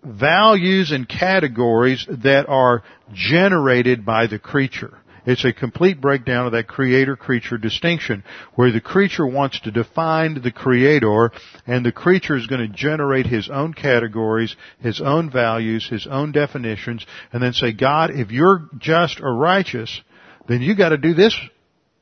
values 0.03 0.91
and 0.91 1.07
categories 1.07 2.05
that 2.09 2.47
are 2.47 2.83
generated 3.13 4.05
by 4.05 4.27
the 4.27 4.39
creature. 4.39 4.97
It's 5.25 5.43
a 5.45 5.53
complete 5.53 5.99
breakdown 5.99 6.45
of 6.45 6.53
that 6.53 6.67
creator-creature 6.67 7.57
distinction, 7.57 8.23
where 8.55 8.71
the 8.71 8.81
creature 8.81 9.27
wants 9.27 9.59
to 9.59 9.71
define 9.71 10.41
the 10.41 10.51
creator, 10.51 11.31
and 11.67 11.85
the 11.85 11.91
creature 11.91 12.35
is 12.35 12.47
going 12.47 12.61
to 12.61 12.73
generate 12.75 13.27
his 13.27 13.49
own 13.49 13.73
categories, 13.73 14.55
his 14.79 15.01
own 15.01 15.29
values, 15.29 15.87
his 15.87 16.07
own 16.07 16.31
definitions, 16.31 17.05
and 17.33 17.43
then 17.43 17.53
say, 17.53 17.73
God, 17.73 18.11
if 18.11 18.31
you're 18.31 18.69
just 18.77 19.19
or 19.21 19.35
righteous, 19.35 20.01
then 20.47 20.61
you 20.61 20.75
gotta 20.75 20.97
do 20.97 21.13
this. 21.13 21.37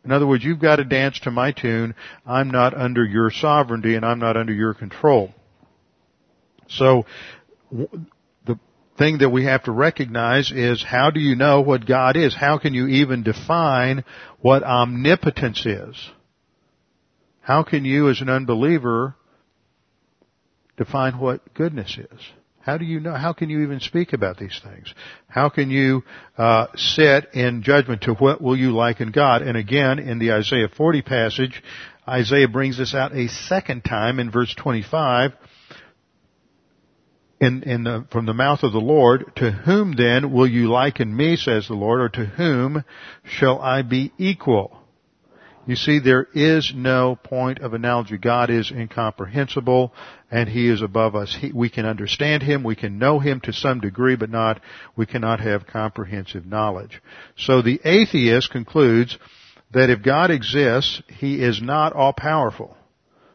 In 0.06 0.12
other 0.14 0.28
words, 0.28 0.46
you've 0.46 0.62
got 0.62 0.78
to 0.78 0.86
dance 0.86 1.20
to 1.22 1.32
my 1.32 1.52
tune. 1.52 1.94
I'm 2.26 2.50
not 2.50 2.74
under 2.74 3.04
your 3.04 3.30
sovereignty 3.30 3.96
and 3.96 4.06
I'm 4.06 4.20
not 4.20 4.38
under 4.38 4.54
your 4.54 4.74
control. 4.74 5.34
So, 6.70 7.06
the 7.72 8.60
thing 8.98 9.20
that 9.20 9.30
we 9.30 9.46
have 9.46 9.64
to 9.64 9.72
recognize 9.72 10.52
is 10.52 10.84
how 10.84 11.12
do 11.12 11.20
you 11.20 11.36
know 11.36 11.62
what 11.62 11.86
God 11.86 12.18
is? 12.18 12.36
How 12.36 12.58
can 12.58 12.74
you 12.74 12.88
even 12.88 13.24
define 13.24 14.04
what 14.40 14.64
omnipotence 14.64 15.66
is? 15.66 16.10
How 17.42 17.64
can 17.64 17.86
you 17.86 18.10
as 18.10 18.22
an 18.22 18.30
unbeliever 18.30 19.16
define 20.76 21.20
what 21.20 21.54
goodness 21.54 21.98
is? 21.98 22.20
How 22.60 22.78
do 22.78 22.84
you 22.84 23.00
know? 23.00 23.14
How 23.14 23.32
can 23.32 23.50
you 23.50 23.62
even 23.62 23.80
speak 23.80 24.12
about 24.12 24.38
these 24.38 24.60
things? 24.62 24.94
How 25.30 25.48
can 25.48 25.72
you 25.72 26.04
uh, 26.38 26.68
sit 26.76 27.30
in 27.34 27.64
judgment 27.64 28.02
to 28.02 28.14
what 28.14 28.42
will 28.42 28.58
you 28.58 28.72
liken 28.72 29.12
God? 29.12 29.42
And 29.42 29.56
again, 29.56 30.00
in 30.00 30.20
the 30.20 30.34
Isaiah 30.34 30.68
40 30.68 31.02
passage, 31.04 31.64
Isaiah 32.06 32.50
brings 32.50 32.78
this 32.78 32.94
out 32.94 33.16
a 33.16 33.30
second 33.30 33.86
time 33.86 34.20
in 34.20 34.32
verse 34.32 34.54
25 34.54 35.32
in, 37.40 37.64
in 37.64 37.84
the, 37.84 38.06
from 38.12 38.26
the 38.26 38.34
mouth 38.34 38.64
of 38.64 38.72
the 38.72 38.80
Lord, 38.80 39.32
to 39.36 39.52
whom 39.52 39.96
then 39.96 40.32
will 40.32 40.48
you 40.48 40.70
liken 40.70 41.16
me, 41.16 41.36
says 41.36 41.68
the 41.68 41.76
Lord, 41.76 42.02
or 42.02 42.10
to 42.10 42.26
whom 42.26 42.84
shall 43.24 43.60
I 43.60 43.84
be 43.84 44.12
equal? 44.18 44.78
You 45.68 45.76
see, 45.76 46.00
there 46.00 46.26
is 46.34 46.72
no 46.74 47.18
point 47.22 47.60
of 47.60 47.74
analogy. 47.74 48.18
God 48.18 48.50
is 48.50 48.72
incomprehensible 48.72 49.94
and 50.32 50.48
He 50.48 50.70
is 50.70 50.82
above 50.82 51.14
us. 51.14 51.38
He, 51.40 51.52
we 51.52 51.70
can 51.70 51.86
understand 51.86 52.42
Him, 52.42 52.64
we 52.64 52.78
can 52.78 52.98
know 52.98 53.20
Him 53.20 53.42
to 53.42 53.52
some 53.52 53.82
degree, 53.82 54.16
but 54.16 54.30
not, 54.30 54.62
we 54.96 55.06
cannot 55.06 55.42
have 55.42 55.68
comprehensive 55.68 56.46
knowledge. 56.46 57.02
So 57.36 57.62
the 57.62 57.82
atheist 57.84 58.50
concludes 58.50 59.18
that 59.72 59.90
if 59.90 60.02
God 60.02 60.32
exists, 60.32 61.02
He 61.20 61.44
is 61.44 61.62
not 61.62 61.92
all 61.92 62.14
powerful. 62.14 62.78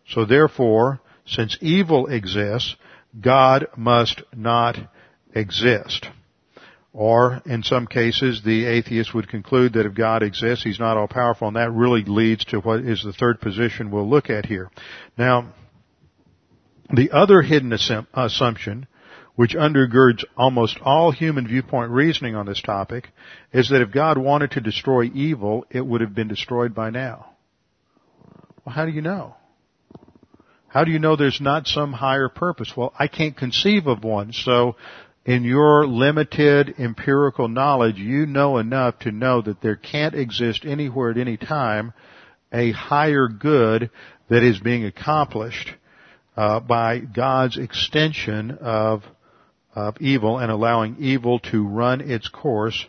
So 0.08 0.24
therefore, 0.24 1.00
since 1.26 1.58
evil 1.60 2.06
exists, 2.06 2.76
God 3.20 3.66
must 3.76 4.22
not 4.34 4.78
exist. 5.34 6.06
Or, 6.94 7.40
in 7.46 7.62
some 7.62 7.86
cases, 7.86 8.42
the 8.44 8.66
atheist 8.66 9.14
would 9.14 9.28
conclude 9.28 9.72
that 9.72 9.86
if 9.86 9.94
God 9.94 10.22
exists, 10.22 10.62
He's 10.62 10.78
not 10.78 10.98
all 10.98 11.08
powerful, 11.08 11.48
and 11.48 11.56
that 11.56 11.72
really 11.72 12.04
leads 12.04 12.44
to 12.46 12.58
what 12.60 12.80
is 12.80 13.02
the 13.02 13.14
third 13.14 13.40
position 13.40 13.90
we'll 13.90 14.08
look 14.08 14.28
at 14.28 14.44
here. 14.44 14.70
Now, 15.16 15.54
the 16.94 17.10
other 17.12 17.40
hidden 17.40 17.72
assumption, 17.72 18.86
which 19.36 19.54
undergirds 19.54 20.24
almost 20.36 20.78
all 20.82 21.10
human 21.10 21.48
viewpoint 21.48 21.90
reasoning 21.90 22.34
on 22.36 22.44
this 22.44 22.60
topic, 22.60 23.08
is 23.54 23.70
that 23.70 23.80
if 23.80 23.90
God 23.90 24.18
wanted 24.18 24.50
to 24.50 24.60
destroy 24.60 25.04
evil, 25.04 25.64
it 25.70 25.80
would 25.80 26.02
have 26.02 26.14
been 26.14 26.28
destroyed 26.28 26.74
by 26.74 26.90
now. 26.90 27.30
Well, 28.66 28.74
how 28.74 28.84
do 28.84 28.92
you 28.92 29.00
know? 29.00 29.36
How 30.72 30.84
do 30.84 30.90
you 30.90 30.98
know 30.98 31.16
there's 31.16 31.38
not 31.38 31.66
some 31.66 31.92
higher 31.92 32.30
purpose? 32.30 32.72
Well, 32.74 32.94
I 32.98 33.06
can't 33.06 33.36
conceive 33.36 33.86
of 33.86 34.02
one. 34.02 34.32
So 34.32 34.76
in 35.26 35.44
your 35.44 35.86
limited 35.86 36.76
empirical 36.78 37.46
knowledge, 37.46 37.98
you 37.98 38.24
know 38.24 38.56
enough 38.56 38.98
to 39.00 39.12
know 39.12 39.42
that 39.42 39.60
there 39.60 39.76
can't 39.76 40.14
exist 40.14 40.64
anywhere 40.64 41.10
at 41.10 41.18
any 41.18 41.36
time 41.36 41.92
a 42.50 42.72
higher 42.72 43.28
good 43.28 43.90
that 44.30 44.42
is 44.42 44.60
being 44.60 44.86
accomplished 44.86 45.74
uh, 46.38 46.60
by 46.60 47.00
God's 47.00 47.58
extension 47.58 48.52
of 48.52 49.02
of 49.74 49.96
evil 50.00 50.38
and 50.38 50.50
allowing 50.50 50.96
evil 50.98 51.38
to 51.38 51.66
run 51.66 52.00
its 52.00 52.28
course 52.28 52.86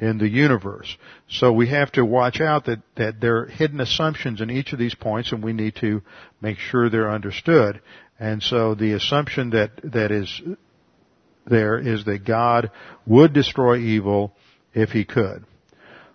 in 0.00 0.16
the 0.16 0.28
universe. 0.28 0.96
So 1.28 1.52
we 1.52 1.68
have 1.68 1.92
to 1.92 2.04
watch 2.04 2.40
out 2.40 2.64
that, 2.64 2.80
that 2.96 3.20
there 3.20 3.42
are 3.42 3.46
hidden 3.46 3.80
assumptions 3.80 4.40
in 4.40 4.50
each 4.50 4.72
of 4.72 4.78
these 4.78 4.94
points 4.94 5.30
and 5.30 5.44
we 5.44 5.52
need 5.52 5.76
to 5.76 6.02
make 6.40 6.58
sure 6.58 6.88
they're 6.88 7.12
understood. 7.12 7.82
And 8.18 8.42
so 8.42 8.74
the 8.74 8.94
assumption 8.94 9.50
that, 9.50 9.72
that 9.84 10.10
is 10.10 10.40
there 11.46 11.78
is 11.78 12.06
that 12.06 12.24
God 12.24 12.70
would 13.06 13.34
destroy 13.34 13.76
evil 13.76 14.34
if 14.72 14.90
he 14.90 15.04
could. 15.04 15.44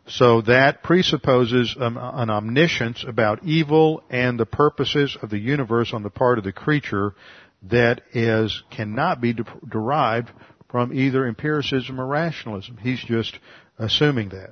So 0.08 0.42
that 0.42 0.84
presupposes 0.84 1.76
an, 1.80 1.98
an, 1.98 2.30
omniscience 2.30 3.04
about 3.08 3.44
evil 3.44 4.04
and 4.10 4.40
the 4.40 4.46
purposes 4.46 5.18
of 5.22 5.30
the 5.30 5.40
universe 5.40 5.94
on 5.94 6.04
the 6.04 6.12
part 6.12 6.38
of 6.38 6.44
the 6.44 6.52
creature 6.52 7.16
that 7.64 8.02
is, 8.14 8.64
cannot 8.70 9.20
be 9.20 9.34
de- 9.34 9.46
derived 9.68 10.32
from 10.70 10.94
either 10.94 11.26
empiricism 11.26 12.00
or 12.00 12.06
rationalism. 12.06 12.78
He's 12.78 13.04
just 13.04 13.40
assuming 13.78 14.30
that. 14.30 14.52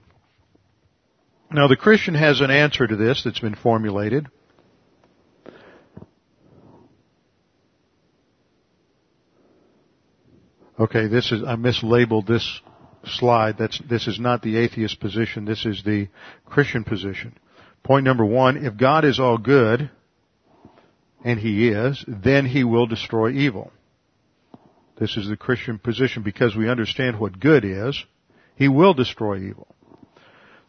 Now 1.51 1.67
the 1.67 1.78
Christian 1.78 2.15
has 2.15 2.41
an 2.41 2.51
answer 2.51 2.88
to 2.88 2.95
this 2.95 3.24
that's 3.24 3.39
been 3.39 3.55
formulated. 3.55 4.28
Okay, 10.80 11.07
this 11.07 11.32
is, 11.32 11.43
I 11.43 11.55
mislabeled 11.55 12.26
this 12.26 12.61
slide. 13.05 13.57
That's, 13.59 13.80
this 13.88 14.07
is 14.07 14.19
not 14.19 14.41
the 14.41 14.57
atheist 14.57 14.99
position. 14.99 15.45
This 15.45 15.65
is 15.65 15.84
the 15.84 16.09
Christian 16.45 16.84
position. 16.84 17.38
Point 17.84 18.05
number 18.05 18.26
one, 18.26 18.65
if 18.65 18.76
God 18.76 19.05
is 19.05 19.19
all 19.19 19.38
good, 19.38 19.91
and 21.24 21.39
He 21.39 21.69
is, 21.69 22.03
then 22.07 22.45
He 22.45 22.63
will 22.63 22.88
destroy 22.88 23.32
evil. 23.32 23.71
This 24.99 25.15
is 25.15 25.28
the 25.28 25.38
Christian 25.38 25.80
position 25.80 26.24
because 26.24 26.55
we 26.55 26.69
understand 26.69 27.19
what 27.19 27.39
good 27.39 27.65
is. 27.65 28.03
He 28.56 28.68
will 28.68 28.93
destroy 28.93 29.39
evil. 29.39 29.68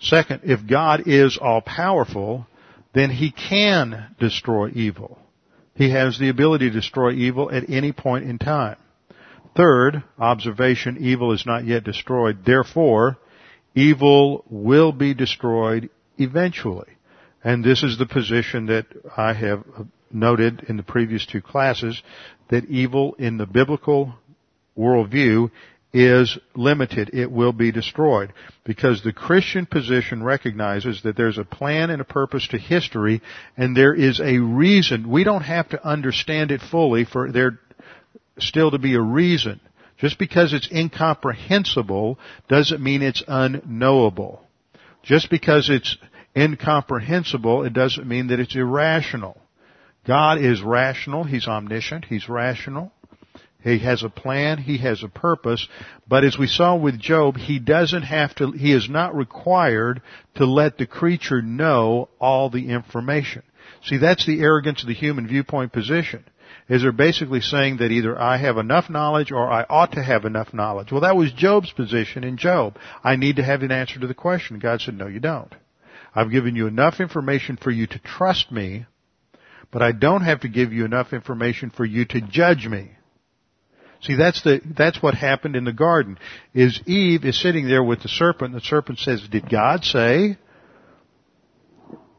Second, 0.00 0.40
if 0.44 0.66
God 0.66 1.04
is 1.06 1.38
all 1.40 1.60
powerful, 1.60 2.46
then 2.94 3.10
He 3.10 3.30
can 3.30 4.14
destroy 4.18 4.70
evil. 4.70 5.18
He 5.74 5.90
has 5.90 6.18
the 6.18 6.28
ability 6.28 6.70
to 6.70 6.74
destroy 6.74 7.12
evil 7.12 7.50
at 7.50 7.68
any 7.68 7.92
point 7.92 8.24
in 8.24 8.38
time. 8.38 8.76
Third, 9.56 10.02
observation, 10.18 10.98
evil 11.00 11.32
is 11.32 11.46
not 11.46 11.64
yet 11.64 11.84
destroyed. 11.84 12.44
Therefore, 12.44 13.18
evil 13.74 14.44
will 14.48 14.92
be 14.92 15.14
destroyed 15.14 15.90
eventually. 16.18 16.88
And 17.42 17.62
this 17.62 17.82
is 17.82 17.98
the 17.98 18.06
position 18.06 18.66
that 18.66 18.86
I 19.16 19.32
have 19.34 19.64
noted 20.10 20.64
in 20.68 20.76
the 20.76 20.82
previous 20.82 21.26
two 21.26 21.42
classes, 21.42 22.00
that 22.48 22.64
evil 22.66 23.14
in 23.18 23.36
the 23.36 23.46
biblical 23.46 24.14
worldview 24.78 25.50
is 25.94 26.36
limited. 26.56 27.10
It 27.14 27.30
will 27.30 27.52
be 27.52 27.70
destroyed. 27.70 28.32
Because 28.64 29.02
the 29.02 29.12
Christian 29.12 29.64
position 29.64 30.22
recognizes 30.22 31.02
that 31.04 31.16
there's 31.16 31.38
a 31.38 31.44
plan 31.44 31.90
and 31.90 32.02
a 32.02 32.04
purpose 32.04 32.48
to 32.48 32.58
history 32.58 33.22
and 33.56 33.76
there 33.76 33.94
is 33.94 34.20
a 34.20 34.38
reason. 34.38 35.08
We 35.08 35.22
don't 35.22 35.42
have 35.42 35.68
to 35.70 35.86
understand 35.86 36.50
it 36.50 36.60
fully 36.60 37.04
for 37.04 37.30
there 37.30 37.60
still 38.38 38.72
to 38.72 38.78
be 38.78 38.94
a 38.94 39.00
reason. 39.00 39.60
Just 39.96 40.18
because 40.18 40.52
it's 40.52 40.68
incomprehensible 40.70 42.18
doesn't 42.48 42.82
mean 42.82 43.00
it's 43.00 43.22
unknowable. 43.28 44.42
Just 45.04 45.30
because 45.30 45.70
it's 45.70 45.96
incomprehensible, 46.36 47.62
it 47.62 47.72
doesn't 47.72 48.08
mean 48.08 48.26
that 48.28 48.40
it's 48.40 48.56
irrational. 48.56 49.40
God 50.04 50.38
is 50.38 50.60
rational. 50.60 51.22
He's 51.22 51.46
omniscient. 51.46 52.06
He's 52.06 52.28
rational. 52.28 52.92
He 53.64 53.78
has 53.78 54.02
a 54.02 54.10
plan, 54.10 54.58
he 54.58 54.76
has 54.78 55.02
a 55.02 55.08
purpose, 55.08 55.66
but 56.06 56.22
as 56.22 56.36
we 56.38 56.46
saw 56.46 56.76
with 56.76 57.00
Job, 57.00 57.38
he 57.38 57.58
doesn't 57.58 58.02
have 58.02 58.34
to, 58.34 58.50
he 58.52 58.72
is 58.72 58.90
not 58.90 59.16
required 59.16 60.02
to 60.34 60.44
let 60.44 60.76
the 60.76 60.86
creature 60.86 61.40
know 61.40 62.10
all 62.20 62.50
the 62.50 62.68
information. 62.68 63.42
See, 63.82 63.96
that's 63.96 64.26
the 64.26 64.40
arrogance 64.40 64.82
of 64.82 64.88
the 64.88 64.94
human 64.94 65.26
viewpoint 65.26 65.72
position. 65.72 66.24
Is 66.68 66.82
they're 66.82 66.92
basically 66.92 67.40
saying 67.40 67.78
that 67.78 67.90
either 67.90 68.18
I 68.18 68.36
have 68.36 68.58
enough 68.58 68.88
knowledge 68.90 69.32
or 69.32 69.50
I 69.50 69.64
ought 69.68 69.92
to 69.92 70.02
have 70.02 70.24
enough 70.24 70.54
knowledge. 70.54 70.92
Well, 70.92 71.00
that 71.00 71.16
was 71.16 71.32
Job's 71.32 71.72
position 71.72 72.22
in 72.22 72.36
Job. 72.36 72.76
I 73.02 73.16
need 73.16 73.36
to 73.36 73.42
have 73.42 73.62
an 73.62 73.72
answer 73.72 73.98
to 73.98 74.06
the 74.06 74.14
question. 74.14 74.58
God 74.58 74.80
said, 74.80 74.96
no, 74.96 75.06
you 75.06 75.20
don't. 75.20 75.54
I've 76.14 76.30
given 76.30 76.54
you 76.54 76.66
enough 76.66 77.00
information 77.00 77.56
for 77.56 77.70
you 77.70 77.86
to 77.86 77.98
trust 77.98 78.52
me, 78.52 78.86
but 79.70 79.82
I 79.82 79.92
don't 79.92 80.22
have 80.22 80.40
to 80.40 80.48
give 80.48 80.72
you 80.72 80.84
enough 80.84 81.12
information 81.12 81.70
for 81.70 81.84
you 81.84 82.04
to 82.06 82.20
judge 82.20 82.66
me. 82.66 82.90
See, 84.04 84.16
that's 84.16 84.42
the, 84.42 84.60
that's 84.76 85.02
what 85.02 85.14
happened 85.14 85.56
in 85.56 85.64
the 85.64 85.72
garden. 85.72 86.18
Is 86.52 86.78
Eve 86.86 87.24
is 87.24 87.40
sitting 87.40 87.66
there 87.66 87.82
with 87.82 88.02
the 88.02 88.08
serpent, 88.08 88.52
the 88.52 88.60
serpent 88.60 88.98
says, 88.98 89.26
did 89.30 89.48
God 89.48 89.82
say? 89.82 90.36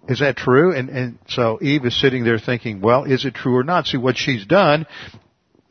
Is 0.09 0.19
that 0.19 0.35
true? 0.35 0.75
And, 0.75 0.89
and 0.89 1.19
so 1.27 1.59
Eve 1.61 1.85
is 1.85 1.99
sitting 1.99 2.23
there 2.23 2.39
thinking, 2.39 2.81
well, 2.81 3.03
is 3.03 3.23
it 3.25 3.35
true 3.35 3.55
or 3.55 3.63
not? 3.63 3.85
See, 3.85 3.97
what 3.97 4.17
she's 4.17 4.45
done, 4.45 4.87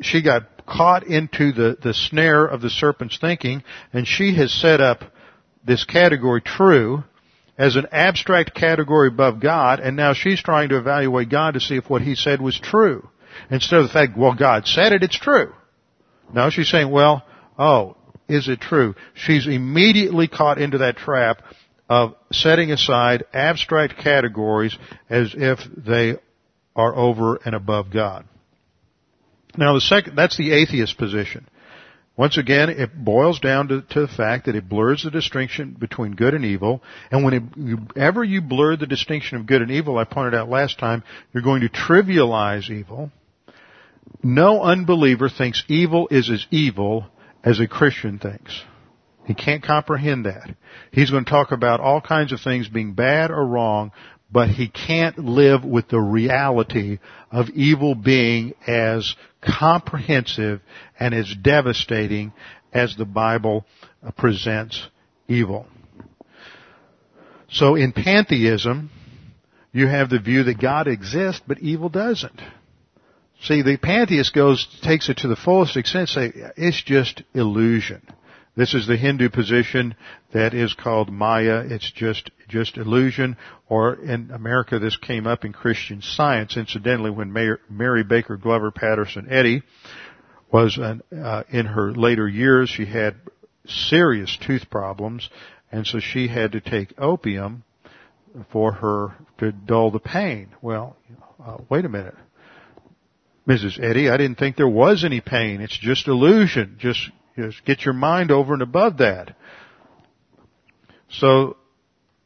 she 0.00 0.22
got 0.22 0.66
caught 0.66 1.04
into 1.04 1.52
the, 1.52 1.76
the 1.82 1.92
snare 1.92 2.44
of 2.44 2.60
the 2.60 2.70
serpent's 2.70 3.18
thinking, 3.18 3.64
and 3.92 4.06
she 4.06 4.36
has 4.36 4.52
set 4.52 4.80
up 4.80 5.00
this 5.64 5.84
category 5.84 6.42
true 6.42 7.02
as 7.58 7.74
an 7.74 7.86
abstract 7.90 8.54
category 8.54 9.08
above 9.08 9.40
God, 9.40 9.80
and 9.80 9.96
now 9.96 10.12
she's 10.12 10.42
trying 10.42 10.68
to 10.68 10.78
evaluate 10.78 11.28
God 11.28 11.54
to 11.54 11.60
see 11.60 11.76
if 11.76 11.90
what 11.90 12.02
he 12.02 12.14
said 12.14 12.40
was 12.40 12.58
true. 12.58 13.08
Instead 13.50 13.80
of 13.80 13.86
the 13.86 13.92
fact, 13.92 14.16
well, 14.16 14.34
God 14.34 14.66
said 14.66 14.92
it, 14.92 15.02
it's 15.02 15.18
true. 15.18 15.52
Now 16.34 16.50
she's 16.50 16.68
saying, 16.68 16.90
well, 16.90 17.22
oh, 17.58 17.96
is 18.28 18.48
it 18.48 18.60
true? 18.60 18.94
She's 19.14 19.46
immediately 19.46 20.28
caught 20.28 20.58
into 20.58 20.78
that 20.78 20.96
trap 20.96 21.42
of 21.88 22.14
setting 22.32 22.72
aside 22.72 23.24
abstract 23.32 23.98
categories 23.98 24.76
as 25.08 25.34
if 25.36 25.60
they 25.76 26.16
are 26.74 26.94
over 26.94 27.36
and 27.44 27.54
above 27.54 27.92
God. 27.92 28.24
Now 29.56 29.74
the 29.74 29.80
second, 29.80 30.16
that's 30.16 30.36
the 30.36 30.52
atheist 30.52 30.98
position. 30.98 31.46
Once 32.16 32.38
again, 32.38 32.70
it 32.70 32.90
boils 32.94 33.40
down 33.40 33.68
to, 33.68 33.82
to, 33.82 34.02
the 34.02 34.08
fact 34.08 34.46
that 34.46 34.54
it 34.54 34.68
blurs 34.68 35.02
the 35.02 35.10
distinction 35.10 35.76
between 35.78 36.14
good 36.14 36.32
and 36.32 36.44
evil. 36.44 36.80
And 37.10 37.24
whenever 37.24 38.22
you 38.22 38.40
blur 38.40 38.76
the 38.76 38.86
distinction 38.86 39.36
of 39.36 39.46
good 39.46 39.62
and 39.62 39.70
evil, 39.70 39.98
I 39.98 40.04
pointed 40.04 40.34
out 40.34 40.48
last 40.48 40.78
time, 40.78 41.02
you're 41.32 41.42
going 41.42 41.62
to 41.62 41.68
trivialize 41.68 42.70
evil 42.70 43.10
no 44.22 44.62
unbeliever 44.62 45.28
thinks 45.28 45.64
evil 45.68 46.08
is 46.10 46.30
as 46.30 46.46
evil 46.50 47.06
as 47.42 47.60
a 47.60 47.68
Christian 47.68 48.18
thinks. 48.18 48.62
He 49.26 49.34
can't 49.34 49.62
comprehend 49.62 50.26
that. 50.26 50.54
He's 50.92 51.10
going 51.10 51.24
to 51.24 51.30
talk 51.30 51.52
about 51.52 51.80
all 51.80 52.00
kinds 52.00 52.32
of 52.32 52.40
things 52.40 52.68
being 52.68 52.94
bad 52.94 53.30
or 53.30 53.44
wrong, 53.46 53.92
but 54.30 54.48
he 54.48 54.68
can't 54.68 55.18
live 55.18 55.64
with 55.64 55.88
the 55.88 56.00
reality 56.00 56.98
of 57.30 57.48
evil 57.50 57.94
being 57.94 58.54
as 58.66 59.14
comprehensive 59.40 60.60
and 60.98 61.14
as 61.14 61.32
devastating 61.40 62.32
as 62.72 62.96
the 62.96 63.04
Bible 63.04 63.64
presents 64.16 64.88
evil. 65.28 65.66
So 67.50 67.76
in 67.76 67.92
pantheism, 67.92 68.90
you 69.72 69.86
have 69.86 70.10
the 70.10 70.18
view 70.18 70.44
that 70.44 70.60
God 70.60 70.88
exists, 70.88 71.42
but 71.46 71.60
evil 71.60 71.88
doesn't. 71.88 72.40
See, 73.42 73.62
the 73.62 73.76
pantheist 73.76 74.34
goes, 74.34 74.66
takes 74.82 75.08
it 75.08 75.18
to 75.18 75.28
the 75.28 75.36
fullest 75.36 75.76
extent, 75.76 76.08
say, 76.08 76.32
it's 76.56 76.82
just 76.82 77.22
illusion. 77.34 78.02
This 78.56 78.72
is 78.72 78.86
the 78.86 78.96
Hindu 78.96 79.30
position 79.30 79.96
that 80.32 80.54
is 80.54 80.74
called 80.74 81.10
Maya. 81.10 81.64
It's 81.66 81.90
just, 81.90 82.30
just 82.48 82.76
illusion. 82.76 83.36
Or 83.68 83.94
in 83.94 84.30
America, 84.30 84.78
this 84.78 84.96
came 84.96 85.26
up 85.26 85.44
in 85.44 85.52
Christian 85.52 86.00
science. 86.02 86.56
Incidentally, 86.56 87.10
when 87.10 87.32
Mary 87.68 88.04
Baker 88.04 88.36
Glover 88.36 88.70
Patterson 88.70 89.26
Eddy 89.28 89.62
was 90.52 90.78
an, 90.78 91.02
uh, 91.12 91.42
in 91.50 91.66
her 91.66 91.92
later 91.92 92.28
years, 92.28 92.70
she 92.70 92.86
had 92.86 93.16
serious 93.66 94.38
tooth 94.46 94.70
problems, 94.70 95.28
and 95.72 95.84
so 95.84 95.98
she 95.98 96.28
had 96.28 96.52
to 96.52 96.60
take 96.60 96.94
opium 96.96 97.64
for 98.52 98.72
her 98.72 99.16
to 99.38 99.50
dull 99.50 99.90
the 99.90 99.98
pain. 99.98 100.48
Well, 100.62 100.96
uh, 101.44 101.56
wait 101.68 101.84
a 101.84 101.88
minute. 101.88 102.14
Mrs. 103.46 103.82
Eddy, 103.82 104.08
I 104.08 104.16
didn't 104.16 104.38
think 104.38 104.56
there 104.56 104.68
was 104.68 105.04
any 105.04 105.20
pain. 105.20 105.60
It's 105.60 105.76
just 105.76 106.08
illusion. 106.08 106.76
Just, 106.78 107.10
just 107.36 107.64
get 107.64 107.84
your 107.84 107.94
mind 107.94 108.30
over 108.30 108.54
and 108.54 108.62
above 108.62 108.98
that. 108.98 109.36
So, 111.10 111.56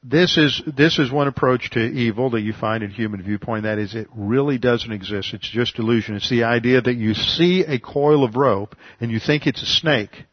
this 0.05 0.39
is, 0.39 0.62
this 0.77 0.99
is 0.99 1.11
one 1.11 1.27
approach 1.27 1.71
to 1.71 1.81
evil 1.81 2.31
that 2.31 2.41
you 2.41 2.53
find 2.53 2.85
in 2.85 2.91
human 2.91 3.21
viewpoint. 3.23 3.64
That 3.64 3.79
is, 3.79 3.95
it 3.97 4.07
really 4.14 4.57
doesn't 4.57 4.93
exist. 4.93 5.35
It's 5.35 5.51
just 5.51 5.79
illusion. 5.79 6.14
It's 6.14 6.31
the 6.31 6.45
idea 6.45 6.81
that 6.81 6.95
you 6.95 7.14
see 7.14 7.64
a 7.64 7.81
coil 7.81 8.23
of 8.25 8.37
rope 8.37 8.77
and 9.01 9.11
you 9.11 9.19
think 9.19 9.47
it's 9.47 9.62
a 9.62 9.66
snake. 9.66 10.25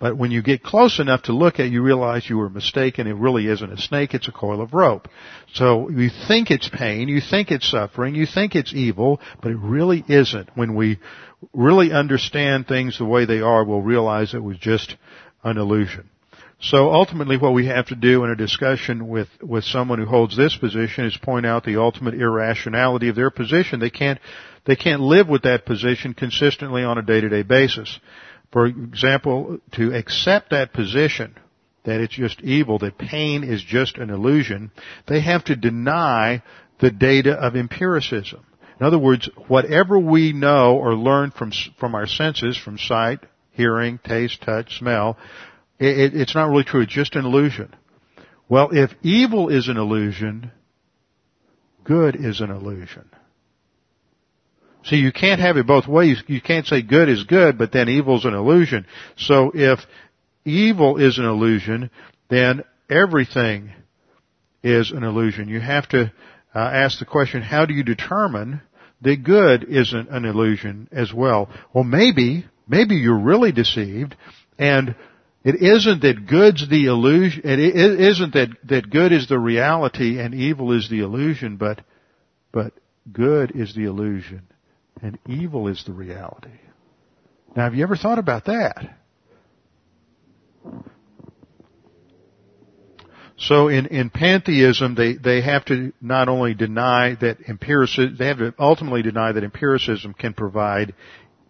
But 0.00 0.16
when 0.16 0.30
you 0.30 0.42
get 0.42 0.62
close 0.62 0.98
enough 0.98 1.24
to 1.24 1.34
look 1.34 1.60
at 1.60 1.66
it, 1.66 1.72
you 1.72 1.82
realize 1.82 2.28
you 2.28 2.38
were 2.38 2.48
mistaken. 2.48 3.06
It 3.06 3.16
really 3.16 3.46
isn't 3.46 3.70
a 3.70 3.76
snake, 3.76 4.14
it's 4.14 4.28
a 4.28 4.32
coil 4.32 4.62
of 4.62 4.72
rope. 4.72 5.08
So 5.52 5.90
you 5.90 6.08
think 6.26 6.50
it's 6.50 6.70
pain, 6.70 7.08
you 7.08 7.20
think 7.20 7.50
it's 7.50 7.70
suffering, 7.70 8.14
you 8.14 8.24
think 8.24 8.54
it's 8.54 8.72
evil, 8.72 9.20
but 9.42 9.52
it 9.52 9.58
really 9.58 10.02
isn't. 10.08 10.48
When 10.56 10.74
we 10.74 10.98
really 11.52 11.92
understand 11.92 12.66
things 12.66 12.96
the 12.96 13.04
way 13.04 13.26
they 13.26 13.42
are, 13.42 13.62
we'll 13.62 13.82
realize 13.82 14.32
it 14.32 14.42
was 14.42 14.56
just 14.56 14.96
an 15.44 15.58
illusion. 15.58 16.08
So 16.62 16.92
ultimately 16.92 17.36
what 17.36 17.52
we 17.52 17.66
have 17.66 17.86
to 17.88 17.94
do 17.94 18.24
in 18.24 18.30
a 18.30 18.36
discussion 18.36 19.06
with, 19.06 19.28
with 19.42 19.64
someone 19.64 19.98
who 19.98 20.06
holds 20.06 20.34
this 20.34 20.56
position 20.56 21.04
is 21.04 21.16
point 21.16 21.44
out 21.44 21.64
the 21.64 21.78
ultimate 21.78 22.14
irrationality 22.14 23.10
of 23.10 23.16
their 23.16 23.30
position. 23.30 23.80
They 23.80 23.90
can't, 23.90 24.18
they 24.64 24.76
can't 24.76 25.02
live 25.02 25.28
with 25.28 25.42
that 25.42 25.66
position 25.66 26.14
consistently 26.14 26.84
on 26.84 26.96
a 26.96 27.02
day-to-day 27.02 27.42
basis 27.42 28.00
for 28.52 28.66
example, 28.66 29.58
to 29.72 29.94
accept 29.94 30.50
that 30.50 30.72
position, 30.72 31.36
that 31.84 32.00
it's 32.00 32.14
just 32.14 32.40
evil, 32.42 32.78
that 32.78 32.98
pain 32.98 33.44
is 33.44 33.62
just 33.62 33.96
an 33.96 34.10
illusion, 34.10 34.70
they 35.06 35.20
have 35.20 35.44
to 35.44 35.56
deny 35.56 36.42
the 36.80 36.90
data 36.90 37.32
of 37.32 37.56
empiricism. 37.56 38.44
In 38.80 38.86
other 38.86 38.98
words, 38.98 39.28
whatever 39.48 39.98
we 39.98 40.32
know 40.32 40.76
or 40.76 40.94
learn 40.94 41.30
from, 41.30 41.52
from 41.78 41.94
our 41.94 42.06
senses, 42.06 42.56
from 42.56 42.78
sight, 42.78 43.20
hearing, 43.52 43.98
taste, 44.02 44.40
touch, 44.42 44.78
smell, 44.78 45.18
it, 45.78 46.14
it's 46.14 46.34
not 46.34 46.48
really 46.48 46.64
true. 46.64 46.82
It's 46.82 46.92
just 46.92 47.14
an 47.14 47.24
illusion. 47.24 47.74
Well, 48.48 48.70
if 48.72 48.90
evil 49.02 49.48
is 49.48 49.68
an 49.68 49.76
illusion, 49.76 50.50
good 51.84 52.16
is 52.16 52.40
an 52.40 52.50
illusion. 52.50 53.08
See, 54.84 54.96
you 54.96 55.12
can't 55.12 55.40
have 55.40 55.56
it 55.56 55.66
both 55.66 55.86
ways. 55.86 56.22
You 56.26 56.40
can't 56.40 56.66
say 56.66 56.80
good 56.82 57.08
is 57.08 57.24
good, 57.24 57.58
but 57.58 57.70
then 57.72 57.88
evil's 57.88 58.24
an 58.24 58.34
illusion. 58.34 58.86
So 59.16 59.52
if 59.54 59.80
evil 60.44 60.96
is 60.96 61.18
an 61.18 61.26
illusion, 61.26 61.90
then 62.28 62.64
everything 62.88 63.72
is 64.62 64.90
an 64.90 65.04
illusion. 65.04 65.48
You 65.48 65.60
have 65.60 65.88
to 65.90 66.12
uh, 66.54 66.58
ask 66.58 66.98
the 66.98 67.04
question, 67.04 67.42
how 67.42 67.66
do 67.66 67.74
you 67.74 67.84
determine 67.84 68.62
that 69.02 69.22
good 69.22 69.64
isn't 69.64 70.08
an 70.08 70.24
illusion 70.24 70.88
as 70.92 71.12
well? 71.12 71.50
Well, 71.74 71.84
maybe, 71.84 72.46
maybe 72.66 72.96
you're 72.96 73.18
really 73.18 73.52
deceived 73.52 74.16
and 74.58 74.94
It 75.42 75.56
isn't 75.56 76.02
that 76.02 76.26
good's 76.26 76.68
the 76.68 76.86
illusion, 76.86 77.42
it 77.44 77.58
isn't 77.58 78.34
that, 78.34 78.48
that 78.64 78.90
good 78.90 79.12
is 79.12 79.26
the 79.26 79.38
reality 79.38 80.20
and 80.20 80.34
evil 80.34 80.72
is 80.72 80.90
the 80.90 81.00
illusion, 81.00 81.56
but, 81.56 81.80
but 82.52 82.74
good 83.10 83.52
is 83.54 83.74
the 83.74 83.84
illusion 83.84 84.42
and 85.02 85.18
evil 85.26 85.68
is 85.68 85.84
the 85.84 85.92
reality. 85.92 86.50
Now 87.56 87.64
have 87.64 87.74
you 87.74 87.82
ever 87.82 87.96
thought 87.96 88.18
about 88.18 88.46
that? 88.46 88.96
So 93.40 93.68
in, 93.68 93.86
in 93.86 94.10
pantheism, 94.10 94.94
they, 94.94 95.14
they 95.14 95.40
have 95.40 95.64
to 95.66 95.94
not 96.00 96.28
only 96.28 96.52
deny 96.52 97.16
that 97.22 97.38
empiricism, 97.48 98.16
they 98.18 98.26
have 98.26 98.38
to 98.38 98.54
ultimately 98.58 99.00
deny 99.02 99.32
that 99.32 99.42
empiricism 99.42 100.12
can 100.12 100.34
provide 100.34 100.94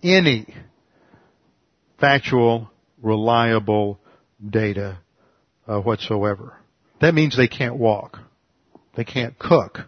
any 0.02 0.46
factual, 1.98 2.70
reliable 3.02 3.98
data 4.48 4.98
uh, 5.66 5.80
whatsoever. 5.80 6.56
That 7.00 7.12
means 7.12 7.36
they 7.36 7.48
can't 7.48 7.76
walk. 7.76 8.18
They 8.94 9.04
can't 9.04 9.36
cook. 9.38 9.80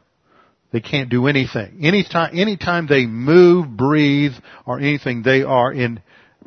They 0.73 0.81
can't 0.81 1.11
do 1.11 1.27
anything. 1.27 1.81
Anytime, 1.83 2.37
anytime 2.37 2.87
they 2.87 3.05
move, 3.07 3.77
breathe, 3.77 4.33
or 4.65 4.79
anything, 4.81 5.23
they 5.23 5.43
are 5.43 5.71
in 5.73 6.01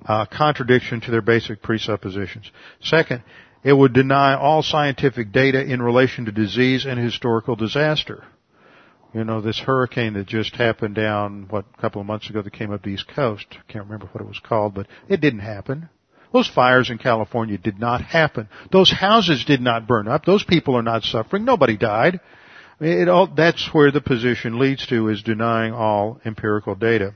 uh, 0.04 0.26
contradiction 0.26 1.02
to 1.02 1.12
their 1.12 1.22
basic 1.22 1.62
presuppositions. 1.62 2.52
Second, 2.82 3.24
it 3.64 3.74
would 3.74 3.94
deny 3.94 4.36
all 4.36 4.64
scientific 4.64 5.32
data 5.32 5.64
in 5.64 5.82
relation 5.82 6.26
to 6.26 6.32
disease 6.32 6.86
and 6.86 7.00
historical 7.00 7.56
disaster. 7.56 8.24
You 9.14 9.24
know, 9.24 9.42
this 9.42 9.60
hurricane 9.60 10.14
that 10.14 10.28
just 10.28 10.56
happened 10.56 10.96
down, 10.96 11.46
what, 11.50 11.66
a 11.78 11.82
couple 11.82 12.02
of 12.02 12.08
months 12.08 12.30
ago 12.30 12.42
that 12.42 12.52
came 12.52 12.74
up 12.74 12.84
the 12.84 12.90
East 12.90 13.08
Coast. 13.08 13.46
I 13.52 13.72
can't 13.72 13.86
remember 13.86 14.08
what 14.12 14.22
it 14.22 14.28
was 14.28 14.42
called, 14.44 14.74
but 14.74 14.88
it 15.08 15.22
didn't 15.22 15.40
happen. 15.40 15.88
Those 16.34 16.50
fires 16.50 16.90
in 16.90 16.98
California 16.98 17.58
did 17.58 17.80
not 17.80 18.02
happen. 18.02 18.50
Those 18.72 18.92
houses 18.92 19.46
did 19.46 19.62
not 19.62 19.88
burn 19.88 20.08
up. 20.10 20.26
Those 20.26 20.44
people 20.44 20.76
are 20.76 20.84
not 20.84 21.04
suffering. 21.04 21.46
Nobody 21.46 21.78
died. 21.78 22.20
It 22.80 23.08
all, 23.08 23.28
that's 23.28 23.70
where 23.74 23.92
the 23.92 24.02
position 24.02 24.60
leads 24.60 24.86
to 24.88 25.08
is 25.08 25.24
denying 25.24 25.74
all 25.74 26.20
empirical 26.26 26.76
data. 26.76 27.16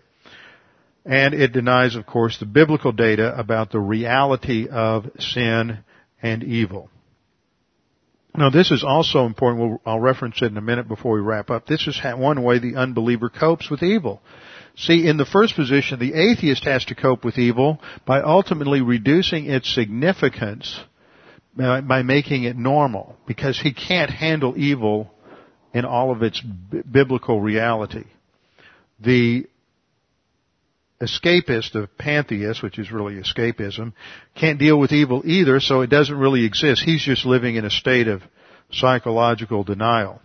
And 1.06 1.34
it 1.34 1.54
denies, 1.54 1.96
of 1.96 2.06
course, 2.06 2.38
the 2.40 2.46
biblical 2.46 2.92
data 2.92 3.38
about 3.38 3.72
the 3.72 3.80
reality 3.80 4.68
of 4.70 5.06
sin 5.20 5.80
and 6.22 6.44
evil. 6.44 6.90
Now 8.36 8.50
this 8.50 8.72
is 8.72 8.84
also 8.88 9.26
important, 9.26 9.70
we'll, 9.70 9.82
I'll 9.86 10.00
reference 10.00 10.42
it 10.42 10.46
in 10.46 10.58
a 10.58 10.62
minute 10.62 10.88
before 10.88 11.16
we 11.16 11.22
wrap 11.22 11.50
up. 11.50 11.66
This 11.66 11.88
is 11.88 12.00
one 12.04 12.44
way 12.44 12.60
the 12.60 12.76
unbeliever 12.76 13.30
copes 13.30 13.70
with 13.70 13.84
evil. 13.84 14.22
See, 14.78 15.08
in 15.08 15.18
the 15.18 15.26
first 15.26 15.56
position, 15.56 16.00
the 16.00 16.14
atheist 16.14 16.64
has 16.64 16.86
to 16.86 16.96
cope 16.96 17.26
with 17.26 17.38
evil 17.38 17.82
by 18.06 18.22
ultimately 18.22 18.82
reducing 18.82 19.48
its 19.48 19.74
significance 19.74 20.80
by 21.58 22.04
making 22.04 22.44
it 22.44 22.56
normal, 22.56 23.18
because 23.28 23.60
he 23.60 23.74
can't 23.74 24.10
handle 24.10 24.54
evil 24.56 25.12
in 25.74 25.86
all 25.86 26.12
of 26.12 26.24
its 26.24 26.42
b- 26.42 26.82
biblical 26.90 27.40
reality. 27.42 28.06
The 29.00 29.48
escapist, 31.02 31.72
the 31.74 31.90
pantheist, 31.98 32.62
which 32.62 32.78
is 32.78 32.92
really 32.92 33.16
escapism, 33.16 33.94
can't 34.36 34.60
deal 34.60 34.78
with 34.78 34.92
evil 34.92 35.22
either, 35.26 35.60
so 35.60 35.82
it 35.82 35.90
doesn't 35.90 36.18
really 36.18 36.46
exist. 36.46 36.84
He's 36.84 37.04
just 37.04 37.26
living 37.26 37.56
in 37.56 37.66
a 37.66 37.70
state 37.70 38.08
of 38.08 38.22
psychological 38.72 39.64
denial. 39.64 40.22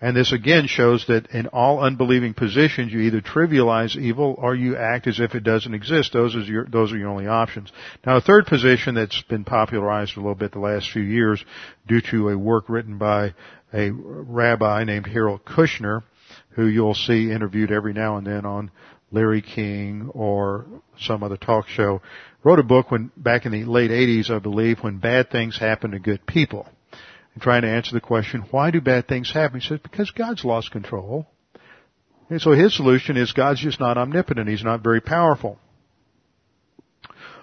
And 0.00 0.16
this 0.16 0.32
again 0.32 0.66
shows 0.66 1.06
that 1.06 1.28
in 1.30 1.46
all 1.46 1.80
unbelieving 1.80 2.34
positions, 2.34 2.92
you 2.92 3.00
either 3.00 3.20
trivialize 3.20 3.96
evil 3.96 4.34
or 4.36 4.54
you 4.54 4.76
act 4.76 5.06
as 5.06 5.20
if 5.20 5.34
it 5.34 5.44
doesn't 5.44 5.72
exist. 5.72 6.12
Those 6.12 6.34
are 6.36 6.40
your, 6.40 6.66
those 6.66 6.92
are 6.92 6.98
your 6.98 7.08
only 7.08 7.26
options. 7.26 7.70
Now 8.04 8.16
a 8.16 8.20
third 8.20 8.46
position 8.46 8.96
that's 8.96 9.22
been 9.22 9.44
popularized 9.44 10.16
a 10.16 10.20
little 10.20 10.34
bit 10.34 10.52
the 10.52 10.58
last 10.58 10.90
few 10.90 11.02
years 11.02 11.42
due 11.86 12.00
to 12.10 12.30
a 12.30 12.36
work 12.36 12.68
written 12.68 12.98
by 12.98 13.34
a 13.72 13.90
rabbi 13.90 14.84
named 14.84 15.06
Harold 15.06 15.44
Kushner, 15.44 16.02
who 16.50 16.66
you'll 16.66 16.94
see 16.94 17.30
interviewed 17.30 17.70
every 17.70 17.92
now 17.92 18.16
and 18.16 18.26
then 18.26 18.44
on 18.44 18.70
Larry 19.10 19.42
King 19.42 20.10
or 20.12 20.66
some 20.98 21.22
other 21.22 21.36
talk 21.36 21.68
show, 21.68 22.02
wrote 22.42 22.58
a 22.58 22.64
book 22.64 22.90
when 22.90 23.10
back 23.16 23.46
in 23.46 23.52
the 23.52 23.64
late 23.64 23.90
80s, 23.90 24.30
I 24.30 24.38
believe, 24.40 24.80
when 24.80 24.98
bad 24.98 25.30
things 25.30 25.56
happen 25.56 25.92
to 25.92 25.98
good 25.98 26.26
people. 26.26 26.68
And 27.34 27.42
trying 27.42 27.62
to 27.62 27.68
answer 27.68 27.92
the 27.92 28.00
question, 28.00 28.44
why 28.50 28.70
do 28.70 28.80
bad 28.80 29.08
things 29.08 29.32
happen? 29.32 29.60
He 29.60 29.66
says, 29.66 29.80
because 29.82 30.10
God's 30.10 30.44
lost 30.44 30.70
control. 30.70 31.26
And 32.30 32.40
so 32.40 32.52
his 32.52 32.74
solution 32.74 33.16
is 33.16 33.32
God's 33.32 33.60
just 33.60 33.80
not 33.80 33.98
omnipotent. 33.98 34.48
He's 34.48 34.64
not 34.64 34.82
very 34.82 35.00
powerful. 35.00 35.58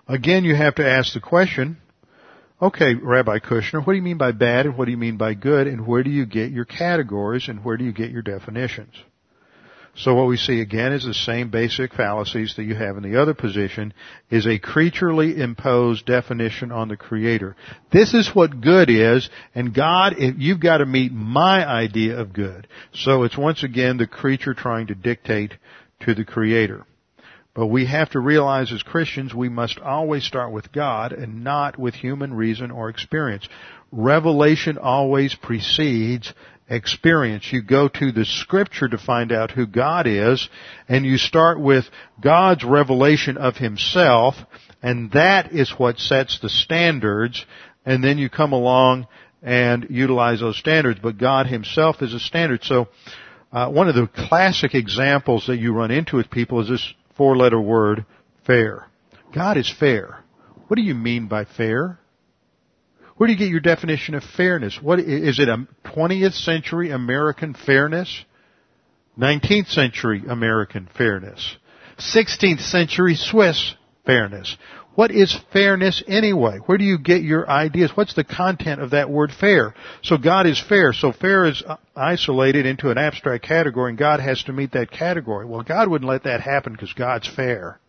Again, 0.08 0.44
you 0.44 0.56
have 0.56 0.76
to 0.76 0.90
ask 0.90 1.14
the 1.14 1.20
question, 1.20 1.78
okay, 2.62 2.96
Rabbi 2.96 3.40
Kushner, 3.40 3.86
what 3.86 3.94
do 3.94 3.98
you 3.98 4.02
mean 4.02 4.18
by 4.18 4.32
bad 4.32 4.66
and 4.66 4.78
what 4.78 4.86
do 4.86 4.92
you 4.92 4.98
mean 4.98 5.18
by 5.18 5.34
good 5.34 5.68
and 5.68 5.86
where 5.86 6.04
do 6.04 6.10
you 6.10 6.26
get 6.26 6.52
your 6.52 6.66
categories 6.66 7.48
and 7.48 7.64
where 7.64 7.78
do 7.78 7.84
you 7.84 7.94
get 7.94 8.12
your 8.12 8.22
definitions? 8.22 8.94
So 9.96 10.16
what 10.16 10.28
we 10.28 10.38
see 10.38 10.62
again 10.62 10.94
is 10.94 11.04
the 11.04 11.14
same 11.14 11.50
basic 11.50 11.94
fallacies 11.94 12.56
that 12.56 12.64
you 12.64 12.76
have 12.76 12.96
in 12.96 13.04
the 13.04 13.22
other 13.22 13.34
position 13.34 13.94
is 14.30 14.48
a 14.48 14.58
creaturely 14.58 15.40
imposed 15.40 16.06
definition 16.06 16.72
on 16.72 16.88
the 16.88 16.96
creator. 16.96 17.58
This 17.92 18.14
is 18.14 18.34
what 18.34 18.62
good 18.62 18.90
is 18.90 19.30
and 19.54 19.74
God, 19.74 20.16
you've 20.18 20.62
got 20.62 20.78
to 20.78 20.86
meet 20.86 21.12
my 21.12 21.68
idea 21.68 22.18
of 22.18 22.32
good. 22.32 22.68
So 22.94 23.24
it's 23.24 23.38
once 23.38 23.64
again 23.64 23.98
the 23.98 24.08
creature 24.08 24.54
trying 24.54 24.88
to 24.88 24.96
dictate 24.96 25.54
to 26.02 26.16
the 26.16 26.26
creator. 26.26 26.86
But 27.54 27.68
we 27.68 27.86
have 27.86 28.12
to 28.12 28.20
realize 28.20 28.72
as 28.72 28.82
Christians 28.82 29.34
we 29.34 29.50
must 29.50 29.78
always 29.78 30.24
start 30.24 30.54
with 30.54 30.72
God 30.72 31.12
and 31.12 31.44
not 31.44 31.78
with 31.78 31.96
human 31.96 32.34
reason 32.34 32.72
or 32.72 32.88
experience. 32.88 33.48
Revelation 33.92 34.78
always 34.78 35.36
precedes 35.36 36.34
experience. 36.70 37.52
You 37.52 37.62
go 37.62 37.88
to 37.88 38.12
the 38.12 38.26
scripture 38.26 38.88
to 38.88 38.98
find 38.98 39.32
out 39.32 39.52
who 39.52 39.68
God 39.68 40.08
is, 40.08 40.48
and 40.88 41.06
you 41.06 41.18
start 41.18 41.60
with 41.60 41.86
God's 42.22 42.64
revelation 42.64 43.38
of 43.38 43.58
Himself, 43.58 44.36
and 44.82 45.12
that 45.12 45.52
is 45.54 45.72
what 45.78 46.00
sets 46.00 46.40
the 46.40 46.50
standards, 46.50 47.46
and 47.86 48.04
then 48.04 48.18
you 48.18 48.30
come 48.30 48.54
along 48.54 49.08
and 49.42 49.88
utilize 49.90 50.40
those 50.40 50.58
standards, 50.58 51.00
but 51.02 51.18
God 51.18 51.48
Himself 51.48 52.02
is 52.02 52.14
a 52.14 52.20
standard. 52.20 52.64
So, 52.64 52.88
uh, 53.52 53.70
one 53.70 53.90
of 53.90 53.96
the 53.96 54.08
classic 54.08 54.76
examples 54.76 55.48
that 55.48 55.58
you 55.58 55.74
run 55.74 55.92
into 55.92 56.16
with 56.16 56.30
people 56.30 56.62
is 56.62 56.70
this 56.70 56.94
four 57.18 57.36
letter 57.36 57.60
word, 57.60 58.06
fair. 58.46 58.88
God 59.34 59.58
is 59.58 59.70
fair. 59.70 60.20
What 60.68 60.78
do 60.78 60.84
you 60.84 60.96
mean 60.96 61.28
by 61.28 61.46
fair? 61.46 62.00
Where 63.22 63.28
do 63.28 63.34
you 63.34 63.38
get 63.38 63.50
your 63.50 63.60
definition 63.60 64.16
of 64.16 64.24
fairness? 64.24 64.80
What 64.82 65.00
is 65.00 65.38
it 65.38 65.48
a 65.48 65.68
20th 65.86 66.34
century 66.34 66.90
American 66.90 67.54
fairness? 67.54 68.26
19th 69.16 69.68
century 69.68 70.24
American 70.28 70.90
fairness? 70.98 71.56
16th 72.00 72.62
century 72.62 73.14
Swiss 73.14 73.76
fairness? 74.08 74.58
What 74.96 75.12
is 75.12 75.40
fairness 75.54 76.02
anyway? 76.08 76.58
Where 76.66 76.80
do 76.80 76.84
you 76.84 76.98
get 76.98 77.22
your 77.22 77.48
ideas? 77.48 77.92
What's 77.94 78.16
the 78.16 78.24
content 78.24 78.82
of 78.82 78.90
that 78.90 79.12
word 79.12 79.32
fair? 79.32 79.76
So 80.02 80.18
God 80.18 80.48
is 80.48 80.60
fair. 80.60 80.92
So 80.92 81.12
fair 81.12 81.46
is 81.46 81.62
uh, 81.62 81.78
isolated 81.96 82.66
into 82.66 82.90
an 82.90 82.98
abstract 82.98 83.44
category 83.44 83.92
and 83.92 84.00
God 84.00 84.20
has 84.20 84.42
to 84.46 84.52
meet 84.52 84.72
that 84.72 84.90
category. 84.90 85.46
Well, 85.46 85.62
God 85.62 85.92
wouldn't 85.92 86.10
let 86.10 86.24
that 86.24 86.42
happen 86.42 86.74
because 86.74 86.94
God's 86.94 87.28
fair. 87.28 87.81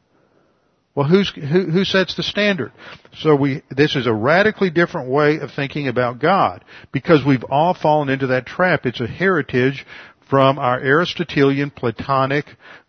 Well, 0.95 1.09
who's, 1.09 1.30
who, 1.30 1.70
who 1.70 1.84
sets 1.84 2.16
the 2.16 2.22
standard? 2.22 2.70
So 3.18 3.34
we, 3.34 3.62
this 3.70 3.97
is 3.97 4.07
a 4.07 4.12
radically 4.12 4.68
different 4.68 5.09
way 5.09 5.38
of 5.38 5.51
thinking 5.51 5.88
about 5.88 6.18
God 6.18 6.64
because 6.93 7.24
we've 7.24 7.45
all 7.45 7.72
fallen 7.72 8.11
into 8.11 8.26
that 8.28 8.45
trap. 8.45 8.84
It's 8.84 9.01
a 9.01 9.07
heritage 9.07 9.86
from 10.28 10.59
our 10.59 10.80
Aristotelian 10.80 11.70
Platonic 11.70 12.47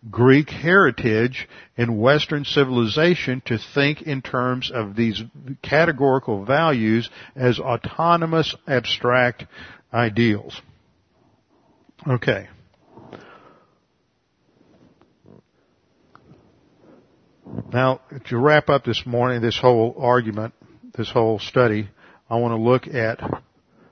Greek 0.09 0.49
heritage 0.49 1.47
in 1.77 1.99
Western 1.99 2.45
civilization 2.45 3.41
to 3.45 3.57
think 3.73 4.01
in 4.01 4.21
terms 4.21 4.71
of 4.73 4.95
these 4.95 5.21
categorical 5.61 6.45
values 6.45 7.09
as 7.35 7.59
autonomous 7.59 8.55
abstract 8.67 9.45
ideals. 9.93 10.61
Okay. 12.07 12.47
Now, 17.71 18.01
to 18.29 18.37
wrap 18.37 18.69
up 18.69 18.83
this 18.83 19.05
morning, 19.05 19.41
this 19.41 19.59
whole 19.59 19.95
argument, 19.97 20.53
this 20.97 21.09
whole 21.09 21.39
study, 21.39 21.89
I 22.29 22.37
want 22.37 22.51
to 22.53 22.57
look 22.57 22.87
at 22.87 23.19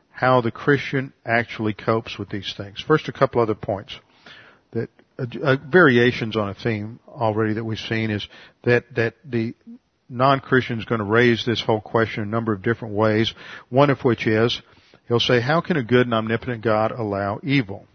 how 0.10 0.42
the 0.42 0.52
Christian 0.52 1.14
actually 1.26 1.74
copes 1.74 2.18
with 2.18 2.30
these 2.30 2.54
things. 2.56 2.84
First, 2.86 3.08
a 3.08 3.12
couple 3.12 3.42
other 3.42 3.56
points 3.56 4.00
that 4.72 4.90
uh, 5.18 5.26
uh, 5.44 5.58
variations 5.68 6.36
on 6.36 6.50
a 6.50 6.54
theme 6.54 7.00
already 7.08 7.54
that 7.54 7.64
we've 7.64 7.78
seen 7.78 8.10
is 8.10 8.28
that 8.64 8.86
that 8.96 9.16
the 9.26 9.54
non-Christian 10.10 10.80
is 10.80 10.86
going 10.86 11.00
to 11.00 11.06
raise 11.06 11.46
this 11.46 11.62
whole 11.62 11.82
question 11.82 12.24
a 12.24 12.26
number 12.26 12.54
of 12.54 12.62
different 12.62 12.94
ways. 12.96 13.34
One 13.70 13.90
of 13.90 14.02
which 14.02 14.28
is 14.28 14.62
he'll 15.08 15.20
say, 15.20 15.40
"How 15.40 15.62
can 15.62 15.78
a 15.78 15.84
good 15.84 16.08
and 16.08 16.14
omnipotent 16.14 16.64
God 16.64 16.92
allow 16.92 17.40
evil?" 17.44 17.88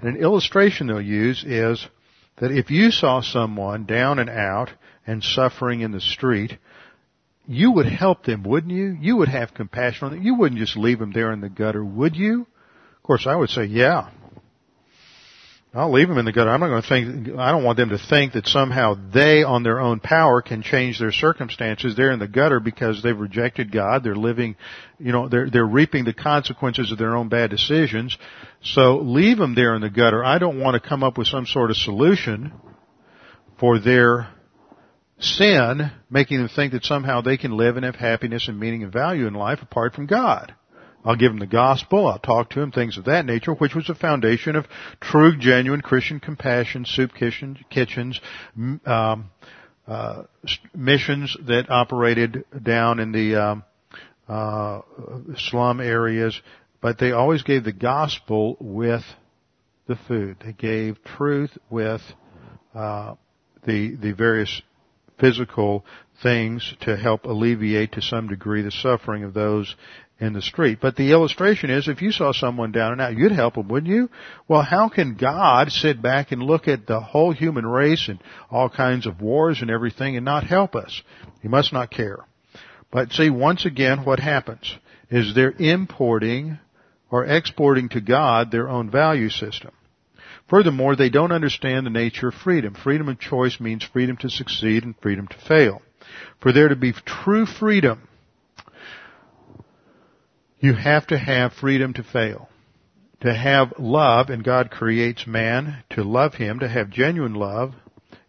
And 0.00 0.16
an 0.16 0.22
illustration 0.22 0.86
they'll 0.86 1.00
use 1.00 1.44
is 1.44 1.86
that 2.36 2.50
if 2.50 2.70
you 2.70 2.90
saw 2.90 3.20
someone 3.20 3.84
down 3.84 4.18
and 4.18 4.30
out 4.30 4.70
and 5.06 5.22
suffering 5.22 5.80
in 5.80 5.92
the 5.92 6.00
street, 6.00 6.58
you 7.46 7.72
would 7.72 7.86
help 7.86 8.24
them, 8.24 8.44
wouldn't 8.44 8.72
you? 8.72 8.96
You 9.00 9.16
would 9.16 9.28
have 9.28 9.54
compassion 9.54 10.06
on 10.06 10.12
them. 10.12 10.22
You 10.22 10.34
wouldn't 10.34 10.60
just 10.60 10.76
leave 10.76 10.98
them 10.98 11.12
there 11.12 11.32
in 11.32 11.40
the 11.40 11.48
gutter, 11.48 11.84
would 11.84 12.14
you? 12.16 12.42
Of 12.42 13.02
course, 13.02 13.26
I 13.26 13.34
would 13.34 13.50
say, 13.50 13.64
yeah. 13.64 14.10
I'll 15.74 15.90
leave 15.90 16.06
them 16.06 16.18
in 16.18 16.26
the 16.26 16.32
gutter. 16.32 16.50
I'm 16.50 16.60
not 16.60 16.68
going 16.68 16.82
to 16.82 16.88
think, 16.88 17.38
I 17.38 17.50
don't 17.50 17.64
want 17.64 17.78
them 17.78 17.88
to 17.88 17.98
think 17.98 18.34
that 18.34 18.46
somehow 18.46 18.94
they 19.12 19.42
on 19.42 19.62
their 19.62 19.80
own 19.80 20.00
power 20.00 20.42
can 20.42 20.62
change 20.62 20.98
their 20.98 21.12
circumstances. 21.12 21.96
They're 21.96 22.12
in 22.12 22.18
the 22.18 22.28
gutter 22.28 22.60
because 22.60 23.02
they've 23.02 23.18
rejected 23.18 23.72
God. 23.72 24.04
They're 24.04 24.14
living, 24.14 24.56
you 24.98 25.12
know, 25.12 25.28
they're, 25.28 25.48
they're 25.48 25.64
reaping 25.64 26.04
the 26.04 26.12
consequences 26.12 26.92
of 26.92 26.98
their 26.98 27.16
own 27.16 27.30
bad 27.30 27.48
decisions. 27.48 28.18
So 28.62 28.98
leave 28.98 29.38
them 29.38 29.54
there 29.54 29.74
in 29.74 29.80
the 29.80 29.88
gutter. 29.88 30.22
I 30.22 30.38
don't 30.38 30.60
want 30.60 30.80
to 30.80 30.88
come 30.88 31.02
up 31.02 31.16
with 31.16 31.26
some 31.26 31.46
sort 31.46 31.70
of 31.70 31.76
solution 31.78 32.52
for 33.58 33.78
their 33.78 34.28
sin, 35.22 35.90
making 36.10 36.38
them 36.38 36.48
think 36.48 36.72
that 36.72 36.84
somehow 36.84 37.20
they 37.20 37.36
can 37.36 37.56
live 37.56 37.76
and 37.76 37.84
have 37.84 37.96
happiness 37.96 38.48
and 38.48 38.58
meaning 38.58 38.82
and 38.82 38.92
value 38.92 39.26
in 39.26 39.34
life 39.34 39.60
apart 39.62 39.94
from 39.94 40.06
God. 40.06 40.54
I'll 41.04 41.16
give 41.16 41.32
them 41.32 41.40
the 41.40 41.46
gospel. 41.46 42.06
I'll 42.06 42.18
talk 42.18 42.50
to 42.50 42.60
them, 42.60 42.70
things 42.70 42.96
of 42.96 43.06
that 43.06 43.26
nature, 43.26 43.52
which 43.54 43.74
was 43.74 43.86
the 43.86 43.94
foundation 43.94 44.54
of 44.54 44.66
true, 45.00 45.36
genuine 45.36 45.80
Christian 45.80 46.20
compassion, 46.20 46.84
soup 46.84 47.12
kitchens, 47.14 47.58
kitchens 47.70 48.20
um, 48.86 49.30
uh, 49.86 50.22
missions 50.74 51.36
that 51.46 51.70
operated 51.70 52.44
down 52.62 53.00
in 53.00 53.10
the 53.10 53.34
um, 53.34 53.64
uh, 54.28 54.82
slum 55.36 55.80
areas. 55.80 56.40
But 56.80 56.98
they 56.98 57.12
always 57.12 57.42
gave 57.42 57.64
the 57.64 57.72
gospel 57.72 58.56
with 58.60 59.02
the 59.86 59.96
food. 60.06 60.36
They 60.44 60.52
gave 60.52 61.02
truth 61.02 61.50
with 61.68 62.00
uh, 62.74 63.14
the 63.66 63.96
the 63.96 64.12
various 64.12 64.62
physical 65.22 65.84
things 66.20 66.74
to 66.80 66.96
help 66.96 67.24
alleviate 67.24 67.92
to 67.92 68.02
some 68.02 68.26
degree 68.26 68.62
the 68.62 68.72
suffering 68.72 69.22
of 69.22 69.32
those 69.32 69.76
in 70.18 70.32
the 70.32 70.42
street. 70.42 70.78
But 70.80 70.96
the 70.96 71.12
illustration 71.12 71.70
is 71.70 71.86
if 71.86 72.02
you 72.02 72.10
saw 72.10 72.32
someone 72.32 72.72
down 72.72 72.92
and 72.92 73.00
out, 73.00 73.16
you'd 73.16 73.30
help 73.30 73.54
them, 73.54 73.68
wouldn't 73.68 73.92
you? 73.92 74.10
Well, 74.48 74.62
how 74.62 74.88
can 74.88 75.14
God 75.14 75.70
sit 75.70 76.02
back 76.02 76.32
and 76.32 76.42
look 76.42 76.66
at 76.66 76.86
the 76.86 77.00
whole 77.00 77.32
human 77.32 77.64
race 77.64 78.08
and 78.08 78.20
all 78.50 78.68
kinds 78.68 79.06
of 79.06 79.20
wars 79.20 79.62
and 79.62 79.70
everything 79.70 80.16
and 80.16 80.24
not 80.24 80.44
help 80.44 80.74
us? 80.74 81.02
He 81.40 81.48
must 81.48 81.72
not 81.72 81.92
care. 81.92 82.18
But 82.90 83.12
see, 83.12 83.30
once 83.30 83.64
again, 83.64 84.04
what 84.04 84.18
happens 84.18 84.76
is 85.08 85.34
they're 85.34 85.54
importing 85.56 86.58
or 87.10 87.24
exporting 87.24 87.88
to 87.90 88.00
God 88.00 88.50
their 88.50 88.68
own 88.68 88.90
value 88.90 89.28
system. 89.28 89.70
Furthermore, 90.52 90.96
they 90.96 91.08
don't 91.08 91.32
understand 91.32 91.86
the 91.86 91.90
nature 91.90 92.28
of 92.28 92.34
freedom. 92.34 92.74
Freedom 92.74 93.08
of 93.08 93.18
choice 93.18 93.58
means 93.58 93.84
freedom 93.84 94.18
to 94.18 94.28
succeed 94.28 94.84
and 94.84 94.94
freedom 95.00 95.26
to 95.26 95.38
fail. 95.48 95.80
For 96.42 96.52
there 96.52 96.68
to 96.68 96.76
be 96.76 96.92
true 96.92 97.46
freedom, 97.46 98.06
you 100.60 100.74
have 100.74 101.06
to 101.06 101.16
have 101.16 101.54
freedom 101.54 101.94
to 101.94 102.02
fail. 102.02 102.50
To 103.22 103.32
have 103.32 103.72
love, 103.78 104.28
and 104.28 104.44
God 104.44 104.70
creates 104.70 105.26
man 105.26 105.84
to 105.92 106.04
love 106.04 106.34
Him, 106.34 106.58
to 106.58 106.68
have 106.68 106.90
genuine 106.90 107.32
love, 107.32 107.72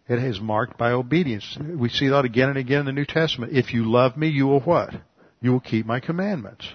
it 0.08 0.18
is 0.18 0.40
marked 0.40 0.78
by 0.78 0.92
obedience. 0.92 1.58
We 1.60 1.90
see 1.90 2.08
that 2.08 2.24
again 2.24 2.48
and 2.48 2.56
again 2.56 2.80
in 2.80 2.86
the 2.86 2.92
New 2.92 3.04
Testament. 3.04 3.52
If 3.54 3.74
you 3.74 3.84
love 3.84 4.16
me, 4.16 4.28
you 4.28 4.46
will 4.46 4.60
what? 4.60 4.94
You 5.42 5.52
will 5.52 5.60
keep 5.60 5.84
my 5.84 6.00
commandments. 6.00 6.66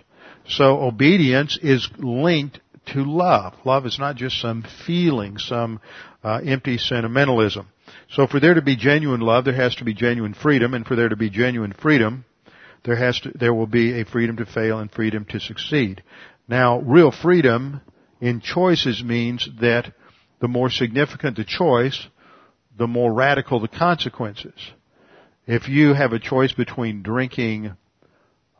So 0.47 0.79
obedience 0.79 1.57
is 1.59 1.89
linked 1.97 2.59
to 2.93 3.03
love. 3.03 3.53
Love 3.65 3.85
is 3.85 3.97
not 3.99 4.15
just 4.15 4.39
some 4.39 4.65
feeling, 4.85 5.37
some 5.37 5.79
uh, 6.23 6.39
empty 6.45 6.77
sentimentalism. 6.77 7.67
So 8.11 8.27
for 8.27 8.39
there 8.39 8.53
to 8.53 8.61
be 8.61 8.75
genuine 8.75 9.21
love, 9.21 9.45
there 9.45 9.53
has 9.53 9.75
to 9.75 9.83
be 9.83 9.93
genuine 9.93 10.33
freedom, 10.33 10.73
and 10.73 10.85
for 10.85 10.95
there 10.95 11.09
to 11.09 11.15
be 11.15 11.29
genuine 11.29 11.73
freedom, 11.73 12.25
there 12.83 12.95
has 12.95 13.19
to, 13.21 13.31
there 13.35 13.53
will 13.53 13.67
be 13.67 13.99
a 13.99 14.05
freedom 14.05 14.37
to 14.37 14.45
fail 14.45 14.79
and 14.79 14.91
freedom 14.91 15.25
to 15.25 15.39
succeed. 15.39 16.03
Now, 16.47 16.79
real 16.79 17.11
freedom 17.11 17.81
in 18.21 18.41
choices 18.41 19.03
means 19.03 19.47
that 19.61 19.93
the 20.39 20.47
more 20.47 20.69
significant 20.69 21.37
the 21.37 21.43
choice, 21.43 22.07
the 22.77 22.87
more 22.87 23.13
radical 23.13 23.59
the 23.59 23.67
consequences. 23.67 24.53
If 25.45 25.67
you 25.67 25.93
have 25.93 26.13
a 26.13 26.19
choice 26.19 26.53
between 26.53 27.01
drinking, 27.01 27.75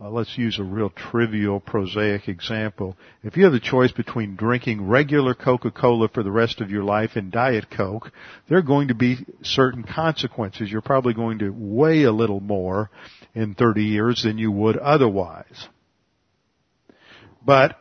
uh, 0.02 0.10
let's 0.10 0.38
use 0.38 0.58
a 0.60 0.64
real 0.64 0.90
trivial, 0.90 1.60
prosaic 1.60 2.30
example. 2.30 2.96
If 3.22 3.36
you 3.36 3.44
have 3.44 3.52
the 3.52 3.60
choice 3.60 3.92
between 3.92 4.38
drinking 4.38 4.88
regular 4.88 5.34
Coca-Cola 5.34 6.08
for 6.10 6.24
the 6.24 6.32
rest 6.32 6.62
of 6.62 6.72
your 6.72 6.84
life 6.84 7.12
and 7.16 7.30
Diet 7.30 7.70
Coke, 7.70 8.12
there 8.48 8.58
are 8.58 8.64
going 8.64 8.88
to 8.88 8.96
be 8.96 9.26
certain 9.42 9.84
consequences. 9.84 10.72
You're 10.72 10.82
probably 10.82 11.14
going 11.14 11.40
to 11.40 11.50
weigh 11.50 12.04
a 12.04 12.14
little 12.14 12.40
more 12.40 12.90
in 13.36 13.56
30 13.56 13.84
years 13.84 14.24
than 14.24 14.38
you 14.38 14.52
would 14.52 14.78
otherwise. 14.78 15.68
But 17.46 17.78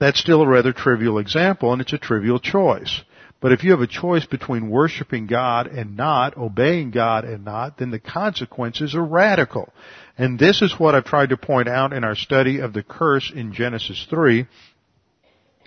that's 0.00 0.18
still 0.18 0.42
a 0.42 0.48
rather 0.48 0.72
trivial 0.72 1.18
example 1.18 1.72
and 1.72 1.80
it's 1.80 1.92
a 1.92 1.98
trivial 1.98 2.40
choice. 2.40 3.02
But 3.40 3.52
if 3.52 3.62
you 3.62 3.70
have 3.70 3.80
a 3.80 3.86
choice 3.86 4.26
between 4.26 4.68
worshiping 4.68 5.26
God 5.26 5.68
and 5.68 5.96
not, 5.96 6.36
obeying 6.36 6.90
God 6.90 7.24
and 7.24 7.44
not, 7.44 7.78
then 7.78 7.90
the 7.90 8.00
consequences 8.00 8.96
are 8.96 9.04
radical. 9.04 9.72
And 10.16 10.38
this 10.38 10.60
is 10.60 10.74
what 10.78 10.96
I've 10.96 11.04
tried 11.04 11.28
to 11.28 11.36
point 11.36 11.68
out 11.68 11.92
in 11.92 12.02
our 12.02 12.16
study 12.16 12.58
of 12.58 12.72
the 12.72 12.82
curse 12.82 13.30
in 13.32 13.52
Genesis 13.52 14.04
3, 14.10 14.46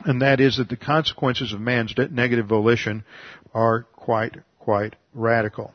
and 0.03 0.21
that 0.21 0.41
is 0.41 0.57
that 0.57 0.67
the 0.67 0.75
consequences 0.75 1.53
of 1.53 1.61
man's 1.61 1.93
negative 2.11 2.47
volition 2.47 3.05
are 3.53 3.83
quite, 3.95 4.35
quite 4.59 4.95
radical. 5.13 5.73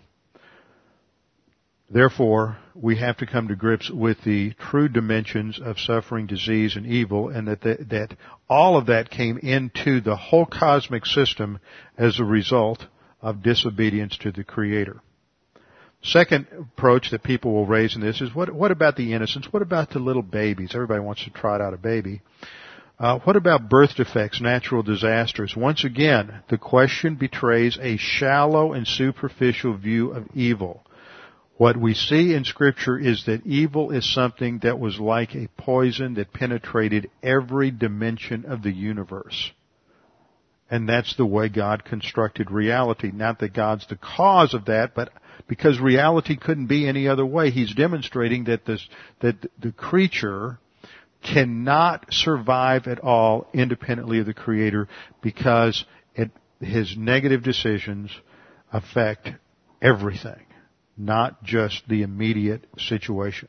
Therefore, 1.89 2.59
we 2.74 2.97
have 2.97 3.16
to 3.18 3.26
come 3.26 3.49
to 3.49 3.57
grips 3.57 3.91
with 3.91 4.18
the 4.24 4.55
true 4.55 4.89
dimensions 4.89 5.61
of 5.62 5.78
suffering, 5.78 6.26
disease, 6.26 6.74
and 6.74 6.84
evil, 6.84 7.28
and 7.28 7.47
that, 7.47 7.61
the, 7.61 7.76
that 7.91 8.16
all 8.49 8.76
of 8.76 8.87
that 8.87 9.09
came 9.09 9.39
into 9.39 10.01
the 10.01 10.16
whole 10.16 10.47
cosmic 10.47 11.07
system 11.07 11.61
as 11.97 12.18
a 12.18 12.24
result 12.24 12.87
of 13.22 13.43
disobedience 13.43 14.16
to 14.18 14.32
the 14.32 14.43
Creator. 14.43 15.01
Second 16.03 16.47
approach 16.59 17.11
that 17.11 17.22
people 17.22 17.53
will 17.53 17.66
raise 17.66 17.95
in 17.95 18.01
this 18.01 18.20
is 18.20 18.34
what, 18.34 18.53
what 18.53 18.70
about 18.70 18.97
the 18.97 19.12
innocents? 19.12 19.53
What 19.53 19.62
about 19.62 19.91
the 19.91 19.99
little 19.99 20.22
babies? 20.22 20.72
Everybody 20.74 21.01
wants 21.01 21.24
to 21.24 21.30
trot 21.30 21.61
out 21.61 21.74
a 21.74 21.78
baby. 21.78 22.20
Uh, 22.99 23.18
what 23.20 23.37
about 23.37 23.68
birth 23.68 23.95
defects, 23.97 24.41
natural 24.41 24.82
disasters? 24.82 25.55
Once 25.57 25.84
again, 25.84 26.43
the 26.49 26.59
question 26.59 27.14
betrays 27.14 27.78
a 27.80 27.97
shallow 27.97 28.72
and 28.72 28.87
superficial 28.87 29.76
view 29.76 30.12
of 30.12 30.26
evil. 30.34 30.86
What 31.57 31.78
we 31.78 31.94
see 31.94 32.34
in 32.34 32.44
scripture 32.44 32.98
is 32.98 33.24
that 33.24 33.46
evil 33.46 33.90
is 33.90 34.12
something 34.12 34.59
that 34.59 34.78
was 34.78 35.00
like 35.00 35.34
a 35.34 35.48
poison 35.57 36.14
that 36.14 36.32
penetrated 36.32 37.11
every 37.22 37.70
dimension 37.70 38.44
of 38.44 38.62
the 38.62 38.72
universe. 38.72 39.52
And 40.70 40.86
that's 40.86 41.16
the 41.16 41.24
way 41.24 41.48
God 41.48 41.84
constructed 41.84 42.50
reality. 42.50 43.11
Not 43.11 43.38
that 43.38 43.54
God's 43.54 43.86
the 43.86 43.96
cause 43.96 44.52
of 44.52 44.66
that, 44.66 44.94
but 44.94 45.11
because 45.46 45.80
reality 45.80 46.36
couldn't 46.36 46.66
be 46.66 46.86
any 46.86 47.09
other 47.09 47.24
way. 47.24 47.50
He's 47.50 47.74
demonstrating 47.74 48.44
that 48.44 48.66
this, 48.66 48.86
that 49.20 49.36
the 49.59 49.72
creature 49.72 50.59
cannot 51.22 52.12
survive 52.12 52.86
at 52.86 53.00
all 53.00 53.48
independently 53.54 54.18
of 54.18 54.26
the 54.26 54.34
Creator 54.34 54.88
because 55.22 55.84
it, 56.14 56.30
his 56.61 56.96
negative 56.98 57.42
decisions 57.42 58.11
affect 58.72 59.30
everything 59.80 60.45
not 60.97 61.42
just 61.42 61.82
the 61.88 62.03
immediate 62.03 62.64
situation. 62.78 63.49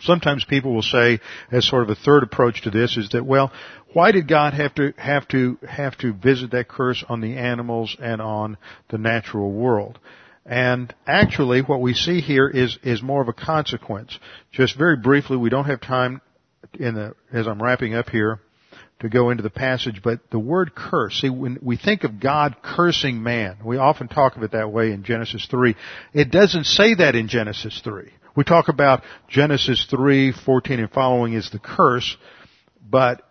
Sometimes 0.00 0.44
people 0.44 0.72
will 0.72 0.82
say, 0.82 1.20
as 1.50 1.66
sort 1.66 1.82
of 1.82 1.90
a 1.90 1.94
third 1.94 2.22
approach 2.22 2.62
to 2.62 2.70
this, 2.70 2.96
is 2.96 3.10
that, 3.10 3.26
well, 3.26 3.52
why 3.92 4.12
did 4.12 4.28
God 4.28 4.54
have 4.54 4.74
to, 4.76 4.94
have 4.96 5.26
to, 5.28 5.58
have 5.68 5.96
to 5.98 6.12
visit 6.12 6.52
that 6.52 6.68
curse 6.68 7.04
on 7.08 7.20
the 7.20 7.36
animals 7.36 7.96
and 8.00 8.22
on 8.22 8.56
the 8.88 8.98
natural 8.98 9.50
world? 9.50 9.98
And 10.46 10.94
actually, 11.06 11.60
what 11.60 11.80
we 11.80 11.94
see 11.94 12.20
here 12.20 12.48
is, 12.48 12.78
is 12.82 13.02
more 13.02 13.20
of 13.20 13.28
a 13.28 13.32
consequence. 13.32 14.18
Just 14.52 14.78
very 14.78 14.96
briefly, 14.96 15.36
we 15.36 15.50
don't 15.50 15.66
have 15.66 15.80
time 15.80 16.20
in 16.78 16.94
the, 16.94 17.14
as 17.32 17.46
I'm 17.46 17.62
wrapping 17.62 17.94
up 17.94 18.08
here, 18.08 18.40
to 19.00 19.08
go 19.08 19.30
into 19.30 19.42
the 19.42 19.50
passage, 19.50 20.02
but 20.02 20.20
the 20.30 20.38
word 20.38 20.74
curse, 20.74 21.20
see, 21.20 21.30
when 21.30 21.58
we 21.62 21.76
think 21.76 22.04
of 22.04 22.20
God 22.20 22.56
cursing 22.62 23.22
man, 23.22 23.56
we 23.64 23.76
often 23.76 24.08
talk 24.08 24.36
of 24.36 24.42
it 24.42 24.52
that 24.52 24.70
way 24.70 24.92
in 24.92 25.04
Genesis 25.04 25.46
3. 25.50 25.74
It 26.12 26.30
doesn't 26.30 26.64
say 26.64 26.94
that 26.94 27.14
in 27.14 27.28
Genesis 27.28 27.80
3. 27.82 28.10
We 28.36 28.44
talk 28.44 28.68
about 28.68 29.02
Genesis 29.28 29.86
3, 29.90 30.32
14 30.32 30.80
and 30.80 30.90
following 30.90 31.32
is 31.32 31.50
the 31.50 31.58
curse, 31.58 32.16
but 32.88 33.22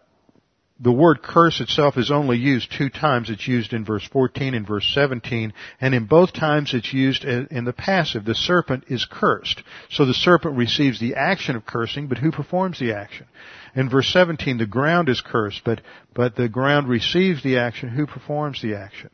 the 0.82 0.92
word 0.92 1.22
curse 1.22 1.60
itself 1.60 1.98
is 1.98 2.10
only 2.10 2.38
used 2.38 2.72
two 2.72 2.90
times. 2.90 3.30
It's 3.30 3.48
used 3.48 3.74
in 3.74 3.84
verse 3.84 4.08
14 4.12 4.54
and 4.54 4.66
verse 4.66 4.90
17, 4.94 5.54
and 5.82 5.94
in 5.94 6.06
both 6.06 6.34
times 6.34 6.74
it's 6.74 6.94
used 6.94 7.26
in 7.26 7.66
the 7.66 7.74
passive. 7.74 8.26
The 8.26 8.36
serpent 8.36 8.86
is 8.88 9.06
cursed. 9.10 9.62
So 9.90 10.06
the 10.06 10.14
serpent 10.14 10.58
receives 10.58 11.00
the 11.00 11.16
action 11.16 11.56
of 11.56 11.66
cursing, 11.66 12.08
but 12.08 12.18
who 12.18 12.32
performs 12.32 12.80
the 12.80 12.94
action? 12.94 13.28
In 13.76 13.90
verse 13.90 14.12
17, 14.12 14.58
the 14.58 14.66
ground 14.66 15.10
is 15.10 15.22
cursed, 15.22 15.62
but, 15.64 15.82
but 16.14 16.36
the 16.36 16.50
ground 16.50 16.88
receives 16.88 17.44
the 17.44 17.58
action. 17.58 17.90
Who 17.90 18.08
performs 18.08 18.62
the 18.62 18.76
action? 18.76 19.10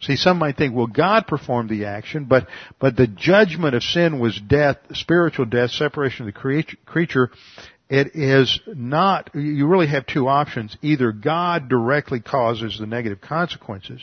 See, 0.00 0.16
some 0.16 0.38
might 0.38 0.56
think, 0.56 0.74
well, 0.74 0.86
God 0.86 1.26
performed 1.26 1.70
the 1.70 1.86
action, 1.86 2.24
but, 2.24 2.46
but 2.78 2.96
the 2.96 3.06
judgment 3.06 3.74
of 3.74 3.82
sin 3.82 4.18
was 4.18 4.38
death, 4.38 4.78
spiritual 4.94 5.46
death, 5.46 5.70
separation 5.70 6.26
of 6.26 6.34
the 6.34 6.74
creature. 6.86 7.30
It 7.88 8.14
is 8.14 8.60
not, 8.66 9.30
you 9.34 9.66
really 9.66 9.88
have 9.88 10.06
two 10.06 10.28
options. 10.28 10.76
Either 10.80 11.12
God 11.12 11.68
directly 11.68 12.20
causes 12.20 12.78
the 12.78 12.86
negative 12.86 13.20
consequences, 13.20 14.00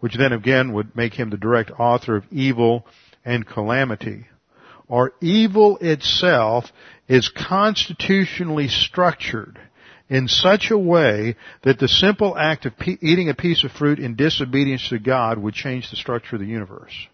which 0.00 0.16
then 0.16 0.32
again 0.32 0.72
would 0.72 0.96
make 0.96 1.14
him 1.14 1.30
the 1.30 1.36
direct 1.36 1.70
author 1.78 2.16
of 2.16 2.24
evil 2.32 2.86
and 3.24 3.46
calamity, 3.46 4.26
or 4.88 5.12
evil 5.20 5.76
itself 5.80 6.72
is 7.08 7.28
constitutionally 7.28 8.68
structured 8.68 9.58
in 10.08 10.28
such 10.28 10.70
a 10.70 10.78
way 10.78 11.36
that 11.62 11.78
the 11.78 11.88
simple 11.88 12.36
act 12.36 12.66
of 12.66 12.76
pe- 12.78 12.98
eating 13.00 13.28
a 13.28 13.34
piece 13.34 13.64
of 13.64 13.72
fruit 13.72 13.98
in 13.98 14.14
disobedience 14.14 14.88
to 14.88 14.98
God 14.98 15.38
would 15.38 15.54
change 15.54 15.90
the 15.90 15.96
structure 15.96 16.36
of 16.36 16.40
the 16.40 16.46
universe. 16.46 17.08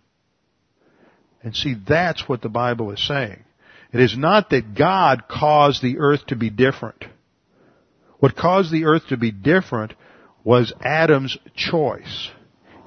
And 1.42 1.55
see, 1.55 1.74
that's 1.86 2.28
what 2.28 2.40
the 2.40 2.49
Bible 2.49 2.90
is 2.90 3.07
saying. 3.07 3.45
It 3.92 4.01
is 4.01 4.16
not 4.16 4.51
that 4.51 4.74
God 4.74 5.24
caused 5.28 5.82
the 5.82 5.99
earth 5.99 6.26
to 6.28 6.36
be 6.36 6.51
different. 6.51 7.05
What 8.18 8.36
caused 8.36 8.72
the 8.72 8.86
earth 8.86 9.09
to 9.09 9.16
be 9.16 9.30
different 9.30 9.95
was 10.42 10.72
Adam's 10.82 11.36
choice. 11.55 12.30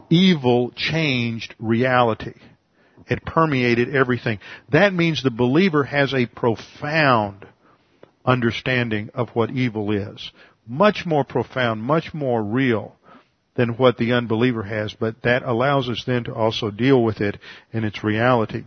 Evil 0.10 0.72
changed 0.76 1.54
reality. 1.60 2.34
It 3.10 3.26
permeated 3.26 3.96
everything. 3.96 4.40
That 4.72 4.94
means 4.94 5.24
the 5.24 5.32
believer 5.32 5.84
has 5.84 6.14
a 6.14 6.26
profound 6.26 7.46
understanding 8.26 9.10
of 9.14 9.30
what 9.30 9.52
evil 9.52 9.92
is. 9.92 10.32
Much 10.68 11.06
more 11.06 11.24
profound, 11.24 11.82
much 11.82 12.14
more 12.14 12.44
real 12.44 12.96
than 13.56 13.70
what 13.70 13.98
the 13.98 14.14
unbeliever 14.14 14.64
has, 14.64 14.94
but 14.94 15.16
that 15.24 15.44
allows 15.44 15.90
us 15.90 16.04
then 16.06 16.26
to 16.26 16.34
also 16.34 16.70
deal 16.70 17.04
with 17.04 17.22
it 17.22 17.38
in 17.72 17.84
its 17.84 18.04
reality. 18.04 18.64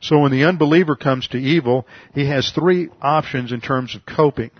So 0.00 0.18
when 0.18 0.32
the 0.32 0.44
unbeliever 0.44 0.96
comes 0.96 1.28
to 1.28 1.38
evil, 1.38 1.86
he 2.14 2.26
has 2.28 2.50
three 2.50 2.88
options 3.00 3.52
in 3.52 3.60
terms 3.60 3.94
of 3.94 4.04
coping. 4.04 4.50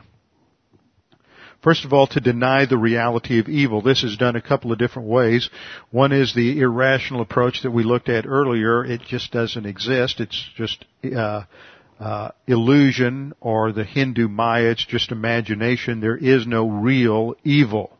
First 1.64 1.86
of 1.86 1.94
all, 1.94 2.06
to 2.08 2.20
deny 2.20 2.66
the 2.66 2.76
reality 2.76 3.38
of 3.40 3.48
evil. 3.48 3.80
This 3.80 4.04
is 4.04 4.18
done 4.18 4.36
a 4.36 4.42
couple 4.42 4.70
of 4.70 4.78
different 4.78 5.08
ways. 5.08 5.48
One 5.90 6.12
is 6.12 6.34
the 6.34 6.60
irrational 6.60 7.22
approach 7.22 7.62
that 7.62 7.70
we 7.70 7.84
looked 7.84 8.10
at 8.10 8.26
earlier. 8.26 8.84
It 8.84 9.00
just 9.00 9.32
doesn't 9.32 9.64
exist. 9.64 10.20
It's 10.20 10.50
just 10.56 10.84
uh, 11.16 11.44
uh, 11.98 12.28
illusion 12.46 13.32
or 13.40 13.72
the 13.72 13.84
Hindu 13.84 14.28
Maya. 14.28 14.72
It's 14.72 14.84
just 14.84 15.10
imagination. 15.10 16.00
There 16.00 16.18
is 16.18 16.46
no 16.46 16.68
real 16.68 17.34
evil. 17.44 17.96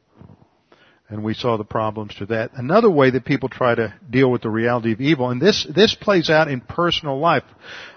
And 1.09 1.25
we 1.25 1.33
saw 1.33 1.57
the 1.57 1.65
problems 1.65 2.15
to 2.17 2.27
that. 2.27 2.51
Another 2.55 2.91
way 2.91 3.11
that 3.13 3.25
people 3.25 3.49
try 3.49 3.75
to 3.75 3.95
deal 4.11 4.31
with 4.31 4.43
the 4.43 4.51
reality 4.51 4.93
of 4.93 5.01
evil, 5.01 5.31
and 5.31 5.41
this, 5.41 5.67
this 5.75 5.95
plays 5.95 6.29
out 6.29 6.49
in 6.49 6.61
personal 6.61 7.19
life. 7.19 7.45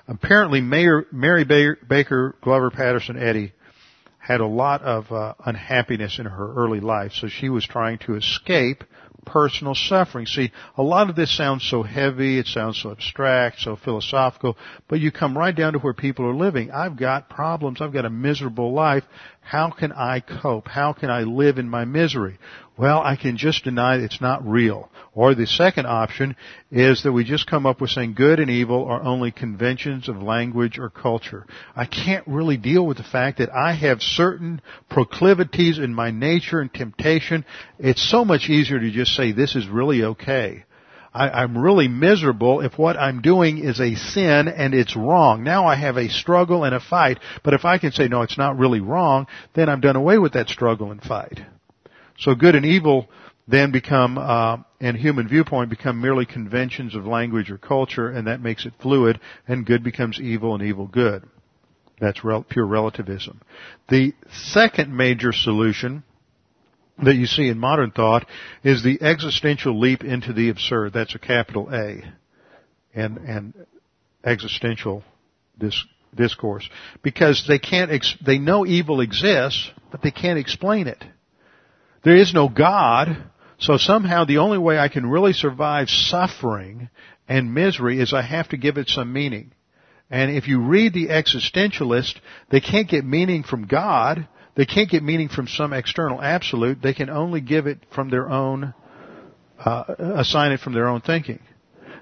Apparently 0.07 0.61
Mayor, 0.61 1.07
Mary 1.11 1.43
Baker, 1.43 2.36
Glover 2.41 2.70
Patterson 2.70 3.18
Eddy 3.22 3.53
had 4.28 4.41
a 4.41 4.45
lot 4.45 4.82
of 4.82 5.09
uh, 5.09 5.34
unhappiness 5.45 6.19
in 6.19 6.25
her 6.25 6.53
early 6.55 6.82
life, 6.82 7.13
so 7.13 7.30
she 7.30 7.47
was 7.47 7.65
trying 7.65 7.97
to 7.99 8.15
escape 8.15 8.84
personal 9.25 9.73
suffering. 9.73 10.25
See, 10.25 10.51
a 10.78 10.84
lot 10.84 11.09
of 11.09 11.15
this 11.15 11.36
sounds 11.36 11.65
so 11.69 11.82
heavy, 11.82 12.38
it 12.38 12.45
sounds 12.47 12.82
so 12.82 12.91
abstract, 12.91 13.59
so 13.59 13.78
philosophical, 13.78 14.57
but 14.89 14.99
you 14.99 15.11
come 15.13 15.38
right 15.38 15.55
down 15.55 15.73
to 15.73 15.80
where 15.80 15.93
people 15.93 16.25
are 16.25 16.36
living. 16.36 16.71
I've 16.71 16.97
got 16.97 17.30
problems, 17.30 17.80
I've 17.80 17.93
got 17.93 18.03
a 18.03 18.09
miserable 18.09 18.73
life. 18.73 19.03
How 19.47 19.71
can 19.71 19.93
I 19.93 20.19
cope? 20.19 20.67
How 20.67 20.91
can 20.91 21.09
I 21.09 21.21
live 21.21 21.57
in 21.57 21.69
my 21.69 21.85
misery? 21.85 22.37
Well, 22.77 22.99
I 22.99 23.15
can 23.15 23.37
just 23.37 23.63
deny 23.63 23.95
it's 23.95 24.19
not 24.19 24.45
real. 24.45 24.91
Or 25.15 25.35
the 25.35 25.47
second 25.47 25.85
option 25.85 26.35
is 26.69 27.03
that 27.03 27.13
we 27.13 27.23
just 27.23 27.49
come 27.49 27.65
up 27.65 27.79
with 27.79 27.91
saying 27.91 28.15
good 28.15 28.41
and 28.41 28.51
evil 28.51 28.83
are 28.83 29.01
only 29.01 29.31
conventions 29.31 30.09
of 30.09 30.21
language 30.21 30.77
or 30.77 30.89
culture. 30.89 31.45
I 31.77 31.85
can't 31.85 32.27
really 32.27 32.57
deal 32.57 32.85
with 32.85 32.97
the 32.97 33.03
fact 33.03 33.37
that 33.37 33.49
I 33.55 33.71
have 33.71 34.01
certain 34.01 34.61
proclivities 34.89 35.79
in 35.79 35.93
my 35.93 36.11
nature 36.11 36.59
and 36.59 36.73
temptation. 36.73 37.45
It's 37.79 38.03
so 38.11 38.25
much 38.25 38.49
easier 38.49 38.81
to 38.81 38.91
just 38.91 39.15
say 39.15 39.31
this 39.31 39.55
is 39.55 39.69
really 39.69 40.03
okay. 40.03 40.65
I, 41.18 41.43
am 41.43 41.57
really 41.57 41.88
miserable 41.88 42.61
if 42.61 42.78
what 42.78 42.97
I'm 42.97 43.22
doing 43.22 43.57
is 43.57 43.80
a 43.80 43.95
sin 43.95 44.47
and 44.47 44.74
it's 44.74 44.95
wrong. 44.95 45.43
Now 45.43 45.65
I 45.65 45.76
have 45.76 45.97
a 45.97 46.09
struggle 46.09 46.63
and 46.63 46.76
a 46.76 46.80
fight, 46.80 47.20
but 47.43 47.53
if 47.53 47.65
I 47.65 47.78
can 47.78 47.91
say 47.91 48.07
no, 48.07 48.22
it's 48.22 48.38
not 48.38 48.57
really 48.57 48.80
wrong, 48.80 49.28
then 49.55 49.70
I'm 49.70 49.82
done 49.82 49.95
away 49.95 50.18
with 50.18 50.34
that 50.34 50.49
struggle 50.49 50.91
and 50.91 51.01
fight. 51.01 51.39
So 52.20 52.36
good 52.36 52.55
and 52.55 52.65
evil 52.65 53.09
then 53.47 53.72
become, 53.72 54.18
uh, 54.18 54.57
in 54.80 54.95
human 54.95 55.28
viewpoint, 55.28 55.70
become 55.70 56.01
merely 56.01 56.26
conventions 56.26 56.95
of 56.95 57.05
language 57.05 57.49
or 57.49 57.57
culture, 57.57 58.09
and 58.09 58.28
that 58.28 58.41
makes 58.41 58.65
it 58.65 58.74
fluid, 58.82 59.20
and 59.47 59.65
good 59.65 59.84
becomes 59.84 60.20
evil 60.20 60.53
and 60.53 60.63
evil 60.63 60.86
good. 60.86 61.24
That's 61.99 62.24
rel- 62.24 62.43
pure 62.43 62.65
relativism. 62.65 63.41
The 63.89 64.13
second 64.51 64.95
major 64.95 65.32
solution 65.32 66.03
that 67.03 67.15
you 67.15 67.25
see 67.25 67.47
in 67.47 67.59
modern 67.59 67.91
thought 67.91 68.25
is 68.63 68.83
the 68.83 69.01
existential 69.01 69.79
leap 69.79 70.03
into 70.03 70.33
the 70.33 70.49
absurd. 70.49 70.93
That's 70.93 71.15
a 71.15 71.19
capital 71.19 71.69
A. 71.71 72.03
And, 72.93 73.17
and 73.17 73.53
existential 74.23 75.03
dis- 75.59 75.85
discourse. 76.15 76.67
Because 77.03 77.45
they 77.47 77.59
can't, 77.59 77.91
ex- 77.91 78.17
they 78.25 78.39
know 78.39 78.65
evil 78.65 79.01
exists, 79.01 79.69
but 79.91 80.01
they 80.01 80.11
can't 80.11 80.39
explain 80.39 80.87
it. 80.87 81.03
There 82.03 82.15
is 82.15 82.33
no 82.33 82.49
God, 82.49 83.17
so 83.59 83.77
somehow 83.77 84.25
the 84.25 84.37
only 84.37 84.57
way 84.57 84.77
I 84.77 84.87
can 84.87 85.05
really 85.05 85.33
survive 85.33 85.89
suffering 85.89 86.89
and 87.27 87.53
misery 87.53 87.99
is 87.99 88.13
I 88.13 88.21
have 88.21 88.49
to 88.49 88.57
give 88.57 88.77
it 88.77 88.87
some 88.87 89.11
meaning. 89.11 89.51
And 90.09 90.31
if 90.31 90.47
you 90.47 90.61
read 90.61 90.93
the 90.93 91.07
existentialist, 91.07 92.15
they 92.49 92.61
can't 92.61 92.89
get 92.89 93.03
meaning 93.03 93.43
from 93.43 93.67
God. 93.67 94.27
They 94.57 94.65
can't 94.65 94.89
get 94.89 95.03
meaning 95.03 95.29
from 95.29 95.47
some 95.47 95.71
external 95.71 96.19
absolute. 96.19 96.81
They 96.81 96.95
can 96.95 97.11
only 97.11 97.41
give 97.41 97.67
it 97.67 97.77
from 97.93 98.09
their 98.09 98.27
own, 98.27 98.73
uh, 99.63 99.83
assign 99.99 100.51
it 100.51 100.59
from 100.59 100.73
their 100.73 100.87
own 100.87 101.01
thinking. 101.01 101.39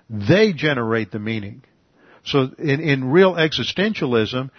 They 0.09 0.53
generate 0.53 1.11
the 1.11 1.19
meaning. 1.19 1.63
So 2.23 2.49
in, 2.57 2.79
in 2.79 3.11
real 3.11 3.33
existentialism, 3.33 4.49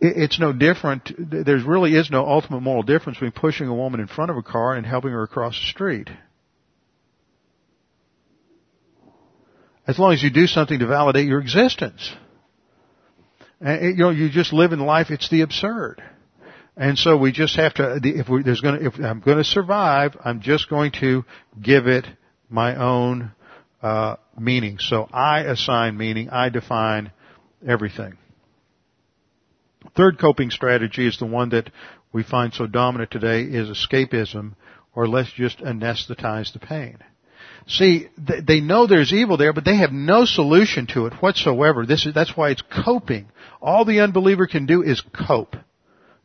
it's 0.00 0.40
no 0.40 0.54
different. 0.54 1.12
There 1.18 1.58
really 1.58 1.94
is 1.94 2.10
no 2.10 2.26
ultimate 2.26 2.60
moral 2.60 2.84
difference 2.84 3.18
between 3.18 3.32
pushing 3.32 3.68
a 3.68 3.74
woman 3.74 4.00
in 4.00 4.06
front 4.06 4.30
of 4.30 4.38
a 4.38 4.42
car 4.42 4.74
and 4.74 4.86
helping 4.86 5.10
her 5.10 5.22
across 5.22 5.60
the 5.60 5.66
street. 5.66 6.08
As 9.86 9.98
long 9.98 10.14
as 10.14 10.22
you 10.22 10.30
do 10.30 10.46
something 10.46 10.78
to 10.78 10.86
validate 10.86 11.26
your 11.26 11.40
existence. 11.40 12.12
And, 13.60 13.98
you 13.98 14.04
know, 14.04 14.10
you 14.10 14.30
just 14.30 14.54
live 14.54 14.72
in 14.72 14.78
life, 14.78 15.10
it's 15.10 15.28
the 15.28 15.42
absurd. 15.42 16.02
And 16.78 16.96
so 16.96 17.16
we 17.16 17.32
just 17.32 17.56
have 17.56 17.74
to, 17.74 17.98
if 18.04 18.28
we, 18.28 18.44
there's 18.44 18.60
gonna, 18.60 18.78
if 18.80 18.94
I'm 19.00 19.18
gonna 19.18 19.42
survive, 19.42 20.16
I'm 20.24 20.40
just 20.40 20.70
going 20.70 20.92
to 21.00 21.24
give 21.60 21.88
it 21.88 22.06
my 22.48 22.76
own, 22.76 23.32
uh, 23.82 24.14
meaning. 24.38 24.78
So 24.78 25.08
I 25.12 25.40
assign 25.40 25.96
meaning, 25.96 26.30
I 26.30 26.50
define 26.50 27.10
everything. 27.66 28.16
Third 29.96 30.20
coping 30.20 30.50
strategy 30.50 31.08
is 31.08 31.18
the 31.18 31.26
one 31.26 31.48
that 31.48 31.68
we 32.12 32.22
find 32.22 32.54
so 32.54 32.68
dominant 32.68 33.10
today 33.10 33.42
is 33.42 33.68
escapism 33.68 34.54
or 34.94 35.08
let's 35.08 35.32
just 35.32 35.58
anesthetize 35.58 36.52
the 36.52 36.60
pain. 36.60 36.98
See, 37.66 38.06
they 38.16 38.60
know 38.60 38.86
there's 38.86 39.12
evil 39.12 39.36
there, 39.36 39.52
but 39.52 39.64
they 39.64 39.76
have 39.76 39.92
no 39.92 40.24
solution 40.24 40.86
to 40.94 41.06
it 41.06 41.14
whatsoever. 41.14 41.84
This 41.84 42.06
is, 42.06 42.14
that's 42.14 42.36
why 42.36 42.50
it's 42.50 42.62
coping. 42.84 43.26
All 43.60 43.84
the 43.84 44.00
unbeliever 44.00 44.46
can 44.46 44.66
do 44.66 44.82
is 44.82 45.02
cope. 45.26 45.56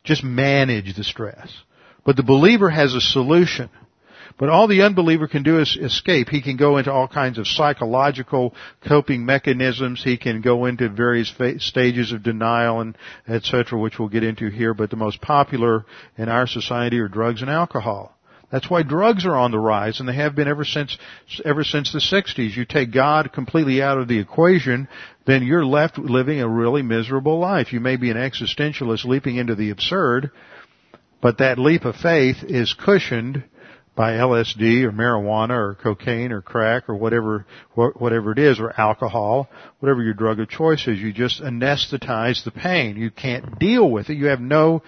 Just 0.04 0.22
manage 0.22 0.94
the 0.96 1.04
stress. 1.04 1.50
But 2.04 2.16
the 2.16 2.22
believer 2.22 2.68
has 2.70 2.94
a 2.94 3.00
solution. 3.00 3.70
But 4.36 4.48
all 4.48 4.66
the 4.66 4.82
unbeliever 4.82 5.28
can 5.28 5.44
do 5.44 5.60
is 5.60 5.76
escape. 5.80 6.28
He 6.28 6.42
can 6.42 6.56
go 6.56 6.76
into 6.76 6.92
all 6.92 7.06
kinds 7.06 7.38
of 7.38 7.46
psychological 7.46 8.54
coping 8.86 9.24
mechanisms. 9.24 10.02
He 10.02 10.16
can 10.16 10.40
go 10.40 10.66
into 10.66 10.88
various 10.88 11.30
fa- 11.30 11.60
stages 11.60 12.12
of 12.12 12.24
denial 12.24 12.80
and 12.80 12.98
etc., 13.28 13.78
which 13.78 13.98
we'll 13.98 14.08
get 14.08 14.24
into 14.24 14.48
here. 14.48 14.74
But 14.74 14.90
the 14.90 14.96
most 14.96 15.20
popular 15.20 15.86
in 16.18 16.28
our 16.28 16.46
society 16.46 16.98
are 16.98 17.08
drugs 17.08 17.42
and 17.42 17.50
alcohol. 17.50 18.16
That's 18.54 18.70
why 18.70 18.84
drugs 18.84 19.26
are 19.26 19.34
on 19.34 19.50
the 19.50 19.58
rise, 19.58 19.98
and 19.98 20.08
they 20.08 20.14
have 20.14 20.36
been 20.36 20.46
ever 20.46 20.64
since 20.64 20.96
ever 21.44 21.64
since 21.64 21.92
the 21.92 21.98
'60s. 21.98 22.54
You 22.54 22.64
take 22.64 22.92
God 22.92 23.32
completely 23.32 23.82
out 23.82 23.98
of 23.98 24.06
the 24.06 24.20
equation, 24.20 24.86
then 25.26 25.42
you're 25.42 25.66
left 25.66 25.98
living 25.98 26.40
a 26.40 26.48
really 26.48 26.82
miserable 26.82 27.40
life. 27.40 27.72
You 27.72 27.80
may 27.80 27.96
be 27.96 28.12
an 28.12 28.16
existentialist 28.16 29.06
leaping 29.06 29.38
into 29.38 29.56
the 29.56 29.70
absurd, 29.70 30.30
but 31.20 31.38
that 31.38 31.58
leap 31.58 31.84
of 31.84 31.96
faith 31.96 32.44
is 32.44 32.72
cushioned 32.78 33.42
by 33.96 34.12
LSD 34.12 34.84
or 34.84 34.92
marijuana 34.92 35.56
or 35.56 35.74
cocaine 35.74 36.30
or 36.30 36.40
crack 36.40 36.88
or 36.88 36.94
whatever 36.94 37.46
whatever 37.74 38.30
it 38.30 38.38
is 38.38 38.60
or 38.60 38.72
alcohol, 38.80 39.48
whatever 39.80 40.00
your 40.00 40.14
drug 40.14 40.38
of 40.38 40.48
choice 40.48 40.86
is, 40.86 41.00
you 41.00 41.12
just 41.12 41.42
anesthetize 41.42 42.44
the 42.44 42.52
pain. 42.52 42.96
You 42.98 43.10
can't 43.10 43.58
deal 43.58 43.90
with 43.90 44.10
it. 44.10 44.14
You 44.14 44.26
have 44.26 44.40
no 44.40 44.84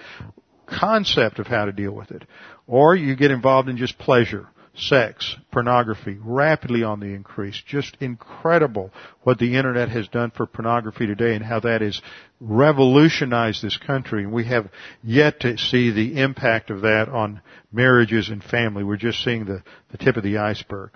concept 0.66 1.38
of 1.40 1.46
how 1.48 1.64
to 1.64 1.72
deal 1.72 1.92
with 1.92 2.10
it. 2.10 2.22
Or 2.66 2.96
you 2.96 3.14
get 3.16 3.30
involved 3.30 3.68
in 3.68 3.76
just 3.76 3.98
pleasure. 3.98 4.48
sex, 4.78 5.36
pornography, 5.50 6.18
rapidly 6.20 6.82
on 6.82 7.00
the 7.00 7.06
increase. 7.06 7.60
Just 7.66 7.96
incredible 8.00 8.90
what 9.22 9.38
the 9.38 9.56
internet 9.56 9.88
has 9.88 10.08
done 10.08 10.30
for 10.30 10.46
pornography 10.46 11.06
today 11.06 11.34
and 11.34 11.44
how 11.44 11.60
that 11.60 11.80
has 11.80 12.00
revolutionized 12.40 13.62
this 13.62 13.78
country. 13.78 14.24
And 14.24 14.32
we 14.32 14.44
have 14.46 14.68
yet 15.02 15.40
to 15.40 15.56
see 15.56 15.90
the 15.90 16.20
impact 16.20 16.70
of 16.70 16.82
that 16.82 17.08
on 17.08 17.40
marriages 17.72 18.28
and 18.28 18.42
family. 18.42 18.84
We're 18.84 18.96
just 18.96 19.22
seeing 19.24 19.46
the, 19.46 19.62
the 19.90 19.98
tip 19.98 20.16
of 20.16 20.22
the 20.22 20.38
iceberg. 20.38 20.90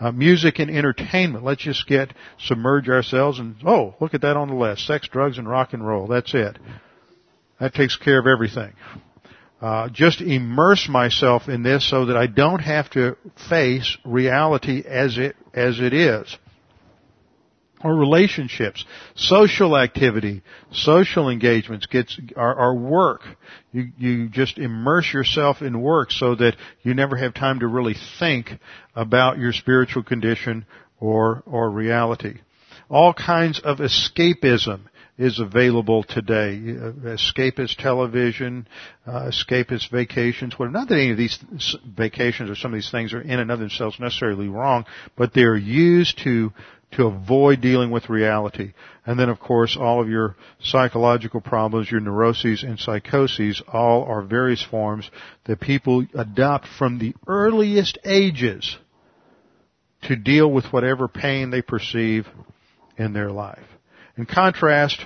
Uh, 0.00 0.12
music 0.12 0.58
and 0.58 0.70
entertainment. 0.70 1.44
Let's 1.44 1.62
just 1.62 1.86
get 1.86 2.14
submerge 2.38 2.88
ourselves 2.88 3.38
and 3.38 3.56
oh, 3.66 3.94
look 4.00 4.14
at 4.14 4.22
that 4.22 4.36
on 4.36 4.48
the 4.48 4.54
list: 4.54 4.86
sex, 4.86 5.06
drugs, 5.08 5.38
and 5.38 5.48
rock 5.48 5.72
and 5.72 5.86
roll. 5.86 6.06
That's 6.06 6.32
it. 6.34 6.58
That 7.60 7.74
takes 7.74 7.96
care 7.96 8.18
of 8.18 8.26
everything. 8.26 8.72
Uh, 9.60 9.88
just 9.88 10.20
immerse 10.20 10.88
myself 10.88 11.48
in 11.48 11.64
this 11.64 11.88
so 11.88 12.06
that 12.06 12.16
I 12.16 12.28
don't 12.28 12.60
have 12.60 12.88
to 12.90 13.16
face 13.48 13.96
reality 14.04 14.84
as 14.86 15.18
it 15.18 15.34
as 15.52 15.80
it 15.80 15.92
is. 15.92 16.36
Or 17.82 17.94
relationships, 17.94 18.84
social 19.16 19.76
activity, 19.76 20.42
social 20.72 21.28
engagements 21.28 21.86
gets 21.86 22.18
our, 22.36 22.74
work. 22.74 23.22
You 23.72 23.88
you 23.98 24.28
just 24.28 24.58
immerse 24.58 25.12
yourself 25.12 25.60
in 25.60 25.80
work 25.80 26.12
so 26.12 26.36
that 26.36 26.56
you 26.82 26.94
never 26.94 27.16
have 27.16 27.34
time 27.34 27.60
to 27.60 27.66
really 27.66 27.96
think 28.18 28.50
about 28.94 29.38
your 29.38 29.52
spiritual 29.52 30.04
condition 30.04 30.66
or 31.00 31.42
or 31.46 31.68
reality. 31.68 32.40
All 32.88 33.12
kinds 33.12 33.58
of 33.60 33.78
escapism 33.78 34.82
is 35.18 35.40
available 35.40 36.04
today. 36.04 36.54
Uh, 36.54 36.92
escapist 37.16 37.76
television, 37.76 38.66
uh, 39.06 39.30
escapist 39.30 39.90
vacations. 39.90 40.58
Well, 40.58 40.70
not 40.70 40.88
that 40.88 40.94
any 40.94 41.10
of 41.10 41.18
these 41.18 41.38
vacations 41.84 42.48
or 42.48 42.54
some 42.54 42.72
of 42.72 42.76
these 42.76 42.90
things 42.90 43.12
are 43.12 43.20
in 43.20 43.40
and 43.40 43.50
of 43.50 43.58
themselves 43.58 43.98
necessarily 43.98 44.48
wrong, 44.48 44.86
but 45.16 45.34
they're 45.34 45.56
used 45.56 46.18
to 46.24 46.52
to 46.90 47.06
avoid 47.06 47.60
dealing 47.60 47.90
with 47.90 48.08
reality. 48.08 48.72
And 49.04 49.18
then 49.18 49.28
of 49.28 49.38
course 49.38 49.76
all 49.78 50.00
of 50.00 50.08
your 50.08 50.36
psychological 50.60 51.42
problems, 51.42 51.90
your 51.90 52.00
neuroses 52.00 52.62
and 52.62 52.78
psychoses 52.78 53.62
all 53.70 54.04
are 54.04 54.22
various 54.22 54.62
forms 54.62 55.10
that 55.44 55.60
people 55.60 56.06
adopt 56.14 56.66
from 56.78 56.98
the 56.98 57.14
earliest 57.26 57.98
ages 58.04 58.78
to 60.02 60.16
deal 60.16 60.50
with 60.50 60.72
whatever 60.72 61.08
pain 61.08 61.50
they 61.50 61.60
perceive 61.60 62.26
in 62.96 63.12
their 63.12 63.30
life. 63.30 63.58
In 64.18 64.26
contrast, 64.26 65.00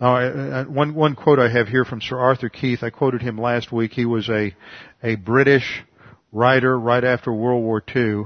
uh, 0.00 0.64
one, 0.64 0.96
one 0.96 1.14
quote 1.14 1.38
I 1.38 1.48
have 1.48 1.68
here 1.68 1.84
from 1.84 2.00
Sir 2.00 2.18
Arthur 2.18 2.48
Keith, 2.48 2.82
I 2.82 2.90
quoted 2.90 3.22
him 3.22 3.38
last 3.38 3.70
week. 3.70 3.92
He 3.92 4.04
was 4.04 4.28
a, 4.28 4.52
a 5.00 5.14
British 5.14 5.84
writer 6.32 6.76
right 6.76 7.04
after 7.04 7.32
World 7.32 7.62
War 7.62 7.80
II, 7.94 8.24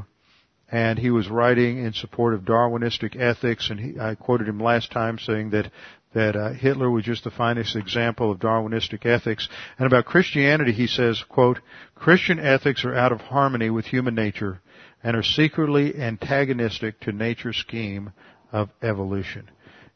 and 0.73 0.99
he 0.99 1.11
was 1.11 1.29
writing 1.29 1.85
in 1.85 1.93
support 1.93 2.33
of 2.33 2.47
Darwinistic 2.47 3.15
ethics, 3.15 3.69
and 3.69 3.79
he, 3.79 4.01
I 4.01 4.15
quoted 4.15 4.49
him 4.49 4.59
last 4.59 4.91
time 4.91 5.19
saying 5.19 5.51
that 5.51 5.71
that 6.15 6.35
uh, 6.35 6.55
Hitler 6.55 6.91
was 6.91 7.05
just 7.05 7.25
the 7.25 7.31
finest 7.31 7.77
example 7.77 8.33
of 8.33 8.41
Darwinistic 8.41 9.05
ethics. 9.05 9.49
And 9.79 9.87
about 9.87 10.07
Christianity, 10.07 10.73
he 10.73 10.87
says, 10.89 11.23
quote, 11.29 11.61
Christian 11.95 12.41
ethics 12.41 12.85
are 12.85 12.97
out 12.97 13.13
of 13.13 13.21
harmony 13.21 13.71
with 13.71 13.85
human 13.85 14.17
nature 14.17 14.61
and 15.05 15.15
are 15.15 15.23
secretly 15.23 15.95
antagonistic 15.95 16.99
to 17.01 17.13
nature's 17.13 17.59
scheme 17.59 18.13
of 18.51 18.71
evolution. 18.83 19.49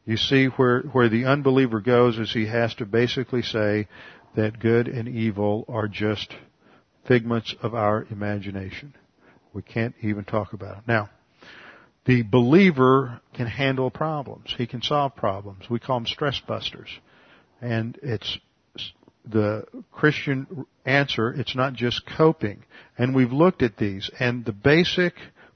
You 0.06 0.16
see 0.16 0.46
where, 0.46 0.82
where 0.82 1.08
the 1.08 1.24
unbeliever 1.24 1.80
goes 1.80 2.18
is 2.18 2.32
he 2.32 2.46
has 2.46 2.74
to 2.76 2.84
basically 2.84 3.42
say 3.42 3.88
that 4.36 4.58
good 4.58 4.88
and 4.88 5.08
evil 5.08 5.64
are 5.68 5.88
just 5.88 6.34
figments 7.06 7.54
of 7.62 7.74
our 7.74 8.06
imagination. 8.10 8.94
We 9.52 9.62
can't 9.62 9.94
even 10.02 10.24
talk 10.24 10.52
about 10.52 10.78
it. 10.78 10.84
Now, 10.86 11.10
the 12.06 12.22
believer 12.22 13.20
can 13.32 13.46
handle 13.46 13.90
problems. 13.90 14.54
He 14.56 14.66
can 14.66 14.82
solve 14.82 15.16
problems. 15.16 15.70
We 15.70 15.78
call 15.78 16.00
them 16.00 16.06
stress 16.06 16.40
busters. 16.46 16.88
And 17.62 17.98
it's 18.02 18.38
the 19.24 19.64
Christian 19.90 20.66
answer, 20.84 21.30
it's 21.30 21.56
not 21.56 21.72
just 21.72 22.02
coping. 22.06 22.64
And 22.98 23.14
we've 23.14 23.32
looked 23.32 23.62
at 23.62 23.78
these. 23.78 24.10
And 24.20 24.44
the 24.44 24.52
basic 24.52 25.14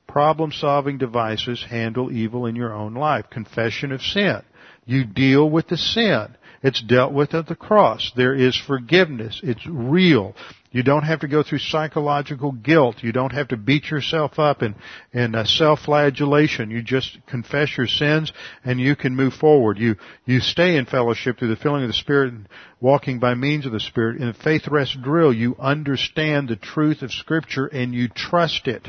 problem 0.08 0.50
solving 0.50 0.98
devices 0.98 1.64
handle 1.68 2.10
evil 2.10 2.46
in 2.46 2.56
your 2.56 2.72
own 2.72 2.94
life. 2.94 3.26
Confession 3.30 3.92
of 3.92 4.02
sin. 4.02 4.42
You 4.84 5.04
deal 5.04 5.48
with 5.48 5.68
the 5.68 5.76
sin. 5.76 6.34
It's 6.62 6.82
dealt 6.82 7.12
with 7.12 7.34
at 7.34 7.46
the 7.46 7.54
cross. 7.54 8.10
There 8.16 8.34
is 8.34 8.56
forgiveness. 8.56 9.40
It's 9.44 9.64
real. 9.66 10.34
You 10.72 10.82
don't 10.82 11.04
have 11.04 11.20
to 11.20 11.28
go 11.28 11.42
through 11.42 11.60
psychological 11.60 12.52
guilt. 12.52 12.96
You 13.02 13.12
don't 13.12 13.32
have 13.32 13.48
to 13.48 13.56
beat 13.56 13.90
yourself 13.90 14.38
up 14.38 14.62
in, 14.62 14.74
in 15.12 15.34
uh, 15.34 15.44
self-flagellation. 15.44 16.70
You 16.70 16.82
just 16.82 17.18
confess 17.26 17.76
your 17.76 17.86
sins 17.86 18.32
and 18.64 18.80
you 18.80 18.96
can 18.96 19.14
move 19.14 19.34
forward. 19.34 19.78
You, 19.78 19.96
you 20.26 20.40
stay 20.40 20.76
in 20.76 20.86
fellowship 20.86 21.38
through 21.38 21.48
the 21.48 21.56
filling 21.56 21.84
of 21.84 21.88
the 21.88 21.94
Spirit 21.94 22.32
and 22.32 22.48
walking 22.80 23.18
by 23.18 23.34
means 23.34 23.64
of 23.64 23.72
the 23.72 23.80
Spirit. 23.80 24.20
In 24.20 24.26
the 24.26 24.34
faith 24.34 24.66
rest 24.68 25.00
drill, 25.00 25.32
you 25.32 25.54
understand 25.58 26.48
the 26.48 26.56
truth 26.56 27.02
of 27.02 27.12
Scripture 27.12 27.66
and 27.66 27.94
you 27.94 28.08
trust 28.08 28.66
it. 28.66 28.88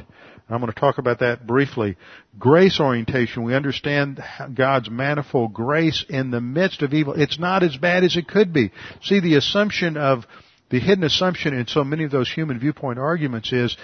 I'm 0.50 0.62
going 0.62 0.72
to 0.72 0.80
talk 0.80 0.98
about 0.98 1.20
that 1.20 1.46
briefly. 1.46 1.96
Grace 2.40 2.80
orientation, 2.80 3.44
we 3.44 3.54
understand 3.54 4.24
God's 4.56 4.90
manifold 4.90 5.54
grace 5.54 6.04
in 6.10 6.32
the 6.32 6.42
midst 6.42 6.82
of 6.82 6.94
evil. 6.94 7.14
It's 7.14 7.38
not 7.38 7.62
as 7.62 7.78
bad 7.78 8.04
as 8.04 8.18
it 8.18 8.28
could 8.28 8.52
be. 8.52 8.72
See, 9.04 9.20
the 9.20 9.36
assumption 9.36 9.96
of, 9.96 10.26
the 10.72 10.80
hidden 10.80 11.04
assumption 11.04 11.54
in 11.54 11.68
so 11.68 11.84
many 11.84 12.04
of 12.04 12.12
those 12.12 12.32
human 12.32 12.60
viewpoint 12.60 12.98
arguments 12.98 13.54
is, 13.54 13.78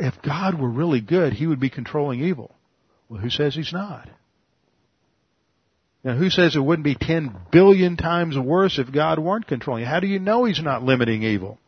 if 0.00 0.20
God 0.22 0.60
were 0.60 0.68
really 0.68 1.00
good, 1.00 1.32
He 1.32 1.46
would 1.46 1.60
be 1.60 1.70
controlling 1.70 2.20
evil. 2.20 2.54
Well, 3.08 3.20
who 3.20 3.30
says 3.30 3.54
He's 3.54 3.72
not? 3.72 4.08
Now, 6.02 6.16
who 6.16 6.28
says 6.28 6.54
it 6.54 6.60
wouldn't 6.60 6.84
be 6.84 6.96
10 6.96 7.34
billion 7.50 7.96
times 7.96 8.36
worse 8.36 8.78
if 8.78 8.92
God 8.92 9.18
weren't 9.18 9.46
controlling? 9.46 9.84
How 9.84 10.00
do 10.00 10.06
you 10.06 10.18
know 10.18 10.44
He's 10.44 10.62
not 10.62 10.82
limiting 10.82 11.22
evil? 11.22 11.58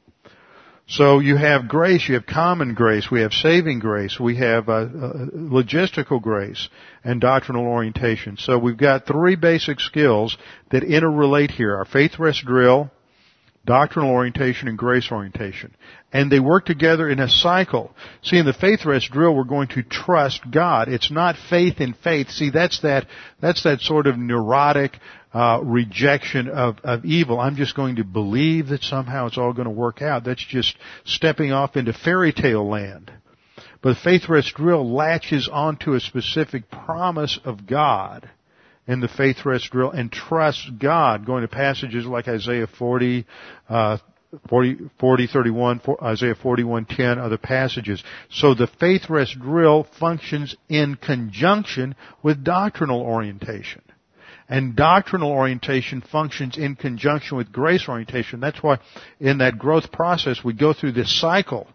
So 0.89 1.19
you 1.19 1.37
have 1.37 1.67
grace, 1.67 2.09
you 2.09 2.15
have 2.15 2.27
common 2.27 2.75
grace, 2.75 3.11
we 3.11 3.23
have 3.23 3.33
saving 3.33 3.81
grace, 3.81 4.21
we 4.21 4.37
have 4.37 4.69
uh, 4.69 4.73
uh, 4.73 4.87
logistical 5.35 6.23
grace, 6.23 6.69
and 7.03 7.21
doctrinal 7.21 7.67
orientation. 7.67 8.37
So 8.37 8.57
we've 8.57 8.77
got 8.77 9.05
three 9.05 9.35
basic 9.35 9.81
skills 9.81 10.37
that 10.71 10.85
interrelate 10.85 11.51
here. 11.51 11.77
Our 11.77 11.87
faith 11.87 12.21
rest 12.21 12.45
drill, 12.45 12.93
doctrinal 13.65 14.13
orientation, 14.13 14.69
and 14.69 14.79
grace 14.79 15.11
orientation. 15.11 15.75
And 16.13 16.31
they 16.31 16.39
work 16.39 16.67
together 16.67 17.11
in 17.11 17.19
a 17.19 17.29
cycle. 17.29 17.91
See, 18.23 18.39
in 18.39 18.47
the 18.47 18.53
faith 18.53 18.85
rest 18.87 19.11
drill, 19.11 19.35
we're 19.35 19.43
going 19.43 19.69
to 19.69 19.83
trust 19.83 20.43
God. 20.53 20.89
It's 20.89 21.11
not 21.11 21.35
faith 21.51 21.81
in 21.81 21.95
faith. 21.95 22.31
See, 22.31 22.51
that's 22.51 22.81
that, 22.83 23.09
that's 23.41 23.65
that 23.65 23.81
sort 23.81 24.07
of 24.07 24.17
neurotic, 24.17 24.93
uh, 25.37 25.61
rejection 25.63 26.49
of, 26.49 26.79
of 26.83 27.05
evil. 27.05 27.39
I'm 27.39 27.57
just 27.57 27.77
going 27.77 27.97
to 27.97 28.05
believe 28.05 28.69
that 28.69 28.83
somehow 28.83 29.27
it's 29.27 29.37
all 29.37 29.53
going 29.53 29.67
to 29.67 29.71
work 29.71 30.01
out. 30.01 30.25
That's 30.25 30.43
just 30.43 30.75
stepping 31.05 31.53
off 31.53 31.77
into 31.77 31.93
fairy 31.93 32.33
tale 32.33 32.67
land. 32.67 33.13
But 33.83 33.99
faith 33.99 34.31
rest 34.31 34.55
drill 34.55 34.91
latches 34.91 35.47
onto 35.53 35.93
a 35.93 36.01
specific 36.01 36.71
promise 36.71 37.39
of 37.45 37.67
God 37.67 38.31
in 38.87 39.01
the 39.01 39.09
faith 39.09 39.45
rest 39.45 39.71
drill 39.71 39.91
and 39.91 40.11
trusts 40.11 40.71
God, 40.79 41.27
going 41.27 41.43
to 41.43 41.49
passages 41.49 42.07
like 42.07 42.29
Isaiah 42.29 42.67
40, 42.67 43.27
uh, 43.69 43.99
40, 44.49 44.91
40 44.99 45.27
31, 45.27 45.81
Isaiah 46.03 46.35
41, 46.35 46.87
10, 46.87 47.19
other 47.19 47.37
passages. 47.37 48.03
So 48.31 48.55
the 48.55 48.69
faith 48.81 49.11
rest 49.11 49.39
drill 49.39 49.87
functions 50.01 50.57
in 50.71 50.95
conjunction 50.95 51.95
with 52.23 52.43
doctrinal 52.43 53.03
orientation. 53.03 53.83
And 54.49 54.77
doctrinal 54.77 55.31
orientation 55.31 56.01
functions 56.01 56.57
in 56.57 56.77
conjunction 56.77 57.37
with 57.37 57.53
grace 57.53 57.89
orientation. 57.89 58.41
That's 58.41 58.63
why 58.63 58.79
in 59.19 59.39
that 59.39 59.59
growth 59.59 59.91
process 59.91 60.45
we 60.45 60.53
go 60.53 60.73
through 60.73 60.93
this 60.93 61.21
cycle 61.21 61.67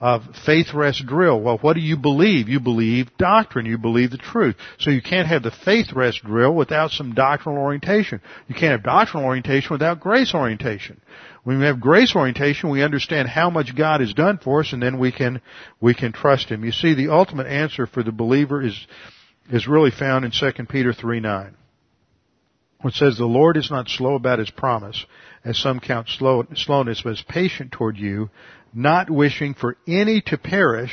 of 0.00 0.22
faith 0.44 0.74
rest 0.74 1.06
drill. 1.06 1.40
Well, 1.40 1.58
what 1.58 1.74
do 1.74 1.80
you 1.80 1.96
believe? 1.96 2.48
You 2.48 2.60
believe 2.60 3.16
doctrine. 3.16 3.66
You 3.66 3.78
believe 3.78 4.10
the 4.10 4.18
truth. 4.18 4.56
So 4.78 4.90
you 4.90 5.00
can't 5.00 5.28
have 5.28 5.42
the 5.42 5.50
faith 5.50 5.92
rest 5.94 6.22
drill 6.24 6.54
without 6.54 6.90
some 6.90 7.14
doctrinal 7.14 7.62
orientation. 7.62 8.20
You 8.48 8.54
can't 8.54 8.72
have 8.72 8.82
doctrinal 8.82 9.26
orientation 9.26 9.68
without 9.70 10.00
grace 10.00 10.34
orientation. 10.34 11.00
When 11.44 11.58
we 11.58 11.66
have 11.66 11.80
grace 11.80 12.14
orientation, 12.16 12.70
we 12.70 12.82
understand 12.82 13.28
how 13.28 13.50
much 13.50 13.76
God 13.76 14.00
has 14.00 14.12
done 14.14 14.38
for 14.38 14.60
us 14.60 14.72
and 14.72 14.82
then 14.82 14.98
we 14.98 15.12
can, 15.12 15.40
we 15.80 15.94
can 15.94 16.12
trust 16.12 16.48
Him. 16.48 16.64
You 16.64 16.72
see, 16.72 16.94
the 16.94 17.08
ultimate 17.08 17.46
answer 17.46 17.86
for 17.86 18.02
the 18.02 18.12
believer 18.12 18.62
is, 18.62 18.86
is 19.50 19.68
really 19.68 19.90
found 19.90 20.24
in 20.24 20.32
2 20.32 20.64
Peter 20.66 20.92
3 20.92 21.20
9 21.20 21.56
which 22.84 22.96
says 22.96 23.16
the 23.16 23.24
Lord 23.24 23.56
is 23.56 23.70
not 23.70 23.88
slow 23.88 24.14
about 24.14 24.40
his 24.40 24.50
promise, 24.50 25.06
as 25.42 25.56
some 25.56 25.80
count 25.80 26.06
slow, 26.10 26.44
slowness, 26.54 27.00
but 27.02 27.14
is 27.14 27.24
patient 27.26 27.72
toward 27.72 27.96
you, 27.96 28.28
not 28.74 29.08
wishing 29.08 29.54
for 29.54 29.78
any 29.88 30.20
to 30.26 30.36
perish, 30.36 30.92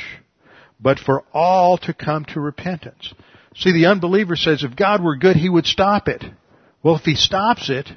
but 0.80 0.98
for 0.98 1.22
all 1.34 1.76
to 1.76 1.92
come 1.92 2.24
to 2.24 2.40
repentance. 2.40 3.12
See, 3.56 3.72
the 3.72 3.84
unbeliever 3.84 4.36
says 4.36 4.64
if 4.64 4.74
God 4.74 5.04
were 5.04 5.16
good, 5.16 5.36
he 5.36 5.50
would 5.50 5.66
stop 5.66 6.08
it. 6.08 6.24
Well, 6.82 6.96
if 6.96 7.02
he 7.02 7.14
stops 7.14 7.68
it, 7.68 7.90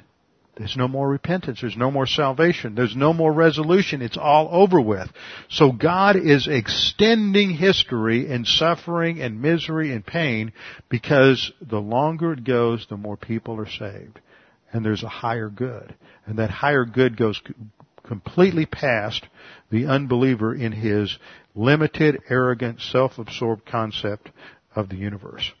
there's 0.56 0.76
no 0.76 0.88
more 0.88 1.06
repentance. 1.06 1.60
There's 1.60 1.76
no 1.76 1.90
more 1.90 2.06
salvation. 2.06 2.74
There's 2.74 2.96
no 2.96 3.12
more 3.12 3.30
resolution. 3.30 4.00
It's 4.00 4.16
all 4.16 4.48
over 4.50 4.80
with. 4.80 5.08
So 5.50 5.70
God 5.70 6.16
is 6.16 6.48
extending 6.48 7.50
history 7.50 8.32
and 8.32 8.46
suffering 8.46 9.20
and 9.20 9.42
misery 9.42 9.92
and 9.92 10.04
pain 10.04 10.52
because 10.88 11.52
the 11.60 11.78
longer 11.78 12.32
it 12.32 12.42
goes, 12.42 12.86
the 12.88 12.96
more 12.96 13.18
people 13.18 13.60
are 13.60 13.68
saved. 13.68 14.18
And 14.72 14.82
there's 14.82 15.02
a 15.02 15.08
higher 15.08 15.50
good. 15.50 15.94
And 16.24 16.38
that 16.38 16.50
higher 16.50 16.86
good 16.86 17.18
goes 17.18 17.40
completely 18.02 18.64
past 18.64 19.26
the 19.70 19.86
unbeliever 19.86 20.54
in 20.54 20.72
his 20.72 21.18
limited, 21.54 22.18
arrogant, 22.30 22.80
self-absorbed 22.80 23.66
concept 23.66 24.30
of 24.74 24.88
the 24.88 24.96
universe. 24.96 25.52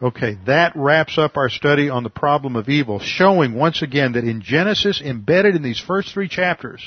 Okay, 0.00 0.36
that 0.44 0.72
wraps 0.76 1.16
up 1.16 1.38
our 1.38 1.48
study 1.48 1.88
on 1.88 2.02
the 2.02 2.10
problem 2.10 2.54
of 2.54 2.68
evil, 2.68 2.98
showing 2.98 3.54
once 3.54 3.80
again 3.80 4.12
that 4.12 4.24
in 4.24 4.42
Genesis, 4.42 5.00
embedded 5.00 5.56
in 5.56 5.62
these 5.62 5.80
first 5.80 6.12
three 6.12 6.28
chapters, 6.28 6.86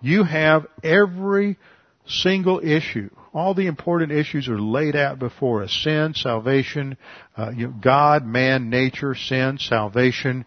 you 0.00 0.22
have 0.22 0.66
every 0.82 1.58
single 2.06 2.60
issue. 2.60 3.10
All 3.32 3.54
the 3.54 3.66
important 3.66 4.12
issues 4.12 4.48
are 4.48 4.60
laid 4.60 4.94
out 4.94 5.18
before 5.18 5.64
us. 5.64 5.72
Sin, 5.82 6.14
salvation, 6.14 6.96
uh, 7.36 7.50
you 7.50 7.66
know, 7.66 7.74
God, 7.80 8.24
man, 8.24 8.70
nature, 8.70 9.16
sin, 9.16 9.58
salvation, 9.58 10.44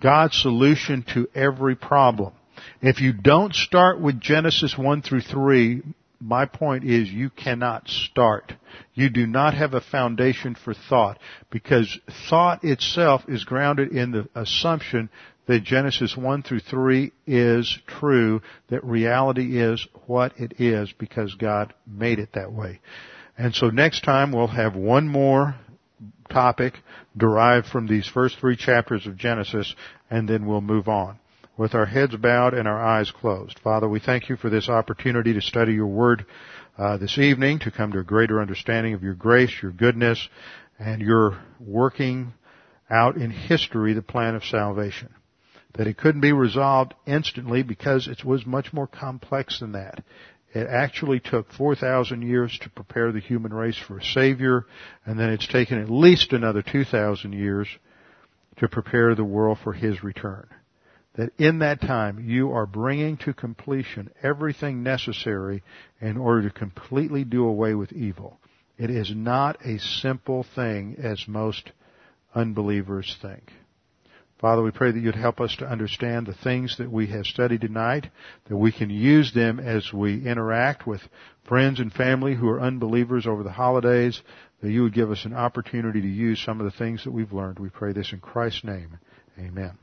God's 0.00 0.40
solution 0.40 1.04
to 1.12 1.28
every 1.34 1.76
problem. 1.76 2.32
If 2.80 3.02
you 3.02 3.12
don't 3.12 3.54
start 3.54 4.00
with 4.00 4.18
Genesis 4.18 4.78
1 4.78 5.02
through 5.02 5.22
3, 5.22 5.82
my 6.20 6.44
point 6.44 6.84
is 6.84 7.10
you 7.10 7.30
cannot 7.30 7.88
start. 7.88 8.52
You 8.94 9.08
do 9.08 9.26
not 9.26 9.54
have 9.54 9.74
a 9.74 9.80
foundation 9.80 10.54
for 10.54 10.74
thought 10.74 11.18
because 11.50 11.98
thought 12.28 12.62
itself 12.62 13.22
is 13.26 13.44
grounded 13.44 13.92
in 13.92 14.12
the 14.12 14.28
assumption 14.34 15.08
that 15.46 15.64
Genesis 15.64 16.16
1 16.16 16.42
through 16.42 16.60
3 16.60 17.10
is 17.26 17.78
true, 17.86 18.42
that 18.68 18.84
reality 18.84 19.58
is 19.58 19.84
what 20.06 20.38
it 20.38 20.60
is 20.60 20.92
because 20.92 21.34
God 21.34 21.72
made 21.86 22.18
it 22.18 22.34
that 22.34 22.52
way. 22.52 22.80
And 23.36 23.54
so 23.54 23.70
next 23.70 24.04
time 24.04 24.30
we'll 24.30 24.46
have 24.46 24.76
one 24.76 25.08
more 25.08 25.56
topic 26.28 26.74
derived 27.16 27.66
from 27.66 27.86
these 27.86 28.06
first 28.06 28.38
three 28.38 28.56
chapters 28.56 29.06
of 29.06 29.16
Genesis 29.16 29.74
and 30.10 30.28
then 30.28 30.46
we'll 30.46 30.60
move 30.60 30.86
on 30.86 31.18
with 31.60 31.74
our 31.74 31.84
heads 31.84 32.16
bowed 32.16 32.54
and 32.54 32.66
our 32.66 32.82
eyes 32.82 33.10
closed. 33.10 33.58
Father, 33.58 33.86
we 33.86 34.00
thank 34.00 34.30
you 34.30 34.36
for 34.36 34.48
this 34.48 34.70
opportunity 34.70 35.34
to 35.34 35.42
study 35.42 35.74
your 35.74 35.86
word 35.86 36.24
uh, 36.78 36.96
this 36.96 37.18
evening, 37.18 37.58
to 37.58 37.70
come 37.70 37.92
to 37.92 37.98
a 37.98 38.02
greater 38.02 38.40
understanding 38.40 38.94
of 38.94 39.02
your 39.02 39.12
grace, 39.12 39.52
your 39.60 39.70
goodness, 39.70 40.26
and 40.78 41.02
your 41.02 41.38
working 41.60 42.32
out 42.88 43.16
in 43.16 43.30
history 43.30 43.92
the 43.92 44.00
plan 44.00 44.34
of 44.34 44.42
salvation. 44.42 45.10
That 45.74 45.86
it 45.86 45.98
couldn't 45.98 46.22
be 46.22 46.32
resolved 46.32 46.94
instantly 47.06 47.62
because 47.62 48.08
it 48.08 48.24
was 48.24 48.46
much 48.46 48.72
more 48.72 48.86
complex 48.86 49.60
than 49.60 49.72
that. 49.72 50.02
It 50.54 50.66
actually 50.66 51.20
took 51.20 51.52
4,000 51.52 52.22
years 52.22 52.58
to 52.62 52.70
prepare 52.70 53.12
the 53.12 53.20
human 53.20 53.52
race 53.52 53.76
for 53.76 53.98
a 53.98 54.02
Savior, 54.02 54.64
and 55.04 55.20
then 55.20 55.28
it's 55.28 55.46
taken 55.46 55.78
at 55.78 55.90
least 55.90 56.32
another 56.32 56.62
2,000 56.62 57.34
years 57.34 57.68
to 58.56 58.66
prepare 58.66 59.14
the 59.14 59.24
world 59.24 59.58
for 59.62 59.74
His 59.74 60.02
return 60.02 60.48
that 61.20 61.32
in 61.36 61.58
that 61.58 61.82
time 61.82 62.18
you 62.26 62.50
are 62.50 62.64
bringing 62.64 63.14
to 63.14 63.34
completion 63.34 64.10
everything 64.22 64.82
necessary 64.82 65.62
in 66.00 66.16
order 66.16 66.48
to 66.48 66.58
completely 66.58 67.24
do 67.24 67.44
away 67.44 67.74
with 67.74 67.92
evil. 67.92 68.40
It 68.78 68.88
is 68.88 69.12
not 69.14 69.58
a 69.62 69.78
simple 69.78 70.46
thing 70.54 70.96
as 70.98 71.28
most 71.28 71.72
unbelievers 72.34 73.18
think. 73.20 73.52
Father, 74.40 74.62
we 74.62 74.70
pray 74.70 74.92
that 74.92 74.98
you'd 74.98 75.14
help 75.14 75.42
us 75.42 75.54
to 75.56 75.68
understand 75.68 76.26
the 76.26 76.32
things 76.32 76.78
that 76.78 76.90
we 76.90 77.08
have 77.08 77.26
studied 77.26 77.60
tonight, 77.60 78.06
that 78.48 78.56
we 78.56 78.72
can 78.72 78.88
use 78.88 79.30
them 79.34 79.60
as 79.60 79.92
we 79.92 80.26
interact 80.26 80.86
with 80.86 81.02
friends 81.46 81.80
and 81.80 81.92
family 81.92 82.34
who 82.34 82.48
are 82.48 82.62
unbelievers 82.62 83.26
over 83.26 83.42
the 83.42 83.52
holidays, 83.52 84.22
that 84.62 84.70
you 84.70 84.84
would 84.84 84.94
give 84.94 85.10
us 85.10 85.26
an 85.26 85.34
opportunity 85.34 86.00
to 86.00 86.08
use 86.08 86.42
some 86.42 86.62
of 86.62 86.64
the 86.64 86.78
things 86.78 87.04
that 87.04 87.12
we've 87.12 87.34
learned. 87.34 87.58
We 87.58 87.68
pray 87.68 87.92
this 87.92 88.14
in 88.14 88.20
Christ's 88.20 88.64
name. 88.64 88.98
Amen. 89.38 89.76